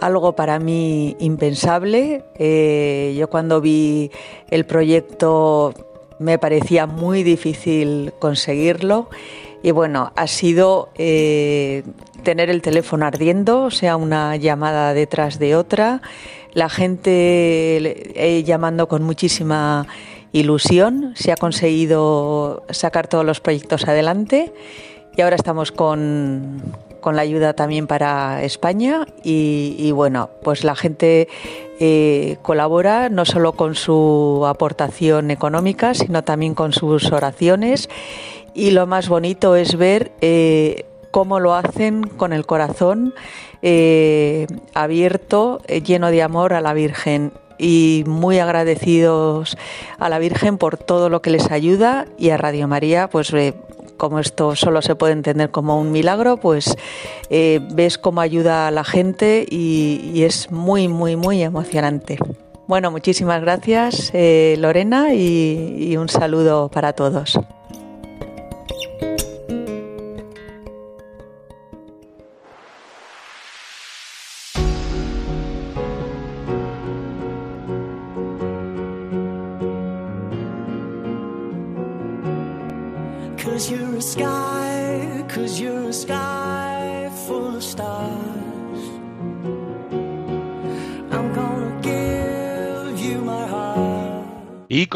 algo 0.00 0.34
para 0.34 0.58
mí 0.58 1.14
impensable. 1.20 2.24
Eh, 2.40 3.14
yo 3.16 3.30
cuando 3.30 3.60
vi 3.60 4.10
el 4.50 4.66
proyecto 4.66 5.74
me 6.18 6.40
parecía 6.40 6.88
muy 6.88 7.22
difícil 7.22 8.12
conseguirlo 8.18 9.08
y 9.62 9.70
bueno, 9.70 10.10
ha 10.16 10.26
sido 10.26 10.88
eh, 10.96 11.84
tener 12.24 12.50
el 12.50 12.62
teléfono 12.62 13.06
ardiendo, 13.06 13.62
o 13.62 13.70
sea, 13.70 13.94
una 13.96 14.34
llamada 14.34 14.92
detrás 14.92 15.38
de 15.38 15.54
otra, 15.54 16.02
la 16.52 16.68
gente 16.68 17.12
eh, 18.16 18.42
llamando 18.42 18.88
con 18.88 19.04
muchísima 19.04 19.86
ilusión, 20.32 21.12
se 21.14 21.32
ha 21.32 21.36
conseguido 21.36 22.64
sacar 22.70 23.06
todos 23.06 23.24
los 23.24 23.40
proyectos 23.40 23.86
adelante 23.86 24.52
y 25.16 25.20
ahora 25.20 25.36
estamos 25.36 25.72
con, 25.72 26.62
con 27.02 27.16
la 27.16 27.22
ayuda 27.22 27.52
también 27.52 27.86
para 27.86 28.42
España 28.42 29.06
y, 29.22 29.90
bueno, 29.92 30.30
pues 30.42 30.64
la 30.64 30.74
gente 30.74 31.28
eh, 31.78 32.38
colabora 32.40 33.10
no 33.10 33.26
solo 33.26 33.52
con 33.52 33.74
su 33.74 34.44
aportación 34.46 35.30
económica, 35.30 35.92
sino 35.92 36.24
también 36.24 36.54
con 36.54 36.72
sus 36.72 37.12
oraciones 37.12 37.90
y 38.54 38.70
lo 38.70 38.86
más 38.86 39.10
bonito 39.10 39.56
es 39.56 39.76
ver 39.76 40.12
eh, 40.22 40.86
cómo 41.10 41.40
lo 41.40 41.54
hacen 41.54 42.04
con 42.04 42.32
el 42.32 42.46
corazón 42.46 43.14
eh, 43.60 44.46
abierto, 44.72 45.60
lleno 45.84 46.10
de 46.10 46.22
amor 46.22 46.54
a 46.54 46.62
la 46.62 46.72
Virgen 46.72 47.32
y 47.62 48.02
muy 48.06 48.40
agradecidos 48.40 49.56
a 49.98 50.08
la 50.08 50.18
Virgen 50.18 50.58
por 50.58 50.76
todo 50.76 51.08
lo 51.08 51.22
que 51.22 51.30
les 51.30 51.50
ayuda 51.50 52.06
y 52.18 52.30
a 52.30 52.36
Radio 52.36 52.66
María, 52.66 53.08
pues 53.08 53.32
eh, 53.32 53.54
como 53.96 54.18
esto 54.18 54.56
solo 54.56 54.82
se 54.82 54.96
puede 54.96 55.12
entender 55.12 55.50
como 55.50 55.78
un 55.78 55.92
milagro, 55.92 56.38
pues 56.38 56.76
eh, 57.30 57.60
ves 57.72 57.98
cómo 57.98 58.20
ayuda 58.20 58.66
a 58.66 58.70
la 58.72 58.82
gente 58.82 59.46
y, 59.48 60.24
es 60.24 60.50
muy, 60.50 60.88
muy, 60.88 61.14
muy 61.14 61.42
emocionante. 61.42 62.18
Bueno, 62.66 62.90
muchísimas 62.90 63.40
gracias 63.40 64.10
eh, 64.12 64.56
Lorena 64.58 65.14
y 65.14 65.96
un 65.96 66.08
saludo 66.08 66.68
para 66.68 66.94
todos. 66.94 67.38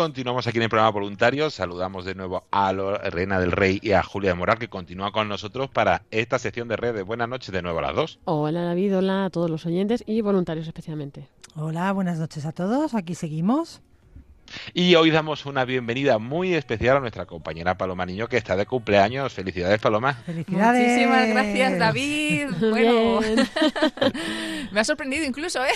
Continuamos 0.07 0.47
aquí 0.47 0.59
en 0.59 0.63
el 0.63 0.69
programa 0.69 0.93
Voluntarios. 0.93 1.55
Saludamos 1.55 2.05
de 2.05 2.15
nuevo 2.15 2.45
a 2.53 2.73
Lorena 2.73 3.41
del 3.41 3.51
Rey 3.51 3.81
y 3.83 3.91
a 3.91 4.05
Julia 4.05 4.31
de 4.31 4.35
Moral, 4.37 4.57
que 4.57 4.69
continúa 4.69 5.11
con 5.11 5.29
nosotros 5.29 5.69
para 5.69 6.05
esta 6.13 6.39
sección 6.39 6.69
de 6.69 6.77
redes. 6.77 7.05
Buenas 7.05 7.29
noches 7.29 7.51
de 7.51 7.61
nuevo 7.61 7.81
a 7.81 7.83
las 7.83 7.97
dos. 7.97 8.21
Hola 8.25 8.63
David, 8.63 8.99
hola 8.99 9.25
a 9.25 9.31
todos 9.31 9.51
los 9.51 9.67
oyentes 9.67 10.05
y 10.07 10.21
voluntarios 10.21 10.69
especialmente. 10.69 11.27
Hola, 11.57 11.93
buenas 11.93 12.21
noches 12.21 12.47
a 12.47 12.53
todos. 12.53 12.95
Aquí 12.95 13.17
seguimos. 13.17 13.83
Y 14.75 14.95
hoy 14.95 15.11
damos 15.11 15.47
una 15.47 15.65
bienvenida 15.65 16.19
muy 16.19 16.55
especial 16.55 16.99
a 16.99 17.01
nuestra 17.01 17.27
compañera 17.27 17.77
Paloma 17.77 18.07
Niño, 18.07 18.29
que 18.29 18.37
está 18.37 18.57
de 18.57 18.67
cumpleaños. 18.67 19.33
Felicidades, 19.33 19.81
Paloma. 19.81 20.15
Felicidades. 20.15 20.83
Muchísimas 20.83 21.29
gracias, 21.29 21.79
David. 21.79 22.49
Bueno, 22.59 23.21
me 24.73 24.81
ha 24.81 24.85
sorprendido 24.85 25.25
incluso, 25.25 25.65
¿eh? 25.65 25.71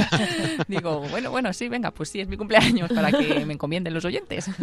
Digo, 0.68 1.00
bueno, 1.10 1.30
bueno, 1.30 1.52
sí, 1.52 1.68
venga, 1.68 1.90
pues 1.90 2.08
sí, 2.08 2.20
es 2.20 2.28
mi 2.28 2.36
cumpleaños 2.36 2.90
para 2.92 3.12
que 3.12 3.44
me 3.44 3.54
encomienden 3.54 3.94
los 3.94 4.04
oyentes. 4.04 4.50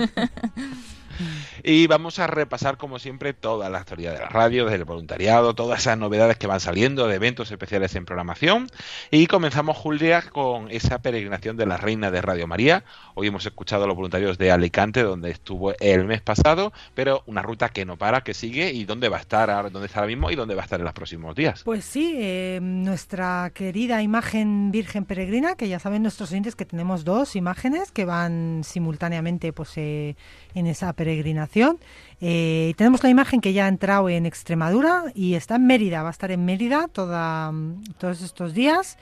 Y 1.64 1.88
vamos 1.88 2.20
a 2.20 2.28
repasar, 2.28 2.78
como 2.78 3.00
siempre, 3.00 3.34
toda 3.34 3.70
la 3.70 3.80
historia 3.80 4.12
de 4.12 4.20
la 4.20 4.30
radio, 4.30 4.66
del 4.66 4.84
voluntariado, 4.84 5.56
todas 5.56 5.80
esas 5.80 5.98
novedades 5.98 6.38
que 6.38 6.48
van 6.48 6.60
saliendo 6.60 7.08
de 7.08 7.16
eventos 7.16 7.52
especiales 7.52 7.96
en 7.96 8.06
programación. 8.06 8.68
Y 9.12 9.28
comenzamos, 9.28 9.78
Julia, 9.78 10.22
con 10.22 10.70
esa 10.70 11.02
peregrinación 11.02 11.58
de 11.58 11.66
la 11.66 11.78
Reina 11.78 12.12
de 12.12 12.22
Radio 12.22 12.48
María. 12.48 12.84
Hoy 13.16 13.32
hemos 13.36 13.46
escuchado 13.46 13.84
a 13.84 13.88
los 13.88 13.98
voluntarios 13.98 14.38
de 14.38 14.50
Alicante, 14.50 15.04
donde 15.04 15.30
estuvo 15.30 15.74
el 15.82 16.06
mes 16.06 16.22
pasado, 16.22 16.72
pero 16.94 17.22
una 17.26 17.42
ruta 17.42 17.68
que 17.68 17.84
no 17.84 17.98
para, 17.98 18.22
que 18.22 18.34
sigue 18.34 18.72
y 18.72 18.86
dónde 18.86 19.10
va 19.10 19.18
a 19.18 19.20
estar 19.20 19.50
ahora, 19.50 19.70
dónde 19.70 19.88
está 19.88 20.00
ahora 20.00 20.08
mismo 20.08 20.32
y 20.32 20.36
dónde 20.36 20.56
va 20.56 20.62
a 20.62 20.64
estar 20.64 20.80
en 20.80 20.86
los 20.86 20.94
próximos 20.94 21.36
días. 21.36 21.64
Pues 21.66 21.84
sí, 21.84 22.14
eh, 22.16 22.60
nuestra 22.62 23.52
querida 23.54 24.02
imagen 24.02 24.72
Virgen 24.72 25.04
Peregrina, 25.04 25.56
que 25.56 25.68
ya 25.68 25.80
saben 25.80 26.02
nuestros 26.02 26.32
oyentes 26.32 26.56
que 26.56 26.64
tenemos 26.64 27.04
dos 27.04 27.36
imágenes 27.36 27.92
que 27.92 28.06
van 28.06 28.62
simultáneamente 28.64 29.52
pues 29.52 29.74
eh, 29.76 30.16
en 30.54 30.68
esa 30.68 30.94
peregrinación. 30.94 31.78
Eh, 32.22 32.74
tenemos 32.78 33.04
la 33.04 33.10
imagen 33.10 33.42
que 33.42 33.52
ya 33.52 33.66
ha 33.66 33.68
entrado 33.68 34.08
en 34.08 34.26
Extremadura 34.26 35.12
y 35.14 35.34
está 35.34 35.58
en 35.58 35.68
Mérida, 35.68 36.04
va 36.04 36.08
a 36.08 36.12
estar 36.12 36.32
en 36.32 36.46
Mérida 36.46 36.88
toda, 36.88 37.52
todos 37.98 38.22
estos 38.22 38.54
días. 38.54 38.98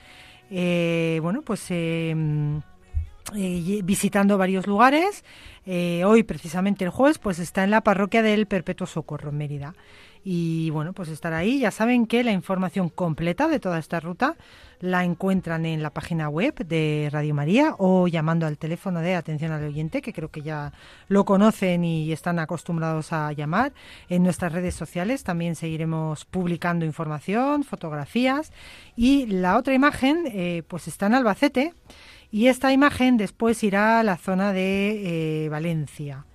Bueno, 0.50 1.42
pues 1.42 1.70
eh, 3.34 3.80
visitando 3.84 4.38
varios 4.38 4.66
lugares. 4.66 5.24
hoy, 5.66 6.22
precisamente 6.22 6.84
el 6.84 6.90
jueves, 6.90 7.18
pues 7.18 7.38
está 7.38 7.64
en 7.64 7.70
la 7.70 7.80
parroquia 7.82 8.22
del 8.22 8.46
Perpetuo 8.46 8.86
Socorro 8.86 9.30
en 9.30 9.38
Mérida. 9.38 9.74
y 10.26 10.70
bueno, 10.70 10.92
pues 10.92 11.08
estar 11.08 11.32
ahí. 11.34 11.60
Ya 11.60 11.70
saben 11.70 12.06
que 12.06 12.24
la 12.24 12.32
información 12.32 12.88
completa 12.88 13.48
de 13.48 13.60
toda 13.60 13.78
esta 13.78 14.00
ruta 14.00 14.36
la 14.84 15.02
encuentran 15.02 15.64
en 15.64 15.82
la 15.82 15.88
página 15.88 16.28
web 16.28 16.54
de 16.56 17.08
Radio 17.10 17.34
María 17.34 17.74
o 17.78 18.06
llamando 18.06 18.46
al 18.46 18.58
teléfono 18.58 19.00
de 19.00 19.14
atención 19.14 19.50
al 19.50 19.64
oyente, 19.64 20.02
que 20.02 20.12
creo 20.12 20.30
que 20.30 20.42
ya 20.42 20.74
lo 21.08 21.24
conocen 21.24 21.84
y 21.84 22.12
están 22.12 22.38
acostumbrados 22.38 23.10
a 23.12 23.32
llamar. 23.32 23.72
En 24.10 24.22
nuestras 24.22 24.52
redes 24.52 24.74
sociales 24.74 25.24
también 25.24 25.54
seguiremos 25.54 26.26
publicando 26.26 26.84
información, 26.84 27.64
fotografías 27.64 28.52
y 28.94 29.24
la 29.26 29.56
otra 29.56 29.72
imagen 29.72 30.24
eh, 30.26 30.62
pues 30.68 30.86
está 30.86 31.06
en 31.06 31.14
Albacete 31.14 31.72
y 32.34 32.48
esta 32.48 32.72
imagen 32.72 33.16
después 33.16 33.62
irá 33.62 34.00
a 34.00 34.02
la 34.02 34.16
zona 34.16 34.52
de 34.52 35.44
eh, 35.44 35.48
Valencia. 35.50 36.26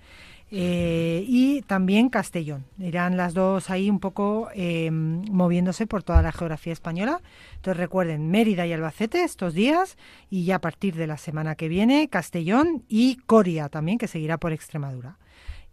Eh, 0.50 1.26
y 1.28 1.60
también 1.60 2.08
Castellón. 2.08 2.64
Irán 2.78 3.18
las 3.18 3.34
dos 3.34 3.68
ahí 3.68 3.90
un 3.90 4.00
poco 4.00 4.48
eh, 4.54 4.90
moviéndose 4.90 5.86
por 5.86 6.02
toda 6.02 6.22
la 6.22 6.32
geografía 6.32 6.72
española. 6.72 7.20
Entonces 7.56 7.76
recuerden 7.76 8.30
Mérida 8.30 8.66
y 8.66 8.72
Albacete 8.72 9.24
estos 9.24 9.52
días 9.52 9.98
y 10.30 10.46
ya 10.46 10.56
a 10.56 10.60
partir 10.62 10.94
de 10.94 11.06
la 11.06 11.18
semana 11.18 11.54
que 11.54 11.68
viene 11.68 12.08
Castellón 12.08 12.82
y 12.88 13.16
Coria 13.26 13.68
también 13.68 13.98
que 13.98 14.08
seguirá 14.08 14.38
por 14.38 14.54
Extremadura. 14.54 15.18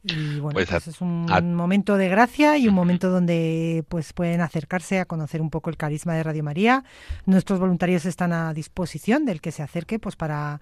Y 0.08 0.39
bueno, 0.39 0.53
pues, 0.53 0.70
pues 0.70 0.88
es 0.88 1.01
un 1.01 1.55
momento 1.55 1.97
de 1.97 2.10
gracia 2.10 2.58
y 2.58 2.68
un 2.68 2.74
momento 2.74 3.10
donde 3.10 3.84
pues 3.89 4.14
pueden 4.14 4.41
acercarse 4.41 4.99
a 4.99 5.05
conocer 5.05 5.41
un 5.41 5.49
poco 5.49 5.70
el 5.70 5.78
carisma 5.78 6.14
de 6.16 6.24
Radio 6.24 6.43
María. 6.43 6.84
Nuestros 7.26 7.60
voluntarios 7.60 8.05
están 8.05 8.34
a 8.34 8.53
disposición 8.53 9.26
del 9.26 9.41
que 9.41 9.51
se 9.51 9.64
acerque 9.64 9.99
pues 9.99 10.16
para 10.16 10.62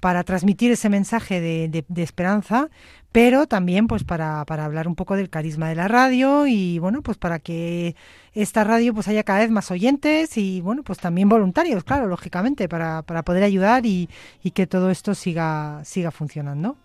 para 0.00 0.24
transmitir 0.24 0.70
ese 0.70 0.88
mensaje 0.88 1.40
de, 1.40 1.84
de, 1.88 2.02
esperanza, 2.02 2.68
pero 3.12 3.46
también 3.46 3.86
pues 3.86 4.04
para, 4.04 4.44
para, 4.44 4.64
hablar 4.64 4.88
un 4.88 4.94
poco 4.94 5.16
del 5.16 5.30
carisma 5.30 5.68
de 5.68 5.74
la 5.74 5.88
radio 5.88 6.46
y 6.46 6.78
bueno, 6.78 7.02
pues 7.02 7.16
para 7.16 7.38
que 7.38 7.96
esta 8.34 8.62
radio 8.62 8.92
pues 8.92 9.08
haya 9.08 9.24
cada 9.24 9.40
vez 9.40 9.50
más 9.50 9.70
oyentes 9.70 10.36
y 10.36 10.60
bueno, 10.60 10.82
pues 10.82 10.98
también 10.98 11.28
voluntarios, 11.28 11.82
claro, 11.82 12.06
lógicamente, 12.08 12.68
para, 12.68 13.02
para 13.02 13.24
poder 13.24 13.42
ayudar 13.42 13.86
y, 13.86 14.08
y 14.42 14.50
que 14.50 14.66
todo 14.66 14.90
esto 14.90 15.14
siga, 15.14 15.80
siga 15.84 16.10
funcionando 16.10 16.76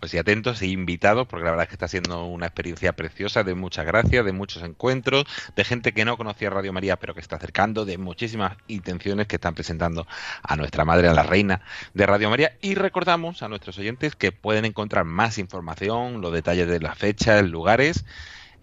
pues 0.00 0.14
y 0.14 0.18
atentos 0.18 0.62
e 0.62 0.66
invitados, 0.66 1.26
porque 1.26 1.44
la 1.44 1.50
verdad 1.50 1.64
es 1.64 1.68
que 1.68 1.74
está 1.74 1.88
siendo 1.88 2.24
una 2.24 2.46
experiencia 2.46 2.92
preciosa, 2.92 3.44
de 3.44 3.54
mucha 3.54 3.84
gracia, 3.84 4.22
de 4.22 4.32
muchos 4.32 4.62
encuentros, 4.62 5.24
de 5.56 5.64
gente 5.64 5.92
que 5.92 6.04
no 6.04 6.16
conocía 6.16 6.50
Radio 6.50 6.72
María, 6.72 6.96
pero 6.96 7.14
que 7.14 7.20
está 7.20 7.36
acercando, 7.36 7.84
de 7.84 7.98
muchísimas 7.98 8.56
intenciones 8.68 9.26
que 9.26 9.36
están 9.36 9.54
presentando 9.54 10.06
a 10.42 10.56
nuestra 10.56 10.84
madre, 10.84 11.08
a 11.08 11.14
la 11.14 11.22
reina 11.22 11.62
de 11.94 12.06
Radio 12.06 12.30
María. 12.30 12.56
Y 12.60 12.74
recordamos 12.74 13.42
a 13.42 13.48
nuestros 13.48 13.78
oyentes 13.78 14.14
que 14.16 14.32
pueden 14.32 14.64
encontrar 14.64 15.04
más 15.04 15.38
información, 15.38 16.20
los 16.20 16.32
detalles 16.32 16.68
de 16.68 16.80
las 16.80 16.96
fechas, 16.96 17.44
lugares 17.44 18.04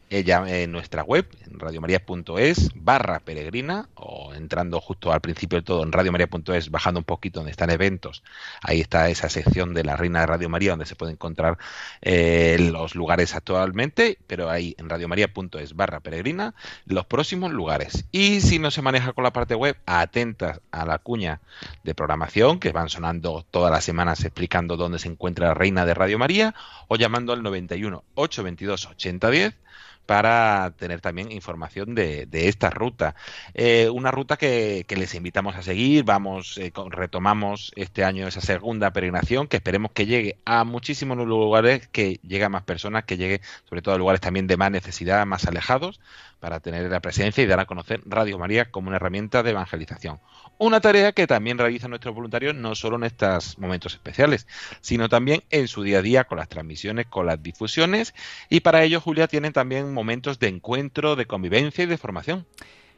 ella 0.10 0.44
en 0.48 0.72
nuestra 0.72 1.04
web, 1.04 1.28
en 1.46 1.60
radiomaria.es 1.60 2.72
barra 2.76 3.20
peregrina, 3.20 3.90
o 3.96 4.34
entrando 4.34 4.80
justo 4.80 5.12
al 5.12 5.22
principio 5.22 5.60
de 5.60 5.64
todo 5.64 5.84
en 5.84 5.92
radiomaria.es, 5.92 6.70
bajando 6.70 7.00
un 7.00 7.04
poquito 7.04 7.40
donde 7.40 7.52
están 7.52 7.70
eventos, 7.70 8.24
ahí 8.62 8.82
está 8.82 9.10
esa 9.10 9.30
sección 9.30 9.74
de 9.74 9.84
la 9.84 9.96
Reina 9.96 10.22
de 10.22 10.28
Radio 10.28 10.50
María 10.50 10.72
donde 10.72 10.86
se 10.86 10.96
puede 10.96 11.14
encontrar 11.14 11.58
eh, 12.02 12.58
los 12.72 12.96
lugares 12.96 13.36
actualmente, 13.36 14.18
pero 14.28 14.50
ahí 14.50 14.76
en 14.78 14.90
radiomaria.es 14.90 15.76
barra 15.76 16.00
peregrina, 16.00 16.54
los 16.86 17.06
próximos 17.06 17.52
lugares. 17.52 18.06
Y 18.12 18.42
si 18.42 18.60
no 18.60 18.72
se 18.72 18.82
maneja 18.82 19.14
con 19.14 19.24
la 19.24 19.34
parte 19.34 19.56
web, 19.56 19.78
atentas 19.86 20.62
a 20.72 20.86
la 20.86 21.00
cuña 21.00 21.42
de 21.84 21.96
programación 21.96 22.60
que 22.60 22.72
van 22.72 22.90
sonando 22.90 23.46
todas 23.50 23.72
las 23.72 23.84
semanas 23.84 24.24
explicando 24.24 24.78
dónde 24.78 25.00
se 25.00 25.08
encuentra 25.08 25.48
la 25.48 25.54
Reina 25.54 25.86
de 25.86 25.94
Radio 25.94 26.20
María, 26.20 26.54
o 26.88 26.96
llamando 26.96 27.34
al 27.34 27.44
91 27.44 28.04
822 28.16 28.86
8010 28.88 29.65
para 30.06 30.74
tener 30.78 31.02
también 31.02 31.32
información 31.32 31.96
de, 31.96 32.28
esta 32.32 32.70
ruta. 32.70 33.16
Eh, 33.54 33.90
una 33.90 34.12
ruta 34.12 34.38
que, 34.38 34.86
les 34.88 35.16
invitamos 35.16 35.56
a 35.56 35.64
seguir. 35.64 36.04
Vamos, 36.04 36.58
eh, 36.58 36.72
retomamos 36.90 37.72
este 37.76 38.04
año 38.04 38.28
esa 38.28 38.42
segunda 38.42 38.92
peregrinación 38.92 39.48
que 39.48 39.58
esperemos 39.58 39.92
que 39.92 40.06
llegue 40.06 40.38
a 40.46 40.64
muchísimos 40.64 41.18
lugares, 41.18 41.88
que 41.88 42.20
llegue 42.24 42.46
a 42.46 42.50
más 42.50 42.64
personas, 42.64 43.06
que 43.06 43.18
llegue 43.18 43.42
sobre 43.68 43.82
todo 43.82 43.96
a 43.96 43.98
lugares 43.98 44.22
también 44.22 44.48
de 44.48 44.58
más 44.58 44.72
necesidad, 44.72 45.26
más 45.26 45.46
alejados, 45.46 46.00
para 46.46 46.60
tener 46.60 46.92
la 46.92 47.00
presencia 47.00 47.44
y 47.44 47.48
dar 47.48 47.60
a 47.60 47.66
conocer 47.66 48.02
Radio 48.06 48.38
María 48.38 48.70
como 48.70 48.90
una 48.90 48.98
herramienta 48.98 49.42
de 49.42 49.50
evangelización. 49.50 50.20
Una 50.60 50.80
tarea 50.80 51.12
que 51.12 51.26
también 51.26 51.58
realizan 51.58 51.90
nuestros 51.90 52.14
voluntarios 52.14 52.54
no 52.54 52.76
solo 52.76 52.98
en 52.98 53.06
estos 53.06 53.58
momentos 53.58 53.96
especiales, 53.96 54.46
sino 54.80 55.10
también 55.10 55.42
en 55.50 55.68
su 55.68 55.82
día 55.82 55.98
a 55.98 56.02
día 56.04 56.26
con 56.26 56.38
las 56.38 56.48
transmisiones, 56.48 57.08
con 57.08 57.26
las 57.26 57.42
difusiones 57.42 58.14
y 58.48 58.60
para 58.60 58.84
ello, 58.84 59.02
Julia, 59.02 59.28
tienen 59.28 59.54
también 59.54 59.92
momentos 59.92 60.38
de 60.38 60.50
encuentro, 60.50 61.16
de 61.16 61.26
convivencia 61.26 61.84
y 61.84 61.88
de 61.88 61.98
formación. 61.98 62.46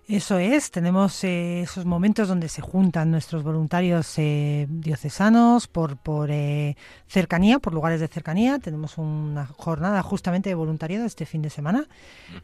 Eso 0.08 0.40
es, 0.40 0.72
tenemos 0.72 1.22
eh, 1.26 1.64
esos 1.64 1.84
momentos 1.84 2.30
donde 2.30 2.48
se 2.48 2.62
juntan 2.62 3.12
nuestros 3.12 3.44
voluntarios 3.44 4.18
eh, 4.18 4.66
diocesanos 4.70 5.68
por, 5.68 5.98
por 5.98 6.32
eh, 6.32 6.78
cercanía, 7.08 7.60
por 7.60 7.74
lugares 7.74 8.00
de 8.00 8.08
cercanía. 8.08 8.58
Tenemos 8.58 8.98
una 8.98 9.48
jornada 9.48 10.02
justamente 10.04 10.48
de 10.48 10.56
voluntariado 10.56 11.06
este 11.06 11.26
fin 11.26 11.42
de 11.42 11.50
semana. 11.50 11.90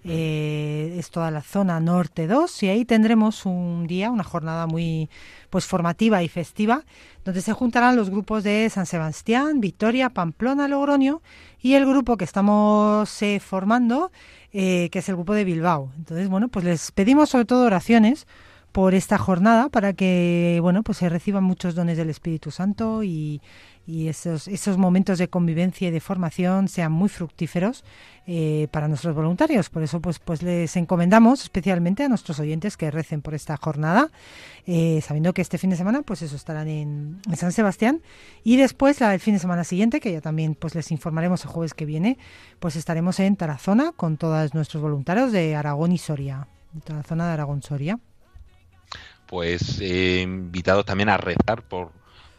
es 0.04 1.10
toda 1.10 1.32
la 1.32 1.42
zona 1.42 1.80
norte 1.80 2.28
2 2.28 2.64
y 2.64 2.68
ahí 2.68 2.84
tendremos 2.84 3.46
un 3.46 3.88
día, 3.88 4.12
una 4.12 4.26
jornada 4.26 4.68
muy 4.68 5.10
pues 5.50 5.66
formativa 5.66 6.22
y 6.22 6.28
festiva, 6.28 6.84
donde 7.24 7.42
se 7.42 7.54
juntarán 7.54 7.96
los 7.96 8.10
grupos 8.10 8.44
de 8.44 8.70
San 8.72 8.86
Sebastián, 8.86 9.62
Victoria, 9.62 10.10
Pamplona, 10.10 10.68
Logroño 10.68 11.22
y 11.62 11.76
el 11.76 11.86
grupo 11.86 12.18
que 12.18 12.26
estamos 12.26 13.24
formando 13.40 14.12
eh, 14.54 14.90
que 14.92 15.00
es 15.00 15.10
el 15.10 15.16
grupo 15.16 15.34
de 15.34 15.44
Bilbao. 15.44 15.92
Entonces, 15.98 16.30
bueno, 16.30 16.48
pues 16.48 16.64
les 16.64 16.92
pedimos 16.92 17.30
sobre 17.30 17.46
todo 17.46 17.66
oraciones 17.66 18.28
por 18.72 18.96
esta 18.96 19.18
jornada 19.18 19.70
para 19.70 19.94
que, 19.94 20.60
bueno, 20.62 20.84
pues 20.84 20.98
se 20.98 21.10
reciban 21.10 21.44
muchos 21.44 21.76
dones 21.76 21.98
del 21.98 22.10
Espíritu 22.10 22.52
Santo 22.52 23.04
y, 23.04 23.42
y 23.86 24.08
esos, 24.08 24.48
esos 24.48 24.78
momentos 24.78 25.18
de 25.18 25.28
convivencia 25.28 25.90
y 25.90 25.92
de 25.92 26.00
formación 26.00 26.70
sean 26.70 26.92
muy 26.92 27.10
fructíferos 27.10 27.84
eh, 28.26 28.68
para 28.72 28.88
nuestros 28.88 29.14
voluntarios. 29.14 29.70
Por 29.70 29.84
eso, 29.84 30.00
pues, 30.00 30.20
pues 30.20 30.42
les 30.42 30.76
encomendamos 30.78 31.44
especialmente 31.44 32.04
a 32.04 32.08
nuestros 32.08 32.40
oyentes 32.40 32.78
que 32.78 32.90
recen 32.92 33.22
por 33.22 33.34
esta 33.34 33.58
jornada, 33.58 34.10
eh, 34.66 35.02
sabiendo 35.02 35.34
que 35.34 35.42
este 35.42 35.58
fin 35.58 35.70
de 35.70 35.76
semana, 35.76 36.02
pues 36.02 36.22
eso, 36.22 36.38
estarán 36.38 36.70
en, 36.70 37.20
San 37.36 37.52
Sebastián 37.52 38.02
y 38.44 38.56
después, 38.56 39.02
el 39.02 39.20
fin 39.20 39.34
de 39.34 39.40
semana 39.42 39.66
siguiente, 39.66 40.00
que 40.00 40.14
ya 40.14 40.22
también 40.22 40.56
pues 40.56 40.76
les 40.76 40.90
informaremos 40.92 41.44
el 41.44 41.50
jueves 41.50 41.74
que 41.74 41.86
viene, 41.86 42.18
pues 42.60 42.78
estaremos 42.78 43.20
en 43.20 43.36
Tarazona 43.36 43.92
con 43.92 44.16
todos 44.16 44.54
nuestros 44.54 44.82
voluntarios 44.82 45.34
de 45.34 45.56
Aragón 45.56 45.92
y 45.92 45.98
Soria, 45.98 46.48
de 46.72 46.80
toda 46.82 47.00
la 47.00 47.04
zona 47.04 47.28
de 47.28 47.34
Aragón-Soria. 47.34 48.00
Pues 49.28 49.80
eh, 49.82 50.22
invitados 50.22 50.86
también 50.86 51.10
a 51.10 51.18
rezar 51.18 51.64
por 51.64 51.92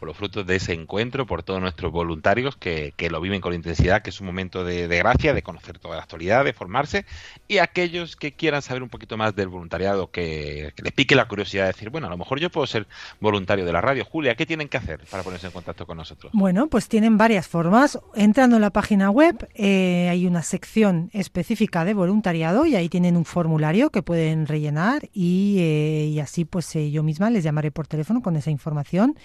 los 0.05 0.17
frutos 0.17 0.45
de 0.45 0.55
ese 0.55 0.73
encuentro, 0.73 1.25
por 1.25 1.43
todos 1.43 1.61
nuestros 1.61 1.91
voluntarios 1.91 2.55
que, 2.55 2.93
lo 3.09 3.21
viven 3.21 3.41
con 3.41 3.53
intensidad, 3.53 4.01
que 4.01 4.09
es 4.09 4.19
un 4.19 4.27
momento 4.27 4.63
de, 4.63 4.87
gracia, 4.87 5.33
de 5.33 5.41
conocer 5.41 5.79
toda 5.79 5.95
la 5.95 6.03
actualidad, 6.03 6.45
de 6.45 6.53
formarse, 6.53 7.05
y 7.47 7.59
aquellos 7.59 8.15
que 8.15 8.33
quieran 8.33 8.61
saber 8.61 8.83
un 8.83 8.89
poquito 8.89 9.17
más 9.17 9.35
del 9.35 9.47
voluntariado, 9.47 10.11
que, 10.11 10.73
les 10.77 10.93
pique 10.93 11.15
la 11.15 11.27
curiosidad 11.27 11.63
de 11.63 11.73
decir, 11.73 11.89
bueno, 11.89 12.07
a 12.07 12.09
lo 12.09 12.17
mejor 12.17 12.39
yo 12.39 12.49
puedo 12.49 12.67
ser 12.67 12.87
voluntario 13.19 13.65
de 13.65 13.73
la 13.73 13.81
radio. 13.81 14.05
Julia, 14.05 14.35
¿qué 14.35 14.45
tienen 14.45 14.67
que 14.67 14.77
hacer 14.77 15.01
para 15.09 15.23
ponerse 15.23 15.47
en 15.47 15.53
contacto 15.53 15.85
con 15.85 15.97
nosotros? 15.97 16.31
Bueno, 16.33 16.67
pues 16.67 16.87
tienen 16.87 17.17
varias 17.17 17.47
formas. 17.47 17.99
Entrando 18.15 18.55
en 18.55 18.61
la 18.61 18.69
página 18.69 19.09
web 19.09 19.47
eh, 19.53 20.07
hay 20.09 20.25
una 20.25 20.43
sección 20.43 21.09
específica 21.13 21.85
de 21.85 21.93
voluntariado 21.93 22.65
y 22.65 22.75
ahí 22.75 22.89
tienen 22.89 23.17
un 23.17 23.25
formulario 23.25 23.89
que 23.89 24.01
pueden 24.01 24.45
rellenar 24.47 25.09
y, 25.13 25.57
eh, 25.59 26.21
así 26.21 26.45
pues 26.45 26.75
eh, 26.75 26.91
yo 26.91 27.03
misma 27.03 27.29
les 27.29 27.43
llamaré 27.43 27.71
por 27.71 27.87
teléfono 27.87 28.21
con 28.21 28.35
esa 28.35 28.51
información 28.51 29.15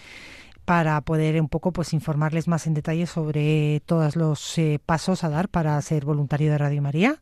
para 0.65 1.01
poder 1.01 1.41
un 1.41 1.49
poco 1.49 1.73
pues 1.73 1.93
informarles 1.93 2.49
más 2.49 2.67
en 2.67 2.75
detalle 2.75 3.07
sobre 3.07 3.81
todos 3.87 4.17
los 4.17 4.59
eh, 4.59 4.79
pasos 4.85 5.25
a 5.25 5.29
dar 5.29 5.49
para 5.49 5.81
ser 5.83 6.05
voluntario 6.05 6.51
de 6.51 6.59
Radio 6.59 6.83
María. 6.83 7.21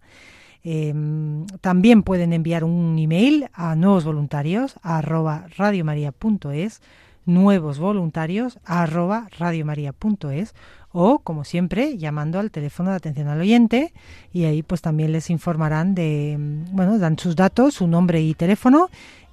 Em, 0.65 1.47
también 1.61 2.03
pueden 2.03 2.33
enviar 2.33 2.65
un 2.65 2.99
email 2.99 3.49
a 3.55 3.77
nuevos 3.77 4.05
voluntarios 4.05 4.77
arroba 4.83 5.47
radiomaria.es 5.57 6.81
nuevos 7.29 7.79
voluntarios 7.79 8.59
arroba 8.65 9.29
radiomaria.es 9.39 10.55
o 10.91 11.19
como 11.19 11.45
siempre 11.45 11.99
llamando 11.99 12.41
al 12.41 12.51
teléfono 12.51 12.91
de 12.91 12.97
atención 12.97 13.29
al 13.29 13.41
oyente 13.41 13.93
y 14.33 14.45
ahí 14.45 14.63
pues 14.63 14.81
también 14.81 15.13
les 15.13 15.29
informarán 15.29 15.95
de 15.95 16.37
bueno 16.73 16.99
dan 16.99 17.19
sus 17.19 17.37
datos 17.37 17.75
su 17.75 17.87
nombre 17.87 18.23
y 18.23 18.35
teléfono 18.35 18.89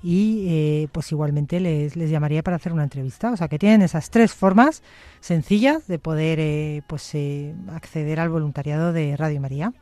y 0.06 0.46
eh, 0.48 0.88
pues 0.92 1.12
igualmente 1.12 1.60
les, 1.60 1.96
les, 1.96 2.12
llamaría 2.12 2.44
para 2.44 2.58
hacer 2.58 2.72
una 2.72 2.84
entrevista. 2.84 3.32
O 3.32 3.38
sea 3.38 3.48
que 3.48 3.58
tienen 3.58 3.82
esas 3.82 4.12
tres 4.12 4.34
formas 4.34 4.84
sencillas 5.20 5.88
de 5.88 5.98
poder 5.98 6.40
eh, 6.40 6.84
pues 6.86 7.16
eh, 7.16 7.56
acceder 7.74 8.20
al 8.20 8.30
voluntariado 8.30 8.94
de 8.94 9.18
Radio 9.18 9.42
María. 9.42 9.74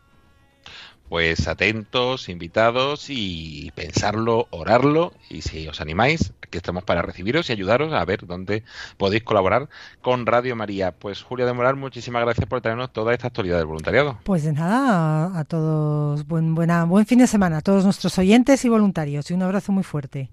Pues 1.13 1.47
atentos, 1.47 2.27
invitados 2.27 3.05
y 3.09 3.71
pensarlo, 3.75 4.47
orarlo 4.49 5.13
y 5.29 5.43
si 5.43 5.67
os 5.67 5.79
animáis, 5.79 6.33
aquí 6.41 6.57
estamos 6.57 6.83
para 6.85 7.03
recibiros 7.03 7.47
y 7.47 7.53
ayudaros 7.53 7.93
a 7.93 8.03
ver 8.03 8.25
dónde 8.25 8.63
podéis 8.97 9.21
colaborar 9.21 9.69
con 10.01 10.25
Radio 10.25 10.55
María. 10.55 10.91
Pues 10.91 11.21
Julia 11.21 11.45
de 11.45 11.53
Moral, 11.53 11.75
muchísimas 11.75 12.23
gracias 12.23 12.47
por 12.47 12.61
traernos 12.61 12.91
toda 12.91 13.13
esta 13.13 13.27
actualidad 13.27 13.59
del 13.59 13.67
voluntariado. 13.67 14.17
Pues 14.23 14.51
nada, 14.51 15.37
a, 15.37 15.43
todos 15.43 16.25
buen, 16.25 16.55
buena, 16.55 16.85
buen 16.85 17.05
fin 17.05 17.19
de 17.19 17.27
semana, 17.27 17.57
a 17.57 17.61
todos 17.61 17.83
nuestros 17.83 18.17
oyentes 18.17 18.65
y 18.65 18.69
voluntarios 18.69 19.29
y 19.29 19.35
un 19.35 19.43
abrazo 19.43 19.71
muy 19.71 19.83
fuerte. 19.83 20.31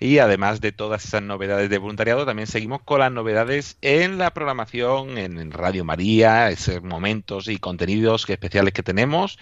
Y 0.00 0.18
además 0.18 0.60
de 0.60 0.72
todas 0.72 1.04
esas 1.04 1.22
novedades 1.22 1.70
de 1.70 1.78
voluntariado, 1.78 2.26
también 2.26 2.46
seguimos 2.46 2.82
con 2.82 3.00
las 3.00 3.12
novedades 3.12 3.78
en 3.80 4.18
la 4.18 4.32
programación, 4.32 5.18
en 5.18 5.50
Radio 5.50 5.84
María, 5.84 6.50
esos 6.50 6.82
momentos 6.82 7.48
y 7.48 7.58
contenidos 7.58 8.28
especiales 8.28 8.74
que 8.74 8.82
tenemos. 8.82 9.38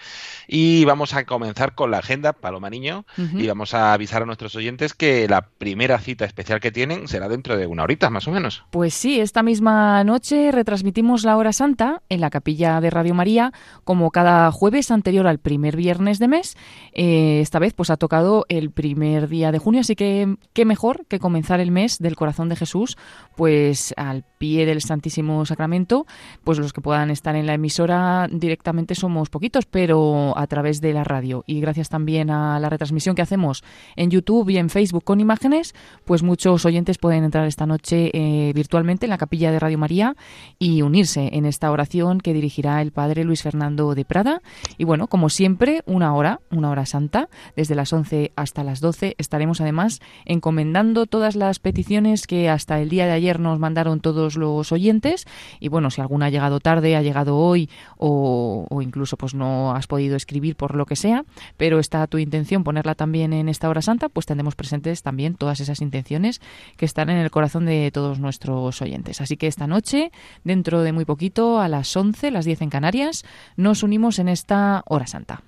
Y 0.46 0.84
vamos 0.84 1.14
a 1.14 1.24
comenzar 1.24 1.74
con 1.74 1.90
la 1.90 1.98
agenda, 1.98 2.32
Paloma 2.32 2.70
Niño, 2.70 3.06
y 3.16 3.46
vamos 3.46 3.74
a 3.74 3.92
avisar 3.92 4.22
a 4.22 4.26
nuestros 4.26 4.54
oyentes 4.54 4.94
que 4.94 5.26
la 5.28 5.42
primera 5.42 5.98
cita 5.98 6.24
especial 6.24 6.60
que 6.60 6.70
tienen 6.70 7.08
será 7.08 7.28
dentro 7.28 7.56
de 7.56 7.66
una 7.66 7.84
horita, 7.84 8.10
más 8.10 8.28
o 8.28 8.30
menos. 8.30 8.64
Pues 8.70 8.94
sí, 8.94 9.20
esta 9.20 9.42
misma 9.42 10.04
noche 10.04 10.52
retransmitimos 10.52 11.24
la 11.24 11.36
hora 11.36 11.52
santa 11.52 12.02
en 12.08 12.20
la 12.20 12.30
capilla 12.30 12.80
de 12.80 12.90
Radio 12.90 13.14
María, 13.14 13.52
como 13.84 14.10
cada 14.10 14.50
jueves 14.52 14.90
anterior 14.90 15.26
al 15.26 15.38
primer 15.38 15.76
viernes 15.76 16.18
de 16.18 16.28
mes. 16.28 16.56
Eh, 16.92 17.40
esta 17.40 17.58
vez 17.58 17.72
pues 17.72 17.90
ha 17.90 17.96
tocado 17.96 18.44
el 18.48 18.70
primer 18.70 19.28
día 19.28 19.52
de 19.52 19.58
junio, 19.58 19.80
así 19.80 19.96
que 19.96 20.36
qué 20.52 20.64
mejor 20.64 21.06
que 21.06 21.18
comenzar 21.18 21.60
el 21.60 21.70
mes 21.70 21.98
del 21.98 22.16
corazón 22.16 22.48
de 22.48 22.56
Jesús, 22.56 22.96
pues 23.36 23.94
al 23.96 24.24
pie 24.38 24.66
del 24.66 24.82
Santísimo 24.82 25.44
Sacramento, 25.46 26.06
pues 26.44 26.58
los 26.58 26.72
que 26.72 26.80
puedan 26.80 27.10
estar 27.10 27.36
en 27.36 27.46
la 27.46 27.54
emisora 27.54 28.28
directamente 28.30 28.94
somos 28.94 29.30
poquitos, 29.30 29.66
pero 29.66 30.36
a 30.36 30.46
través 30.46 30.80
de 30.80 30.92
la 30.92 31.04
radio. 31.04 31.44
Y 31.46 31.60
gracias 31.60 31.88
también 31.88 32.30
a 32.30 32.58
la 32.58 32.68
retransmisión 32.68 33.14
que 33.14 33.22
hacemos 33.22 33.62
en 33.96 34.10
YouTube 34.10 34.50
y 34.50 34.58
en 34.58 34.70
Facebook 34.70 35.04
con 35.04 35.20
imágenes, 35.20 35.74
pues 36.04 36.22
muchos 36.22 36.64
oyentes 36.64 36.98
pueden 36.98 37.24
entrar 37.24 37.46
esta 37.46 37.66
noche 37.66 38.10
eh, 38.12 38.52
virtualmente 38.54 39.06
en 39.06 39.10
la 39.10 39.18
capilla 39.18 39.52
de 39.52 39.58
Radio 39.58 39.78
María 39.78 40.16
y 40.58 40.82
unirse 40.82 41.30
en 41.32 41.46
esta 41.46 41.70
oración 41.70 42.20
que 42.20 42.34
dirigirá 42.34 42.82
el 42.82 42.92
Padre 42.92 43.24
Luis 43.24 43.42
Fernando 43.42 43.94
de 43.94 44.04
Prada. 44.04 44.42
Y 44.78 44.84
bueno, 44.84 45.06
como 45.06 45.28
siempre, 45.28 45.82
una 45.86 46.14
hora, 46.14 46.40
una 46.50 46.70
hora 46.70 46.86
santa, 46.86 47.28
desde 47.56 47.74
las 47.74 47.92
11 47.92 48.32
hasta 48.36 48.64
las 48.64 48.80
12 48.80 49.14
estaremos 49.18 49.60
además 49.60 50.00
encomendando 50.32 51.06
todas 51.06 51.36
las 51.36 51.58
peticiones 51.58 52.26
que 52.26 52.48
hasta 52.48 52.80
el 52.80 52.88
día 52.88 53.06
de 53.06 53.12
ayer 53.12 53.38
nos 53.38 53.58
mandaron 53.58 54.00
todos 54.00 54.36
los 54.36 54.72
oyentes 54.72 55.26
y 55.60 55.68
bueno, 55.68 55.90
si 55.90 56.00
alguna 56.00 56.26
ha 56.26 56.30
llegado 56.30 56.60
tarde, 56.60 56.96
ha 56.96 57.02
llegado 57.02 57.36
hoy 57.36 57.70
o, 57.98 58.66
incluso 58.82 59.16
pues 59.16 59.34
no 59.34 59.74
has 59.74 59.86
podido 59.86 60.16
escribir 60.16 60.56
por 60.56 60.74
lo 60.74 60.86
que 60.86 60.96
sea, 60.96 61.24
pero 61.56 61.78
está 61.78 62.06
tu 62.06 62.18
intención 62.18 62.64
ponerla 62.64 62.94
también 62.94 63.32
en 63.32 63.48
esta 63.48 63.68
hora 63.68 63.82
santa, 63.82 64.08
pues 64.08 64.26
tendremos 64.26 64.56
presentes 64.56 65.02
también 65.02 65.34
todas 65.34 65.60
esas 65.60 65.80
intenciones 65.80 66.40
que 66.76 66.84
están 66.84 67.10
en 67.10 67.18
el 67.18 67.30
corazón 67.30 67.66
de 67.66 67.90
todos 67.92 68.18
nuestros 68.18 68.82
oyentes. 68.82 69.20
Así 69.20 69.36
que 69.36 69.46
esta 69.46 69.66
noche, 69.66 70.10
dentro 70.44 70.82
de 70.82 70.92
muy 70.92 71.04
poquito, 71.04 71.60
a 71.60 71.68
las 71.68 71.94
11, 71.96 72.30
las 72.30 72.44
10 72.44 72.62
en 72.62 72.70
Canarias, 72.70 73.24
nos 73.56 73.82
unimos 73.82 74.18
en 74.18 74.28
esta 74.28 74.82
hora 74.86 75.06
santa. 75.06 75.42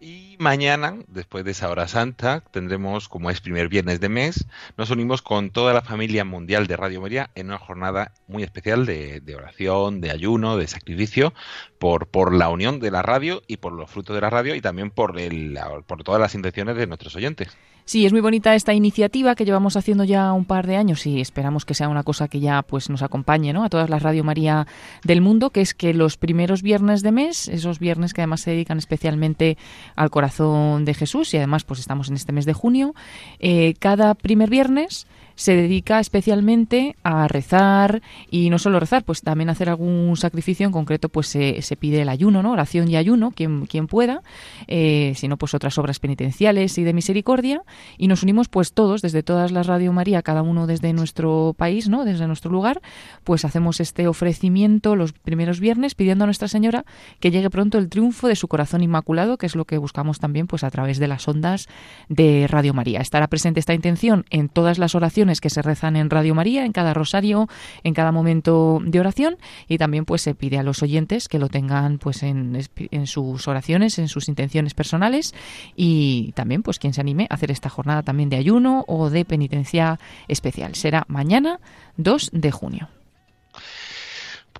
Y 0.00 0.36
mañana, 0.38 0.96
después 1.08 1.44
de 1.44 1.50
esa 1.50 1.68
hora 1.68 1.88
santa, 1.88 2.44
tendremos, 2.52 3.08
como 3.08 3.30
es 3.30 3.40
primer 3.40 3.68
viernes 3.68 3.98
de 3.98 4.08
mes, 4.08 4.46
nos 4.76 4.90
unimos 4.90 5.22
con 5.22 5.50
toda 5.50 5.74
la 5.74 5.82
familia 5.82 6.24
mundial 6.24 6.68
de 6.68 6.76
Radio 6.76 7.00
María 7.00 7.30
en 7.34 7.48
una 7.48 7.58
jornada 7.58 8.12
muy 8.28 8.44
especial 8.44 8.86
de, 8.86 9.34
oración, 9.34 10.00
de 10.00 10.12
ayuno, 10.12 10.56
de 10.56 10.68
sacrificio, 10.68 11.34
por, 11.80 12.06
por 12.06 12.32
la 12.32 12.48
unión 12.48 12.78
de 12.78 12.92
la 12.92 13.02
radio 13.02 13.42
y 13.48 13.56
por 13.56 13.72
los 13.72 13.90
frutos 13.90 14.14
de 14.14 14.20
la 14.20 14.30
radio 14.30 14.54
y 14.54 14.60
también 14.60 14.90
por, 14.90 15.18
el, 15.18 15.58
por 15.86 16.04
todas 16.04 16.20
las 16.20 16.36
intenciones 16.36 16.76
de 16.76 16.86
nuestros 16.86 17.16
oyentes. 17.16 17.56
Sí, 17.88 18.04
es 18.04 18.12
muy 18.12 18.20
bonita 18.20 18.54
esta 18.54 18.74
iniciativa 18.74 19.34
que 19.34 19.46
llevamos 19.46 19.78
haciendo 19.78 20.04
ya 20.04 20.34
un 20.34 20.44
par 20.44 20.66
de 20.66 20.76
años 20.76 21.06
y 21.06 21.22
esperamos 21.22 21.64
que 21.64 21.72
sea 21.72 21.88
una 21.88 22.02
cosa 22.02 22.28
que 22.28 22.38
ya 22.38 22.60
pues 22.60 22.90
nos 22.90 23.00
acompañe 23.00 23.54
¿no? 23.54 23.64
a 23.64 23.70
todas 23.70 23.88
las 23.88 24.02
Radio 24.02 24.24
María 24.24 24.66
del 25.04 25.22
mundo, 25.22 25.48
que 25.48 25.62
es 25.62 25.72
que 25.72 25.94
los 25.94 26.18
primeros 26.18 26.60
viernes 26.60 27.02
de 27.02 27.12
mes, 27.12 27.48
esos 27.48 27.78
viernes 27.78 28.12
que 28.12 28.20
además 28.20 28.42
se 28.42 28.50
dedican 28.50 28.76
especialmente 28.76 29.56
al 29.96 30.10
corazón 30.10 30.84
de 30.84 30.92
Jesús 30.92 31.32
y 31.32 31.38
además 31.38 31.64
pues 31.64 31.80
estamos 31.80 32.10
en 32.10 32.16
este 32.16 32.30
mes 32.30 32.44
de 32.44 32.52
junio, 32.52 32.94
eh, 33.38 33.72
cada 33.78 34.12
primer 34.12 34.50
viernes 34.50 35.06
se 35.38 35.54
dedica 35.54 36.00
especialmente 36.00 36.96
a 37.04 37.28
rezar 37.28 38.02
y 38.28 38.50
no 38.50 38.58
solo 38.58 38.80
rezar, 38.80 39.04
pues 39.04 39.22
también 39.22 39.50
hacer 39.50 39.68
algún 39.68 40.16
sacrificio 40.16 40.66
en 40.66 40.72
concreto, 40.72 41.08
pues 41.08 41.28
se, 41.28 41.76
pide 41.78 42.02
el 42.02 42.08
ayuno, 42.08 42.42
¿no? 42.42 42.52
Oración 42.52 42.88
y 42.88 42.96
ayuno, 42.96 43.30
quien, 43.30 43.66
quien 43.66 43.86
pueda, 43.86 44.22
eh, 44.66 45.12
si 45.14 45.28
no, 45.28 45.36
pues 45.36 45.54
otras 45.54 45.78
obras 45.78 46.00
penitenciales 46.00 46.76
y 46.76 46.82
de 46.82 46.92
misericordia 46.92 47.62
y 47.98 48.08
nos 48.08 48.24
unimos 48.24 48.48
pues 48.48 48.72
todos, 48.72 49.00
desde 49.00 49.22
todas 49.22 49.52
las 49.52 49.68
Radio 49.68 49.92
María, 49.92 50.22
cada 50.22 50.42
uno 50.42 50.66
desde 50.66 50.92
nuestro 50.92 51.54
país, 51.56 51.88
¿no? 51.88 52.04
Desde 52.04 52.26
nuestro 52.26 52.50
lugar, 52.50 52.82
pues 53.22 53.44
hacemos 53.44 53.78
este 53.78 54.08
ofrecimiento 54.08 54.96
los 54.96 55.12
primeros 55.12 55.60
viernes 55.60 55.94
pidiendo 55.94 56.24
a 56.24 56.26
Nuestra 56.26 56.48
Señora 56.48 56.84
que 57.20 57.30
llegue 57.30 57.48
pronto 57.48 57.78
el 57.78 57.88
triunfo 57.88 58.26
de 58.26 58.34
su 58.34 58.48
corazón 58.48 58.82
inmaculado, 58.82 59.38
que 59.38 59.46
es 59.46 59.54
lo 59.54 59.66
que 59.66 59.78
buscamos 59.78 60.18
también 60.18 60.48
pues 60.48 60.64
a 60.64 60.70
través 60.72 60.98
de 60.98 61.06
las 61.06 61.28
ondas 61.28 61.68
de 62.08 62.48
Radio 62.48 62.74
María. 62.74 63.00
Estará 63.00 63.28
presente 63.28 63.60
esta 63.60 63.74
intención 63.74 64.24
en 64.30 64.48
todas 64.48 64.78
las 64.78 64.96
oraciones 64.96 65.27
que 65.40 65.50
se 65.50 65.62
rezan 65.62 65.96
en 65.96 66.10
Radio 66.10 66.34
María, 66.34 66.64
en 66.64 66.72
cada 66.72 66.94
rosario, 66.94 67.48
en 67.84 67.94
cada 67.94 68.12
momento 68.12 68.80
de 68.82 69.00
oración 69.00 69.36
y 69.68 69.78
también 69.78 70.04
pues 70.04 70.22
se 70.22 70.34
pide 70.34 70.58
a 70.58 70.62
los 70.62 70.82
oyentes 70.82 71.28
que 71.28 71.38
lo 71.38 71.48
tengan 71.48 71.98
pues 71.98 72.22
en, 72.22 72.58
en 72.76 73.06
sus 73.06 73.46
oraciones, 73.48 73.98
en 73.98 74.08
sus 74.08 74.28
intenciones 74.28 74.74
personales 74.74 75.34
y 75.76 76.32
también 76.32 76.62
pues 76.62 76.78
quien 76.78 76.94
se 76.94 77.00
anime 77.00 77.26
a 77.30 77.34
hacer 77.34 77.50
esta 77.50 77.68
jornada 77.68 78.02
también 78.02 78.28
de 78.28 78.36
ayuno 78.36 78.84
o 78.88 79.10
de 79.10 79.24
penitencia 79.24 80.00
especial. 80.26 80.74
Será 80.74 81.04
mañana 81.08 81.60
2 81.96 82.30
de 82.32 82.50
junio. 82.50 82.97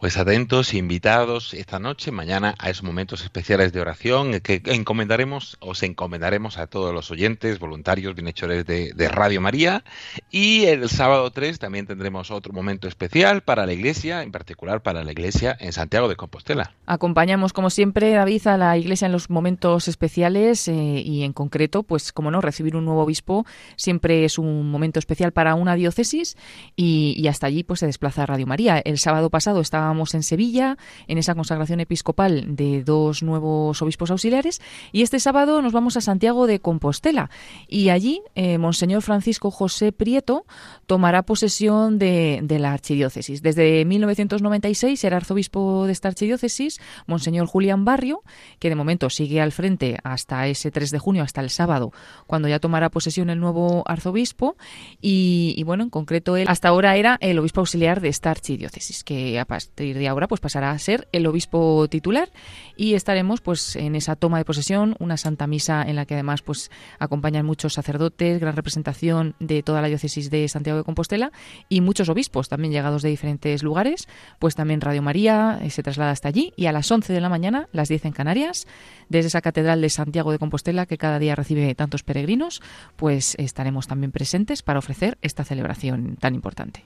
Pues 0.00 0.16
atentos, 0.16 0.74
invitados 0.74 1.54
esta 1.54 1.80
noche, 1.80 2.12
mañana 2.12 2.54
a 2.60 2.70
esos 2.70 2.84
momentos 2.84 3.24
especiales 3.24 3.72
de 3.72 3.80
oración 3.80 4.38
que 4.38 4.62
encomendaremos, 4.66 5.56
os 5.58 5.82
encomendaremos 5.82 6.56
a 6.56 6.68
todos 6.68 6.94
los 6.94 7.10
oyentes, 7.10 7.58
voluntarios, 7.58 8.14
bienhechores 8.14 8.64
de, 8.64 9.08
Radio 9.08 9.40
María. 9.40 9.82
Y 10.30 10.66
el 10.66 10.88
sábado 10.88 11.32
3 11.32 11.58
también 11.58 11.88
tendremos 11.88 12.30
otro 12.30 12.52
momento 12.52 12.86
especial 12.86 13.42
para 13.42 13.66
la 13.66 13.72
iglesia, 13.72 14.22
en 14.22 14.30
particular 14.30 14.82
para 14.82 15.02
la 15.02 15.10
iglesia 15.10 15.56
en 15.58 15.72
Santiago 15.72 16.06
de 16.08 16.14
Compostela. 16.14 16.74
Acompañamos, 16.86 17.52
como 17.52 17.68
siempre, 17.68 18.12
David, 18.12 18.46
a 18.46 18.56
la 18.56 18.76
iglesia 18.76 19.06
en 19.06 19.12
los 19.12 19.30
momentos 19.30 19.88
especiales 19.88 20.68
eh, 20.68 21.02
y 21.04 21.24
en 21.24 21.32
concreto, 21.32 21.82
pues 21.82 22.12
como 22.12 22.30
no, 22.30 22.40
recibir 22.40 22.76
un 22.76 22.84
nuevo 22.84 23.02
obispo 23.02 23.46
siempre 23.74 24.24
es 24.24 24.38
un 24.38 24.70
momento 24.70 25.00
especial 25.00 25.32
para 25.32 25.56
una 25.56 25.74
diócesis 25.74 26.36
y, 26.76 27.14
y 27.16 27.26
hasta 27.26 27.48
allí 27.48 27.64
pues 27.64 27.80
se 27.80 27.86
desplaza 27.86 28.26
Radio 28.26 28.46
María. 28.46 28.78
El 28.78 28.98
sábado 28.98 29.28
pasado 29.28 29.60
estaba 29.60 29.87
estábamos 29.88 30.14
en 30.14 30.22
Sevilla, 30.22 30.76
en 31.06 31.16
esa 31.16 31.34
consagración 31.34 31.80
episcopal 31.80 32.44
de 32.56 32.84
dos 32.84 33.22
nuevos 33.22 33.80
obispos 33.80 34.10
auxiliares, 34.10 34.60
y 34.92 35.00
este 35.00 35.18
sábado 35.18 35.62
nos 35.62 35.72
vamos 35.72 35.96
a 35.96 36.02
Santiago 36.02 36.46
de 36.46 36.60
Compostela. 36.60 37.30
Y 37.68 37.88
allí, 37.88 38.20
eh, 38.34 38.58
Monseñor 38.58 39.00
Francisco 39.00 39.50
José 39.50 39.92
Prieto 39.92 40.44
tomará 40.84 41.22
posesión 41.22 41.98
de, 41.98 42.44
la 42.60 42.72
archidiócesis. 42.72 43.40
Desde 43.40 43.86
1996 43.86 45.02
era 45.04 45.16
arzobispo 45.16 45.86
de 45.86 45.92
esta 45.92 46.08
archidiócesis, 46.08 46.80
Monseñor 47.06 47.46
Julián 47.46 47.86
Barrio, 47.86 48.22
que 48.58 48.68
de 48.68 48.74
momento 48.74 49.08
sigue 49.08 49.40
al 49.40 49.52
frente 49.52 49.98
hasta 50.04 50.48
ese 50.48 50.70
3 50.70 50.90
de 50.90 50.98
junio, 50.98 51.22
hasta 51.22 51.40
el 51.40 51.48
sábado, 51.48 51.92
cuando 52.26 52.46
ya 52.46 52.58
tomará 52.58 52.90
posesión 52.90 53.30
el 53.30 53.40
nuevo 53.40 53.84
arzobispo. 53.86 54.56
Y, 55.00 55.62
bueno, 55.64 55.84
en 55.84 55.90
concreto 55.90 56.36
él 56.36 56.46
hasta 56.46 56.68
ahora 56.68 56.96
era 56.96 57.16
el 57.22 57.38
obispo 57.38 57.60
auxiliar 57.60 58.02
de 58.02 58.08
esta 58.08 58.30
archidiócesis, 58.30 59.02
que 59.02 59.38
partir 59.78 59.96
de 59.96 60.08
ahora 60.08 60.26
pues 60.26 60.40
pasará 60.40 60.72
a 60.72 60.78
ser 60.78 61.06
el 61.12 61.24
obispo 61.28 61.86
titular 61.88 62.30
y 62.76 62.94
estaremos 62.94 63.40
pues 63.40 63.76
en 63.76 63.94
esa 63.94 64.16
toma 64.16 64.38
de 64.38 64.44
posesión, 64.44 64.96
una 64.98 65.16
santa 65.16 65.46
misa 65.46 65.84
en 65.86 65.94
la 65.94 66.04
que 66.04 66.14
además 66.14 66.42
pues 66.42 66.72
acompañan 66.98 67.46
muchos 67.46 67.74
sacerdotes, 67.74 68.40
gran 68.40 68.56
representación 68.56 69.36
de 69.38 69.62
toda 69.62 69.80
la 69.80 69.86
diócesis 69.86 70.30
de 70.30 70.48
Santiago 70.48 70.78
de 70.78 70.84
Compostela 70.84 71.30
y 71.68 71.80
muchos 71.80 72.08
obispos 72.08 72.48
también 72.48 72.72
llegados 72.72 73.02
de 73.02 73.10
diferentes 73.10 73.62
lugares, 73.62 74.08
pues 74.40 74.56
también 74.56 74.80
Radio 74.80 75.00
María 75.00 75.60
eh, 75.62 75.70
se 75.70 75.84
traslada 75.84 76.10
hasta 76.10 76.26
allí 76.26 76.52
y 76.56 76.66
a 76.66 76.72
las 76.72 76.90
11 76.90 77.12
de 77.12 77.20
la 77.20 77.28
mañana, 77.28 77.68
las 77.70 77.88
10 77.88 78.06
en 78.06 78.12
Canarias, 78.12 78.66
desde 79.08 79.28
esa 79.28 79.42
catedral 79.42 79.80
de 79.80 79.90
Santiago 79.90 80.32
de 80.32 80.40
Compostela 80.40 80.86
que 80.86 80.98
cada 80.98 81.20
día 81.20 81.36
recibe 81.36 81.72
tantos 81.76 82.02
peregrinos, 82.02 82.62
pues 82.96 83.36
estaremos 83.38 83.86
también 83.86 84.10
presentes 84.10 84.62
para 84.62 84.80
ofrecer 84.80 85.18
esta 85.22 85.44
celebración 85.44 86.16
tan 86.16 86.34
importante. 86.34 86.82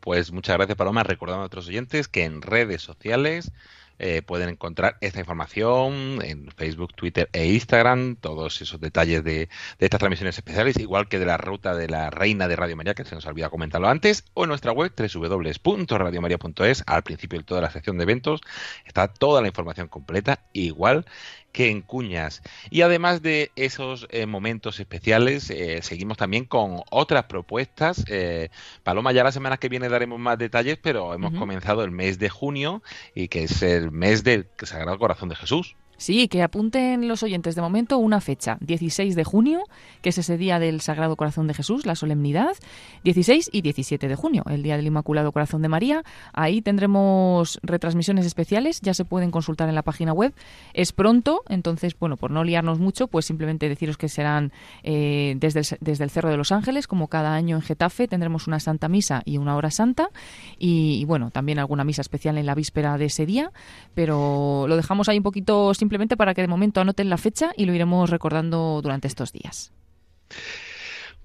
Pues 0.00 0.32
muchas 0.32 0.56
gracias, 0.56 0.76
Paloma. 0.76 1.02
Recordando 1.02 1.42
a 1.42 1.46
otros 1.46 1.68
oyentes 1.68 2.08
que 2.08 2.24
en 2.24 2.42
redes 2.42 2.82
sociales 2.82 3.52
eh, 4.00 4.22
pueden 4.22 4.48
encontrar 4.48 4.96
esta 5.00 5.18
información 5.18 6.20
en 6.22 6.50
Facebook, 6.52 6.94
Twitter 6.94 7.28
e 7.32 7.46
Instagram, 7.46 8.14
todos 8.16 8.60
esos 8.62 8.80
detalles 8.80 9.24
de, 9.24 9.48
estas 9.80 9.98
transmisiones 9.98 10.36
especiales, 10.38 10.78
igual 10.78 11.08
que 11.08 11.18
de 11.18 11.26
la 11.26 11.36
ruta 11.36 11.74
de 11.74 11.88
la 11.88 12.08
Reina 12.10 12.46
de 12.46 12.54
Radio 12.54 12.76
María, 12.76 12.94
que 12.94 13.04
se 13.04 13.16
nos 13.16 13.26
olvida 13.26 13.50
comentarlo 13.50 13.88
antes, 13.88 14.24
o 14.34 14.44
en 14.44 14.50
nuestra 14.50 14.70
web 14.70 14.92
www.radiomaria.es, 14.96 16.84
al 16.86 17.02
principio 17.02 17.40
de 17.40 17.44
toda 17.44 17.60
la 17.60 17.70
sección 17.70 17.98
de 17.98 18.04
eventos, 18.04 18.40
está 18.86 19.08
toda 19.08 19.42
la 19.42 19.48
información 19.48 19.88
completa, 19.88 20.44
igual 20.52 21.04
que 21.52 21.70
en 21.70 21.82
Cuñas. 21.82 22.42
Y 22.70 22.82
además 22.82 23.22
de 23.22 23.50
esos 23.56 24.06
eh, 24.10 24.26
momentos 24.26 24.80
especiales, 24.80 25.50
eh, 25.50 25.80
seguimos 25.82 26.16
también 26.16 26.44
con 26.44 26.82
otras 26.90 27.24
propuestas. 27.24 28.04
Eh, 28.08 28.50
Paloma, 28.82 29.12
ya 29.12 29.24
la 29.24 29.32
semana 29.32 29.56
que 29.56 29.68
viene 29.68 29.88
daremos 29.88 30.18
más 30.18 30.38
detalles, 30.38 30.78
pero 30.80 31.14
hemos 31.14 31.32
comenzado 31.34 31.84
el 31.84 31.90
mes 31.90 32.18
de 32.18 32.28
junio 32.28 32.82
y 33.14 33.28
que 33.28 33.44
es 33.44 33.62
el 33.62 33.90
mes 33.90 34.24
del 34.24 34.48
Sagrado 34.62 34.98
Corazón 34.98 35.28
de 35.28 35.36
Jesús. 35.36 35.76
Sí, 35.98 36.28
que 36.28 36.44
apunten 36.44 37.08
los 37.08 37.24
oyentes 37.24 37.56
de 37.56 37.60
momento 37.60 37.98
una 37.98 38.20
fecha, 38.20 38.56
16 38.60 39.16
de 39.16 39.24
junio, 39.24 39.64
que 40.00 40.10
es 40.10 40.18
ese 40.18 40.38
día 40.38 40.60
del 40.60 40.80
Sagrado 40.80 41.16
Corazón 41.16 41.48
de 41.48 41.54
Jesús, 41.54 41.86
la 41.86 41.96
solemnidad, 41.96 42.54
16 43.02 43.50
y 43.52 43.62
17 43.62 44.06
de 44.06 44.14
junio, 44.14 44.44
el 44.48 44.62
día 44.62 44.76
del 44.76 44.86
Inmaculado 44.86 45.32
Corazón 45.32 45.60
de 45.60 45.68
María. 45.68 46.04
Ahí 46.32 46.62
tendremos 46.62 47.58
retransmisiones 47.64 48.26
especiales, 48.26 48.80
ya 48.80 48.94
se 48.94 49.04
pueden 49.04 49.32
consultar 49.32 49.68
en 49.68 49.74
la 49.74 49.82
página 49.82 50.12
web. 50.12 50.32
Es 50.72 50.92
pronto, 50.92 51.42
entonces, 51.48 51.98
bueno, 51.98 52.16
por 52.16 52.30
no 52.30 52.44
liarnos 52.44 52.78
mucho, 52.78 53.08
pues 53.08 53.26
simplemente 53.26 53.68
deciros 53.68 53.96
que 53.96 54.08
serán 54.08 54.52
eh, 54.84 55.34
desde, 55.38 55.60
el, 55.60 55.66
desde 55.80 56.04
el 56.04 56.10
Cerro 56.10 56.30
de 56.30 56.36
los 56.36 56.52
Ángeles, 56.52 56.86
como 56.86 57.08
cada 57.08 57.34
año 57.34 57.56
en 57.56 57.62
Getafe, 57.62 58.06
tendremos 58.06 58.46
una 58.46 58.60
Santa 58.60 58.88
Misa 58.88 59.22
y 59.24 59.38
una 59.38 59.56
hora 59.56 59.72
santa, 59.72 60.10
y, 60.58 61.04
bueno, 61.06 61.32
también 61.32 61.58
alguna 61.58 61.82
misa 61.82 62.02
especial 62.02 62.38
en 62.38 62.46
la 62.46 62.54
víspera 62.54 62.98
de 62.98 63.06
ese 63.06 63.26
día, 63.26 63.50
pero 63.94 64.66
lo 64.68 64.76
dejamos 64.76 65.08
ahí 65.08 65.16
un 65.16 65.24
poquito 65.24 65.74
sin 65.74 65.87
simplemente 65.88 66.18
para 66.18 66.34
que 66.34 66.42
de 66.42 66.48
momento 66.48 66.82
anoten 66.82 67.08
la 67.08 67.16
fecha 67.16 67.52
y 67.56 67.64
lo 67.64 67.72
iremos 67.72 68.10
recordando 68.10 68.80
durante 68.82 69.08
estos 69.08 69.32
días. 69.32 69.72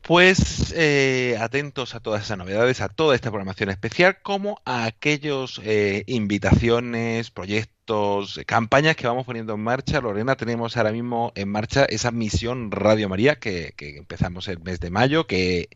Pues 0.06 0.74
eh, 0.76 1.38
atentos 1.39 1.95
a 1.95 2.01
todas 2.01 2.24
esas 2.24 2.38
novedades, 2.38 2.82
a 2.82 2.89
toda 2.89 3.16
esta 3.16 3.30
programación 3.30 3.70
especial, 3.70 4.18
como 4.22 4.60
a 4.66 4.84
aquellos 4.84 5.62
eh, 5.64 6.04
invitaciones, 6.08 7.32
proyectos, 7.32 8.41
campañas 8.45 8.97
que 8.97 9.08
vamos 9.08 9.26
poniendo 9.26 9.54
en 9.54 9.62
marcha. 9.62 10.01
Lorena, 10.01 10.36
tenemos 10.36 10.76
ahora 10.76 10.91
mismo 10.91 11.32
en 11.36 11.47
marcha 11.47 11.86
esa 11.86 12.12
misión 12.12 12.70
Radio 12.70 13.08
María 13.08 13.36
que, 13.36 13.74
empezamos 13.78 14.49
el 14.49 14.60
mes 14.60 14.82
de 14.82 14.89
mayo, 14.89 15.26
que 15.26 15.70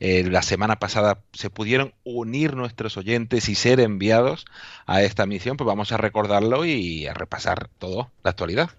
eh, 0.00 0.24
la 0.30 0.40
semana 0.40 0.78
pasada 0.78 1.22
se 1.34 1.50
pudieron 1.50 1.92
unir 2.04 2.56
nuestros 2.56 2.96
oyentes 2.96 3.50
y 3.50 3.54
ser 3.54 3.80
enviados 3.80 4.46
a 4.86 5.02
esta 5.02 5.26
misión. 5.26 5.58
Pues 5.58 5.66
vamos 5.66 5.92
a 5.92 5.98
recordarlo 5.98 6.64
y 6.64 7.06
a 7.06 7.12
repasar 7.12 7.68
todo, 7.78 8.10
la 8.22 8.30
actualidad. 8.30 8.70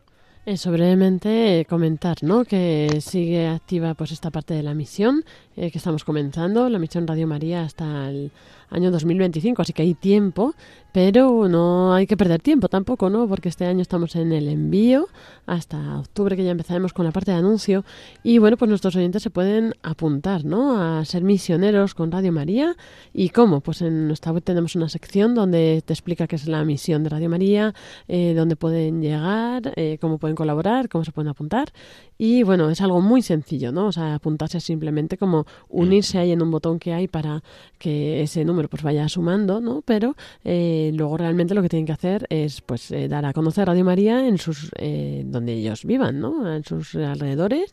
Eso 0.46 0.72
brevemente 0.72 1.66
comentar, 1.68 2.18
¿no? 2.22 2.46
Que 2.46 3.00
sigue 3.02 3.48
activa 3.48 3.96
pues 3.96 4.12
esta 4.12 4.30
parte 4.30 4.54
de 4.54 4.62
la 4.62 4.76
misión 4.76 5.26
eh, 5.58 5.72
que 5.72 5.78
estamos 5.78 6.04
comenzando, 6.04 6.70
la 6.70 6.80
misión 6.80 7.08
Radio 7.08 7.28
María 7.28 7.64
hasta 7.64 8.10
el 8.10 8.32
año 8.70 8.92
2025, 8.92 9.62
así 9.62 9.74
que 9.74 9.84
hay 9.84 9.94
tiempo, 9.94 10.54
pero 10.92 11.48
no 11.50 11.94
hay 11.94 12.08
que 12.08 12.18
perder 12.18 12.42
tiempo 12.42 12.70
tampoco, 12.70 13.10
¿no? 13.10 13.28
Porque 13.28 13.50
este 13.50 13.66
año 13.66 13.82
estamos 13.82 14.16
en 14.16 14.32
el 14.32 14.48
envío 14.48 15.08
hasta 15.46 16.00
octubre 16.00 16.36
que 16.36 16.44
ya 16.44 16.52
empezaremos 16.52 16.94
con 16.94 17.06
la 17.06 17.12
parte 17.12 17.32
de 17.32 17.38
anuncio 17.38 17.84
y 18.24 18.38
bueno, 18.38 18.58
pues 18.58 18.70
nuestros 18.70 18.96
oyentes 18.96 19.22
se 19.22 19.30
pueden 19.30 19.74
apuntar, 19.84 20.46
¿no? 20.46 20.82
A 20.82 21.06
ser 21.06 21.24
misioneros 21.24 21.94
con 21.94 22.12
Radio 22.12 22.32
María 22.32 22.76
y 23.14 23.30
cómo, 23.30 23.62
pues 23.62 23.82
en 23.82 24.08
nuestra 24.08 24.32
web 24.32 24.44
tenemos 24.44 24.76
una 24.76 24.90
sección 24.90 25.36
donde 25.36 25.84
te 25.86 25.94
explica 25.94 26.28
qué 26.28 26.38
es 26.38 26.48
la 26.48 26.64
misión 26.64 27.04
de 27.04 27.10
Radio 27.10 27.30
María, 27.30 27.74
eh, 28.08 28.34
dónde 28.36 28.56
pueden 28.56 29.02
llegar, 29.02 29.74
eh, 29.76 29.98
cómo 30.00 30.18
pueden 30.18 30.36
colaborar, 30.36 30.90
cómo 30.90 31.04
se 31.04 31.12
pueden 31.12 31.30
apuntar 31.30 31.72
y 32.18 32.44
bueno, 32.44 32.70
es 32.70 32.80
algo 32.80 33.02
muy 33.02 33.22
sencillo, 33.22 33.74
¿no? 33.74 33.88
O 33.88 33.92
sea, 33.92 34.16
apuntarse 34.16 34.62
simplemente 34.62 35.18
como 35.18 35.45
unirse 35.70 36.18
ahí 36.18 36.32
en 36.32 36.42
un 36.42 36.52
botón 36.52 36.80
que 36.80 36.94
hay 36.94 37.08
para 37.08 37.44
que 37.78 38.22
ese 38.22 38.46
número 38.46 38.70
pues 38.70 38.84
vaya 38.84 39.08
sumando, 39.10 39.62
¿no? 39.62 39.82
Pero 39.82 40.16
eh, 40.44 40.92
luego 40.94 41.18
realmente 41.18 41.54
lo 41.54 41.62
que 41.62 41.70
tienen 41.70 41.86
que 41.86 41.92
hacer 41.92 42.26
es 42.30 42.62
pues 42.62 42.92
eh, 42.92 43.08
dar 43.08 43.26
a 43.26 43.34
conocer 43.34 43.68
Radio 43.68 43.86
María 43.86 44.28
en 44.28 44.38
sus 44.38 44.72
eh, 44.78 45.24
donde 45.26 45.54
ellos 45.54 45.86
vivan, 45.86 46.20
¿no? 46.20 46.56
En 46.56 46.64
sus 46.64 46.96
alrededores 46.96 47.72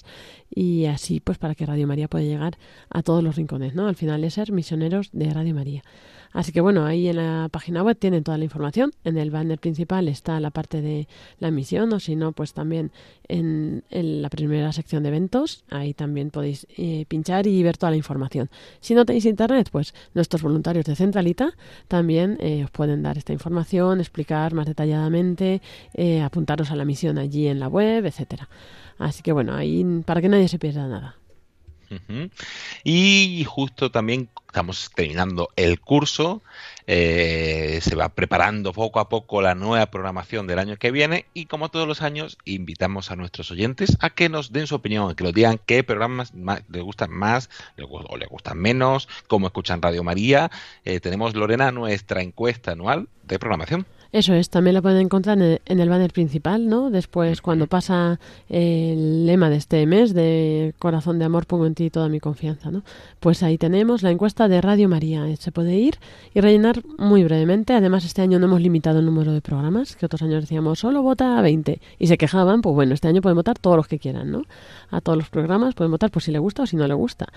y 0.54 0.86
así 0.86 1.20
pues 1.20 1.38
para 1.38 1.54
que 1.54 1.66
Radio 1.66 1.86
María 1.86 2.08
pueda 2.08 2.24
llegar 2.24 2.58
a 2.90 3.02
todos 3.02 3.22
los 3.22 3.36
rincones, 3.36 3.74
¿no? 3.74 3.86
Al 3.86 3.96
final 3.96 4.24
es 4.24 4.34
ser 4.34 4.52
misioneros 4.52 5.10
de 5.12 5.30
Radio 5.30 5.54
María. 5.54 5.82
Así 6.32 6.52
que 6.52 6.60
bueno, 6.60 6.86
ahí 6.86 7.08
en 7.08 7.16
la 7.16 7.48
página 7.50 7.82
web 7.82 7.96
tienen 7.98 8.24
toda 8.24 8.38
la 8.38 8.44
información. 8.44 8.92
En 9.04 9.18
el 9.18 9.30
banner 9.30 9.58
principal 9.58 10.08
está 10.08 10.40
la 10.40 10.50
parte 10.50 10.80
de 10.80 11.08
la 11.38 11.48
emisión 11.48 11.92
o 11.92 12.00
si 12.00 12.16
no, 12.16 12.32
pues 12.32 12.54
también 12.54 12.90
en, 13.28 13.84
la 13.90 14.30
primera 14.30 14.72
sección 14.72 15.02
de 15.02 15.10
eventos. 15.10 15.64
Ahí 15.70 15.94
también 15.94 16.30
podéis 16.30 16.66
eh, 16.76 17.04
pinchar 17.08 17.46
y 17.46 17.62
ver 17.62 17.76
toda 17.76 17.90
la 17.90 17.96
información. 17.96 18.48
Si 18.80 18.94
no 18.94 19.04
tenéis 19.04 19.26
internet, 19.26 19.68
pues 19.70 19.94
nuestros 20.14 20.42
voluntarios 20.42 20.84
de 20.84 20.96
Centralita 20.96 21.54
también 21.88 22.38
eh, 22.40 22.64
os 22.64 22.70
pueden 22.70 23.02
dar 23.02 23.18
esta 23.18 23.32
información, 23.32 24.00
explicar 24.00 24.54
más 24.54 24.66
detalladamente, 24.66 25.60
eh, 25.94 26.22
apuntaros 26.22 26.70
a 26.70 26.76
la 26.76 26.84
misión 26.84 27.18
allí 27.18 27.46
en 27.48 27.60
la 27.60 27.68
web, 27.68 28.06
etcétera. 28.06 28.48
Así 28.98 29.22
que 29.22 29.32
bueno, 29.32 29.54
ahí 29.54 29.84
para 30.06 30.20
que 30.20 30.28
nadie 30.28 30.48
se 30.48 30.58
pierda 30.58 30.86
nada. 30.88 31.21
Y 32.84 33.44
justo 33.48 33.90
también 33.90 34.28
estamos 34.46 34.90
terminando 34.94 35.48
el 35.56 35.80
curso, 35.80 36.42
eh, 36.86 37.78
se 37.82 37.94
va 37.94 38.10
preparando 38.10 38.72
poco 38.72 39.00
a 39.00 39.08
poco 39.08 39.40
la 39.40 39.54
nueva 39.54 39.86
programación 39.86 40.46
del 40.46 40.58
año 40.58 40.76
que 40.76 40.90
viene 40.90 41.26
y 41.32 41.46
como 41.46 41.70
todos 41.70 41.88
los 41.88 42.02
años 42.02 42.36
invitamos 42.44 43.10
a 43.10 43.16
nuestros 43.16 43.50
oyentes 43.50 43.96
a 44.00 44.10
que 44.10 44.28
nos 44.28 44.52
den 44.52 44.66
su 44.66 44.74
opinión, 44.74 45.14
que 45.14 45.24
nos 45.24 45.32
digan 45.32 45.58
qué 45.64 45.84
programas 45.84 46.32
les 46.68 46.82
gustan 46.82 47.10
más 47.10 47.48
o 47.78 48.16
les 48.16 48.28
gustan 48.28 48.58
menos, 48.58 49.08
cómo 49.26 49.46
escuchan 49.46 49.80
Radio 49.80 50.04
María. 50.04 50.50
Eh, 50.84 51.00
tenemos, 51.00 51.34
Lorena, 51.34 51.72
nuestra 51.72 52.22
encuesta 52.22 52.72
anual 52.72 53.08
de 53.24 53.38
programación. 53.38 53.86
Eso 54.12 54.34
es, 54.34 54.50
también 54.50 54.74
la 54.74 54.82
pueden 54.82 55.00
encontrar 55.00 55.38
en 55.40 55.80
el, 55.80 55.88
banner 55.88 56.12
principal, 56.12 56.68
¿no? 56.68 56.90
Después, 56.90 57.40
cuando 57.40 57.66
pasa 57.66 58.20
el 58.50 59.24
lema 59.24 59.48
de 59.48 59.56
este 59.56 59.86
mes, 59.86 60.12
de 60.12 60.74
Corazón 60.78 61.18
de 61.18 61.24
Amor, 61.24 61.46
pongo 61.46 61.64
en 61.64 61.74
ti 61.74 61.88
toda 61.88 62.10
mi 62.10 62.20
confianza, 62.20 62.70
¿no? 62.70 62.82
Pues 63.20 63.42
ahí 63.42 63.56
tenemos 63.56 64.02
la 64.02 64.10
encuesta 64.10 64.48
de 64.48 64.60
Radio 64.60 64.86
María. 64.86 65.34
Se 65.36 65.50
puede 65.50 65.76
ir 65.76 65.94
y 66.34 66.40
rellenar 66.42 66.82
muy 66.98 67.24
brevemente. 67.24 67.72
Además, 67.72 68.04
este 68.04 68.20
año 68.20 68.38
no 68.38 68.44
hemos 68.44 68.60
limitado 68.60 68.98
el 68.98 69.06
número 69.06 69.32
de 69.32 69.40
programas, 69.40 69.96
que 69.96 70.04
otros 70.04 70.20
años 70.20 70.42
decíamos 70.42 70.80
solo 70.80 71.00
vota 71.02 71.38
a 71.38 71.40
20. 71.40 71.80
Y 71.98 72.06
se 72.06 72.18
quejaban, 72.18 72.60
pues 72.60 72.74
bueno, 72.74 72.92
este 72.92 73.08
año 73.08 73.22
pueden 73.22 73.36
votar 73.36 73.58
todos 73.58 73.78
los 73.78 73.88
que 73.88 73.98
quieran, 73.98 74.30
¿no? 74.30 74.42
A 74.90 75.00
todos 75.00 75.16
los 75.16 75.30
programas 75.30 75.74
pueden 75.74 75.90
votar 75.90 76.10
por 76.10 76.22
si 76.22 76.32
le 76.32 76.38
gusta 76.38 76.64
o 76.64 76.66
si 76.66 76.76
no 76.76 76.86
le 76.86 76.92
gusta 76.92 77.28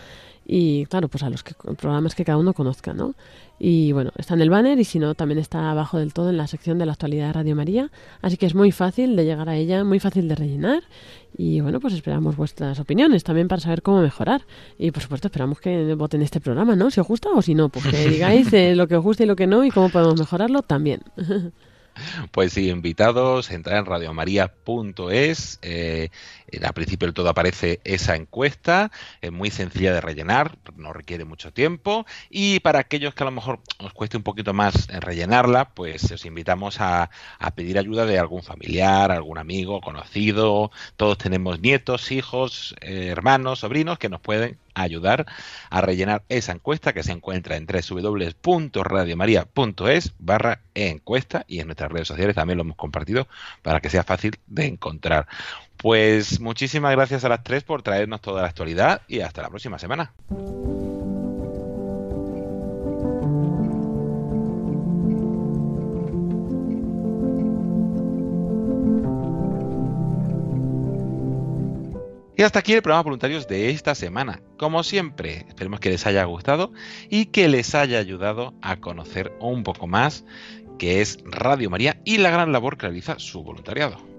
y 0.45 0.85
claro, 0.85 1.07
pues 1.07 1.23
a 1.23 1.29
los 1.29 1.43
programas 1.43 2.13
que 2.13 2.23
cada 2.23 2.37
uno 2.37 2.53
conozca, 2.53 2.93
¿no? 2.93 3.15
Y 3.57 3.93
bueno, 3.93 4.11
está 4.17 4.33
en 4.33 4.41
el 4.41 4.49
banner 4.49 4.77
y 4.79 4.83
si 4.83 4.99
no, 4.99 5.15
también 5.15 5.39
está 5.39 5.71
abajo 5.71 5.97
del 5.97 6.13
todo 6.13 6.29
en 6.29 6.37
la 6.37 6.45
sección 6.45 6.77
de 6.77 6.85
la 6.85 6.91
actualidad 6.91 7.27
de 7.27 7.33
Radio 7.33 7.55
María. 7.55 7.89
Así 8.21 8.37
que 8.37 8.45
es 8.45 8.53
muy 8.53 8.71
fácil 8.71 9.15
de 9.15 9.25
llegar 9.25 9.49
a 9.49 9.55
ella, 9.55 9.83
muy 9.83 9.99
fácil 9.99 10.27
de 10.27 10.35
rellenar. 10.35 10.83
Y 11.37 11.61
bueno, 11.61 11.79
pues 11.79 11.93
esperamos 11.93 12.35
vuestras 12.35 12.79
opiniones 12.79 13.23
también 13.23 13.47
para 13.47 13.61
saber 13.61 13.81
cómo 13.81 14.01
mejorar. 14.01 14.41
Y 14.77 14.91
por 14.91 15.01
supuesto, 15.01 15.29
esperamos 15.29 15.59
que 15.59 15.95
voten 15.95 16.21
este 16.21 16.41
programa, 16.41 16.75
¿no? 16.75 16.91
Si 16.91 16.99
os 16.99 17.07
gusta 17.07 17.29
o 17.33 17.41
si 17.41 17.55
no, 17.55 17.69
pues 17.69 17.87
que 17.87 18.09
digáis 18.09 18.51
eh, 18.53 18.75
lo 18.75 18.87
que 18.87 18.97
os 18.97 19.03
gusta 19.03 19.23
y 19.23 19.25
lo 19.25 19.35
que 19.35 19.47
no 19.47 19.63
y 19.63 19.71
cómo 19.71 19.89
podemos 19.89 20.19
mejorarlo 20.19 20.61
también. 20.61 21.01
Pues 22.31 22.53
sí, 22.53 22.69
invitados, 22.69 23.51
entrar 23.51 23.77
en 23.77 23.85
radiomaria.es. 23.85 25.59
Eh, 25.61 26.09
al 26.63 26.73
principio 26.73 27.07
del 27.07 27.13
todo 27.13 27.29
aparece 27.29 27.79
esa 27.83 28.15
encuesta, 28.15 28.91
es 29.21 29.31
muy 29.31 29.51
sencilla 29.51 29.93
de 29.93 30.01
rellenar, 30.01 30.57
no 30.75 30.93
requiere 30.93 31.25
mucho 31.25 31.51
tiempo. 31.51 32.05
Y 32.29 32.59
para 32.59 32.79
aquellos 32.79 33.13
que 33.13 33.23
a 33.23 33.25
lo 33.25 33.31
mejor 33.31 33.59
os 33.79 33.93
cueste 33.93 34.17
un 34.17 34.23
poquito 34.23 34.53
más 34.53 34.87
rellenarla, 34.87 35.69
pues 35.69 36.11
os 36.11 36.25
invitamos 36.25 36.79
a, 36.79 37.09
pedir 37.55 37.77
ayuda 37.77 38.05
de 38.05 38.19
algún 38.19 38.43
familiar, 38.43 39.11
algún 39.11 39.37
amigo, 39.37 39.81
conocido. 39.81 40.71
Todos 40.97 41.17
tenemos 41.17 41.59
nietos, 41.61 42.11
hijos, 42.11 42.75
eh, 42.81 43.07
hermanos, 43.11 43.59
sobrinos 43.59 43.97
que 43.97 44.09
nos 44.09 44.19
pueden 44.19 44.57
ayudar 44.75 45.25
a 45.69 45.81
rellenar 45.81 46.23
esa 46.29 46.51
encuesta 46.51 46.93
que 46.93 47.03
se 47.03 47.11
encuentra 47.11 47.55
en 47.55 47.65
www.radiomaria.es 47.65 50.13
barra 50.19 50.61
encuesta 50.75 51.45
y 51.47 51.59
en 51.59 51.67
nuestras 51.67 51.91
redes 51.91 52.07
sociales 52.07 52.35
también 52.35 52.57
lo 52.57 52.63
hemos 52.63 52.77
compartido 52.77 53.27
para 53.63 53.79
que 53.79 53.89
sea 53.89 54.03
fácil 54.03 54.37
de 54.47 54.67
encontrar. 54.67 55.27
Pues 55.77 56.39
muchísimas 56.39 56.91
gracias 56.91 57.25
a 57.25 57.29
las 57.29 57.43
tres 57.43 57.63
por 57.63 57.81
traernos 57.81 58.21
toda 58.21 58.41
la 58.41 58.47
actualidad 58.47 59.01
y 59.07 59.21
hasta 59.21 59.41
la 59.41 59.49
próxima 59.49 59.79
semana. 59.79 60.13
Y 72.37 72.43
hasta 72.43 72.59
aquí 72.59 72.73
el 72.73 72.81
programa 72.81 73.03
voluntarios 73.03 73.47
de 73.47 73.69
esta 73.69 73.95
semana. 73.95 74.41
Como 74.57 74.83
siempre, 74.83 75.45
esperemos 75.47 75.79
que 75.79 75.89
les 75.89 76.05
haya 76.05 76.23
gustado 76.25 76.73
y 77.09 77.27
que 77.27 77.47
les 77.47 77.75
haya 77.75 77.97
ayudado 77.97 78.53
a 78.61 78.77
conocer 78.77 79.33
un 79.39 79.63
poco 79.63 79.87
más 79.87 80.25
que 80.77 81.01
es 81.01 81.19
Radio 81.23 81.69
María 81.69 82.01
y 82.03 82.17
la 82.17 82.31
gran 82.31 82.51
labor 82.51 82.77
que 82.77 82.87
realiza 82.87 83.17
su 83.19 83.43
voluntariado 83.43 84.15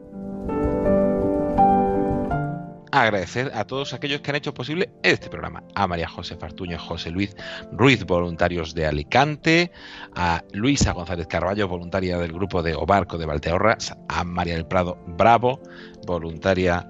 agradecer 3.03 3.53
a 3.55 3.65
todos 3.65 3.93
aquellos 3.93 4.21
que 4.21 4.31
han 4.31 4.37
hecho 4.37 4.55
posible 4.55 4.91
este 5.03 5.29
programa. 5.29 5.63
A 5.75 5.87
María 5.87 6.09
José 6.09 6.37
Fartuño 6.37 6.79
José 6.79 7.11
Luis 7.11 7.37
Ruiz, 7.73 8.05
voluntarios 8.05 8.75
de 8.75 8.87
Alicante, 8.87 9.71
a 10.15 10.43
Luisa 10.53 10.93
González 10.93 11.27
Carballo, 11.27 11.69
voluntaria 11.69 12.19
del 12.19 12.33
grupo 12.33 12.63
de 12.63 12.75
Obarco 12.75 13.19
de 13.19 13.27
Valteorras, 13.27 13.95
a 14.09 14.25
María 14.25 14.55
del 14.55 14.67
Prado 14.67 14.99
Bravo, 15.07 15.61
voluntaria 16.07 16.87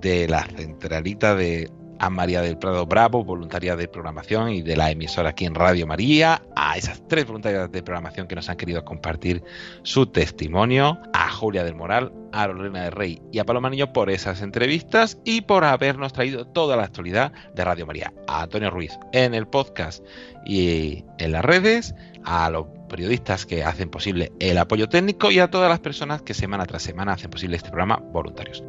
de 0.00 0.28
la 0.28 0.44
centralita 0.44 1.34
de 1.34 1.70
a 2.00 2.08
María 2.08 2.40
del 2.40 2.56
Prado 2.56 2.86
Bravo, 2.86 3.22
voluntaria 3.24 3.76
de 3.76 3.86
programación 3.86 4.48
y 4.48 4.62
de 4.62 4.74
la 4.74 4.90
emisora 4.90 5.30
aquí 5.30 5.44
en 5.44 5.54
Radio 5.54 5.86
María, 5.86 6.42
a 6.56 6.78
esas 6.78 7.06
tres 7.08 7.26
voluntarias 7.26 7.70
de 7.70 7.82
programación 7.82 8.26
que 8.26 8.34
nos 8.34 8.48
han 8.48 8.56
querido 8.56 8.86
compartir 8.86 9.44
su 9.82 10.06
testimonio, 10.06 10.98
a 11.12 11.30
Julia 11.30 11.62
del 11.62 11.74
Moral, 11.74 12.10
a 12.32 12.46
Lorena 12.46 12.84
del 12.84 12.92
Rey 12.92 13.20
y 13.30 13.38
a 13.38 13.44
Paloma 13.44 13.68
Niño 13.68 13.92
por 13.92 14.08
esas 14.08 14.40
entrevistas 14.40 15.18
y 15.26 15.42
por 15.42 15.62
habernos 15.64 16.14
traído 16.14 16.46
toda 16.46 16.74
la 16.74 16.84
actualidad 16.84 17.32
de 17.54 17.64
Radio 17.66 17.86
María, 17.86 18.14
a 18.26 18.44
Antonio 18.44 18.70
Ruiz 18.70 18.98
en 19.12 19.34
el 19.34 19.46
podcast 19.46 20.02
y 20.46 21.04
en 21.18 21.32
las 21.32 21.44
redes, 21.44 21.94
a 22.24 22.48
los 22.48 22.66
periodistas 22.88 23.44
que 23.44 23.62
hacen 23.62 23.90
posible 23.90 24.32
el 24.40 24.56
apoyo 24.56 24.88
técnico 24.88 25.30
y 25.30 25.38
a 25.38 25.50
todas 25.50 25.68
las 25.68 25.80
personas 25.80 26.22
que 26.22 26.32
semana 26.32 26.64
tras 26.64 26.82
semana 26.82 27.12
hacen 27.12 27.30
posible 27.30 27.56
este 27.56 27.68
programa 27.68 27.96
voluntarios 27.96 28.64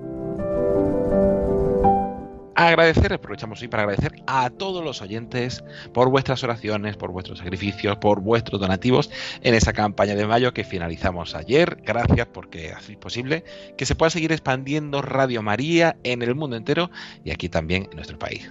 agradecer, 2.55 3.13
aprovechamos 3.13 3.61
hoy 3.61 3.67
para 3.67 3.83
agradecer 3.83 4.13
a 4.27 4.49
todos 4.49 4.83
los 4.83 5.01
oyentes 5.01 5.63
por 5.93 6.09
vuestras 6.09 6.43
oraciones, 6.43 6.97
por 6.97 7.11
vuestros 7.11 7.39
sacrificios, 7.39 7.97
por 7.97 8.21
vuestros 8.21 8.59
donativos 8.59 9.09
en 9.41 9.53
esa 9.53 9.73
campaña 9.73 10.15
de 10.15 10.27
mayo 10.27 10.53
que 10.53 10.63
finalizamos 10.63 11.35
ayer. 11.35 11.81
Gracias 11.85 12.27
porque 12.27 12.71
hacéis 12.71 12.97
posible 12.97 13.43
que 13.77 13.85
se 13.85 13.95
pueda 13.95 14.09
seguir 14.09 14.31
expandiendo 14.31 15.01
Radio 15.01 15.41
María 15.41 15.97
en 16.03 16.21
el 16.21 16.35
mundo 16.35 16.55
entero 16.55 16.89
y 17.23 17.31
aquí 17.31 17.49
también 17.49 17.87
en 17.91 17.95
nuestro 17.95 18.19
país. 18.19 18.49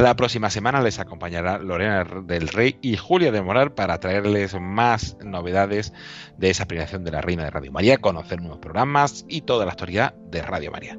La 0.00 0.16
próxima 0.16 0.48
semana 0.48 0.80
les 0.80 0.98
acompañará 0.98 1.58
Lorena 1.58 2.06
del 2.24 2.48
Rey 2.48 2.78
y 2.80 2.96
Julia 2.96 3.30
de 3.32 3.42
Moral 3.42 3.72
para 3.72 4.00
traerles 4.00 4.58
más 4.58 5.18
novedades 5.22 5.92
de 6.38 6.48
esa 6.48 6.64
premiación 6.64 7.04
de 7.04 7.10
la 7.10 7.20
Reina 7.20 7.44
de 7.44 7.50
Radio 7.50 7.70
María, 7.70 7.98
conocer 7.98 8.40
nuevos 8.40 8.60
programas 8.60 9.26
y 9.28 9.42
toda 9.42 9.66
la 9.66 9.72
historia 9.72 10.14
de 10.30 10.40
Radio 10.40 10.70
María. 10.70 10.98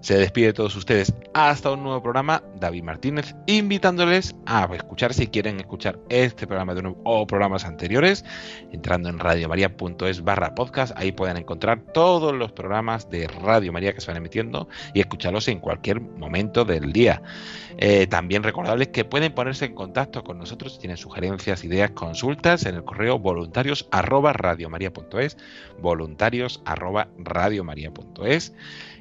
Se 0.00 0.16
despide 0.18 0.48
de 0.48 0.52
todos 0.52 0.76
ustedes 0.76 1.12
hasta 1.34 1.72
un 1.72 1.82
nuevo 1.82 2.02
programa, 2.02 2.42
David 2.60 2.84
Martínez, 2.84 3.34
invitándoles 3.46 4.34
a 4.46 4.68
escuchar 4.74 5.12
si 5.12 5.26
quieren 5.26 5.58
escuchar 5.58 5.98
este 6.08 6.46
programa 6.46 6.74
de 6.74 6.82
nuevo 6.82 7.00
o 7.04 7.26
programas 7.26 7.64
anteriores, 7.64 8.24
entrando 8.72 9.08
en 9.08 9.18
radiomaria.es 9.18 10.22
barra 10.22 10.54
podcast, 10.54 10.96
ahí 10.96 11.12
pueden 11.12 11.36
encontrar 11.36 11.80
todos 11.92 12.34
los 12.34 12.52
programas 12.52 13.10
de 13.10 13.26
Radio 13.26 13.72
María 13.72 13.92
que 13.92 14.00
se 14.00 14.06
van 14.06 14.16
emitiendo 14.16 14.68
y 14.94 15.00
escucharlos 15.00 15.48
en 15.48 15.60
cualquier 15.60 16.00
momento 16.00 16.64
del 16.64 16.92
día. 16.92 17.22
Eh, 17.78 18.06
también 18.06 18.42
recordarles 18.42 18.88
que 18.88 19.04
pueden 19.04 19.34
ponerse 19.34 19.66
en 19.66 19.74
contacto 19.74 20.24
con 20.24 20.38
nosotros 20.38 20.74
si 20.74 20.78
tienen 20.78 20.96
sugerencias, 20.96 21.64
ideas, 21.64 21.90
consultas 21.90 22.64
en 22.64 22.76
el 22.76 22.84
correo 22.84 23.18
voluntarios 23.18 23.88
arroba 23.90 24.32
voluntarios 25.78 26.62
arroba 26.64 27.08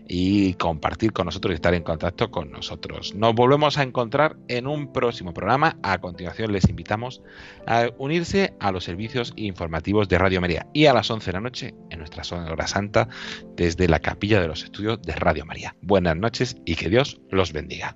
y 0.07 0.53
compartir 0.55 1.13
con 1.13 1.25
nosotros 1.25 1.51
y 1.51 1.55
estar 1.55 1.73
en 1.73 1.83
contacto 1.83 2.31
con 2.31 2.51
nosotros. 2.51 3.15
Nos 3.15 3.33
volvemos 3.33 3.77
a 3.77 3.83
encontrar 3.83 4.37
en 4.47 4.67
un 4.67 4.91
próximo 4.93 5.33
programa. 5.33 5.77
A 5.83 5.99
continuación 5.99 6.51
les 6.51 6.69
invitamos 6.69 7.21
a 7.67 7.89
unirse 7.97 8.53
a 8.59 8.71
los 8.71 8.83
servicios 8.83 9.33
informativos 9.35 10.07
de 10.07 10.17
Radio 10.17 10.41
María 10.41 10.67
y 10.73 10.85
a 10.85 10.93
las 10.93 11.09
11 11.09 11.25
de 11.25 11.33
la 11.33 11.41
noche 11.41 11.73
en 11.89 11.99
nuestra 11.99 12.23
hora 12.51 12.67
santa 12.67 13.07
desde 13.55 13.87
la 13.87 13.99
capilla 13.99 14.41
de 14.41 14.47
los 14.47 14.63
estudios 14.63 15.01
de 15.01 15.13
Radio 15.13 15.45
María. 15.45 15.75
Buenas 15.81 16.15
noches 16.15 16.57
y 16.65 16.75
que 16.75 16.89
Dios 16.89 17.19
los 17.29 17.53
bendiga. 17.53 17.95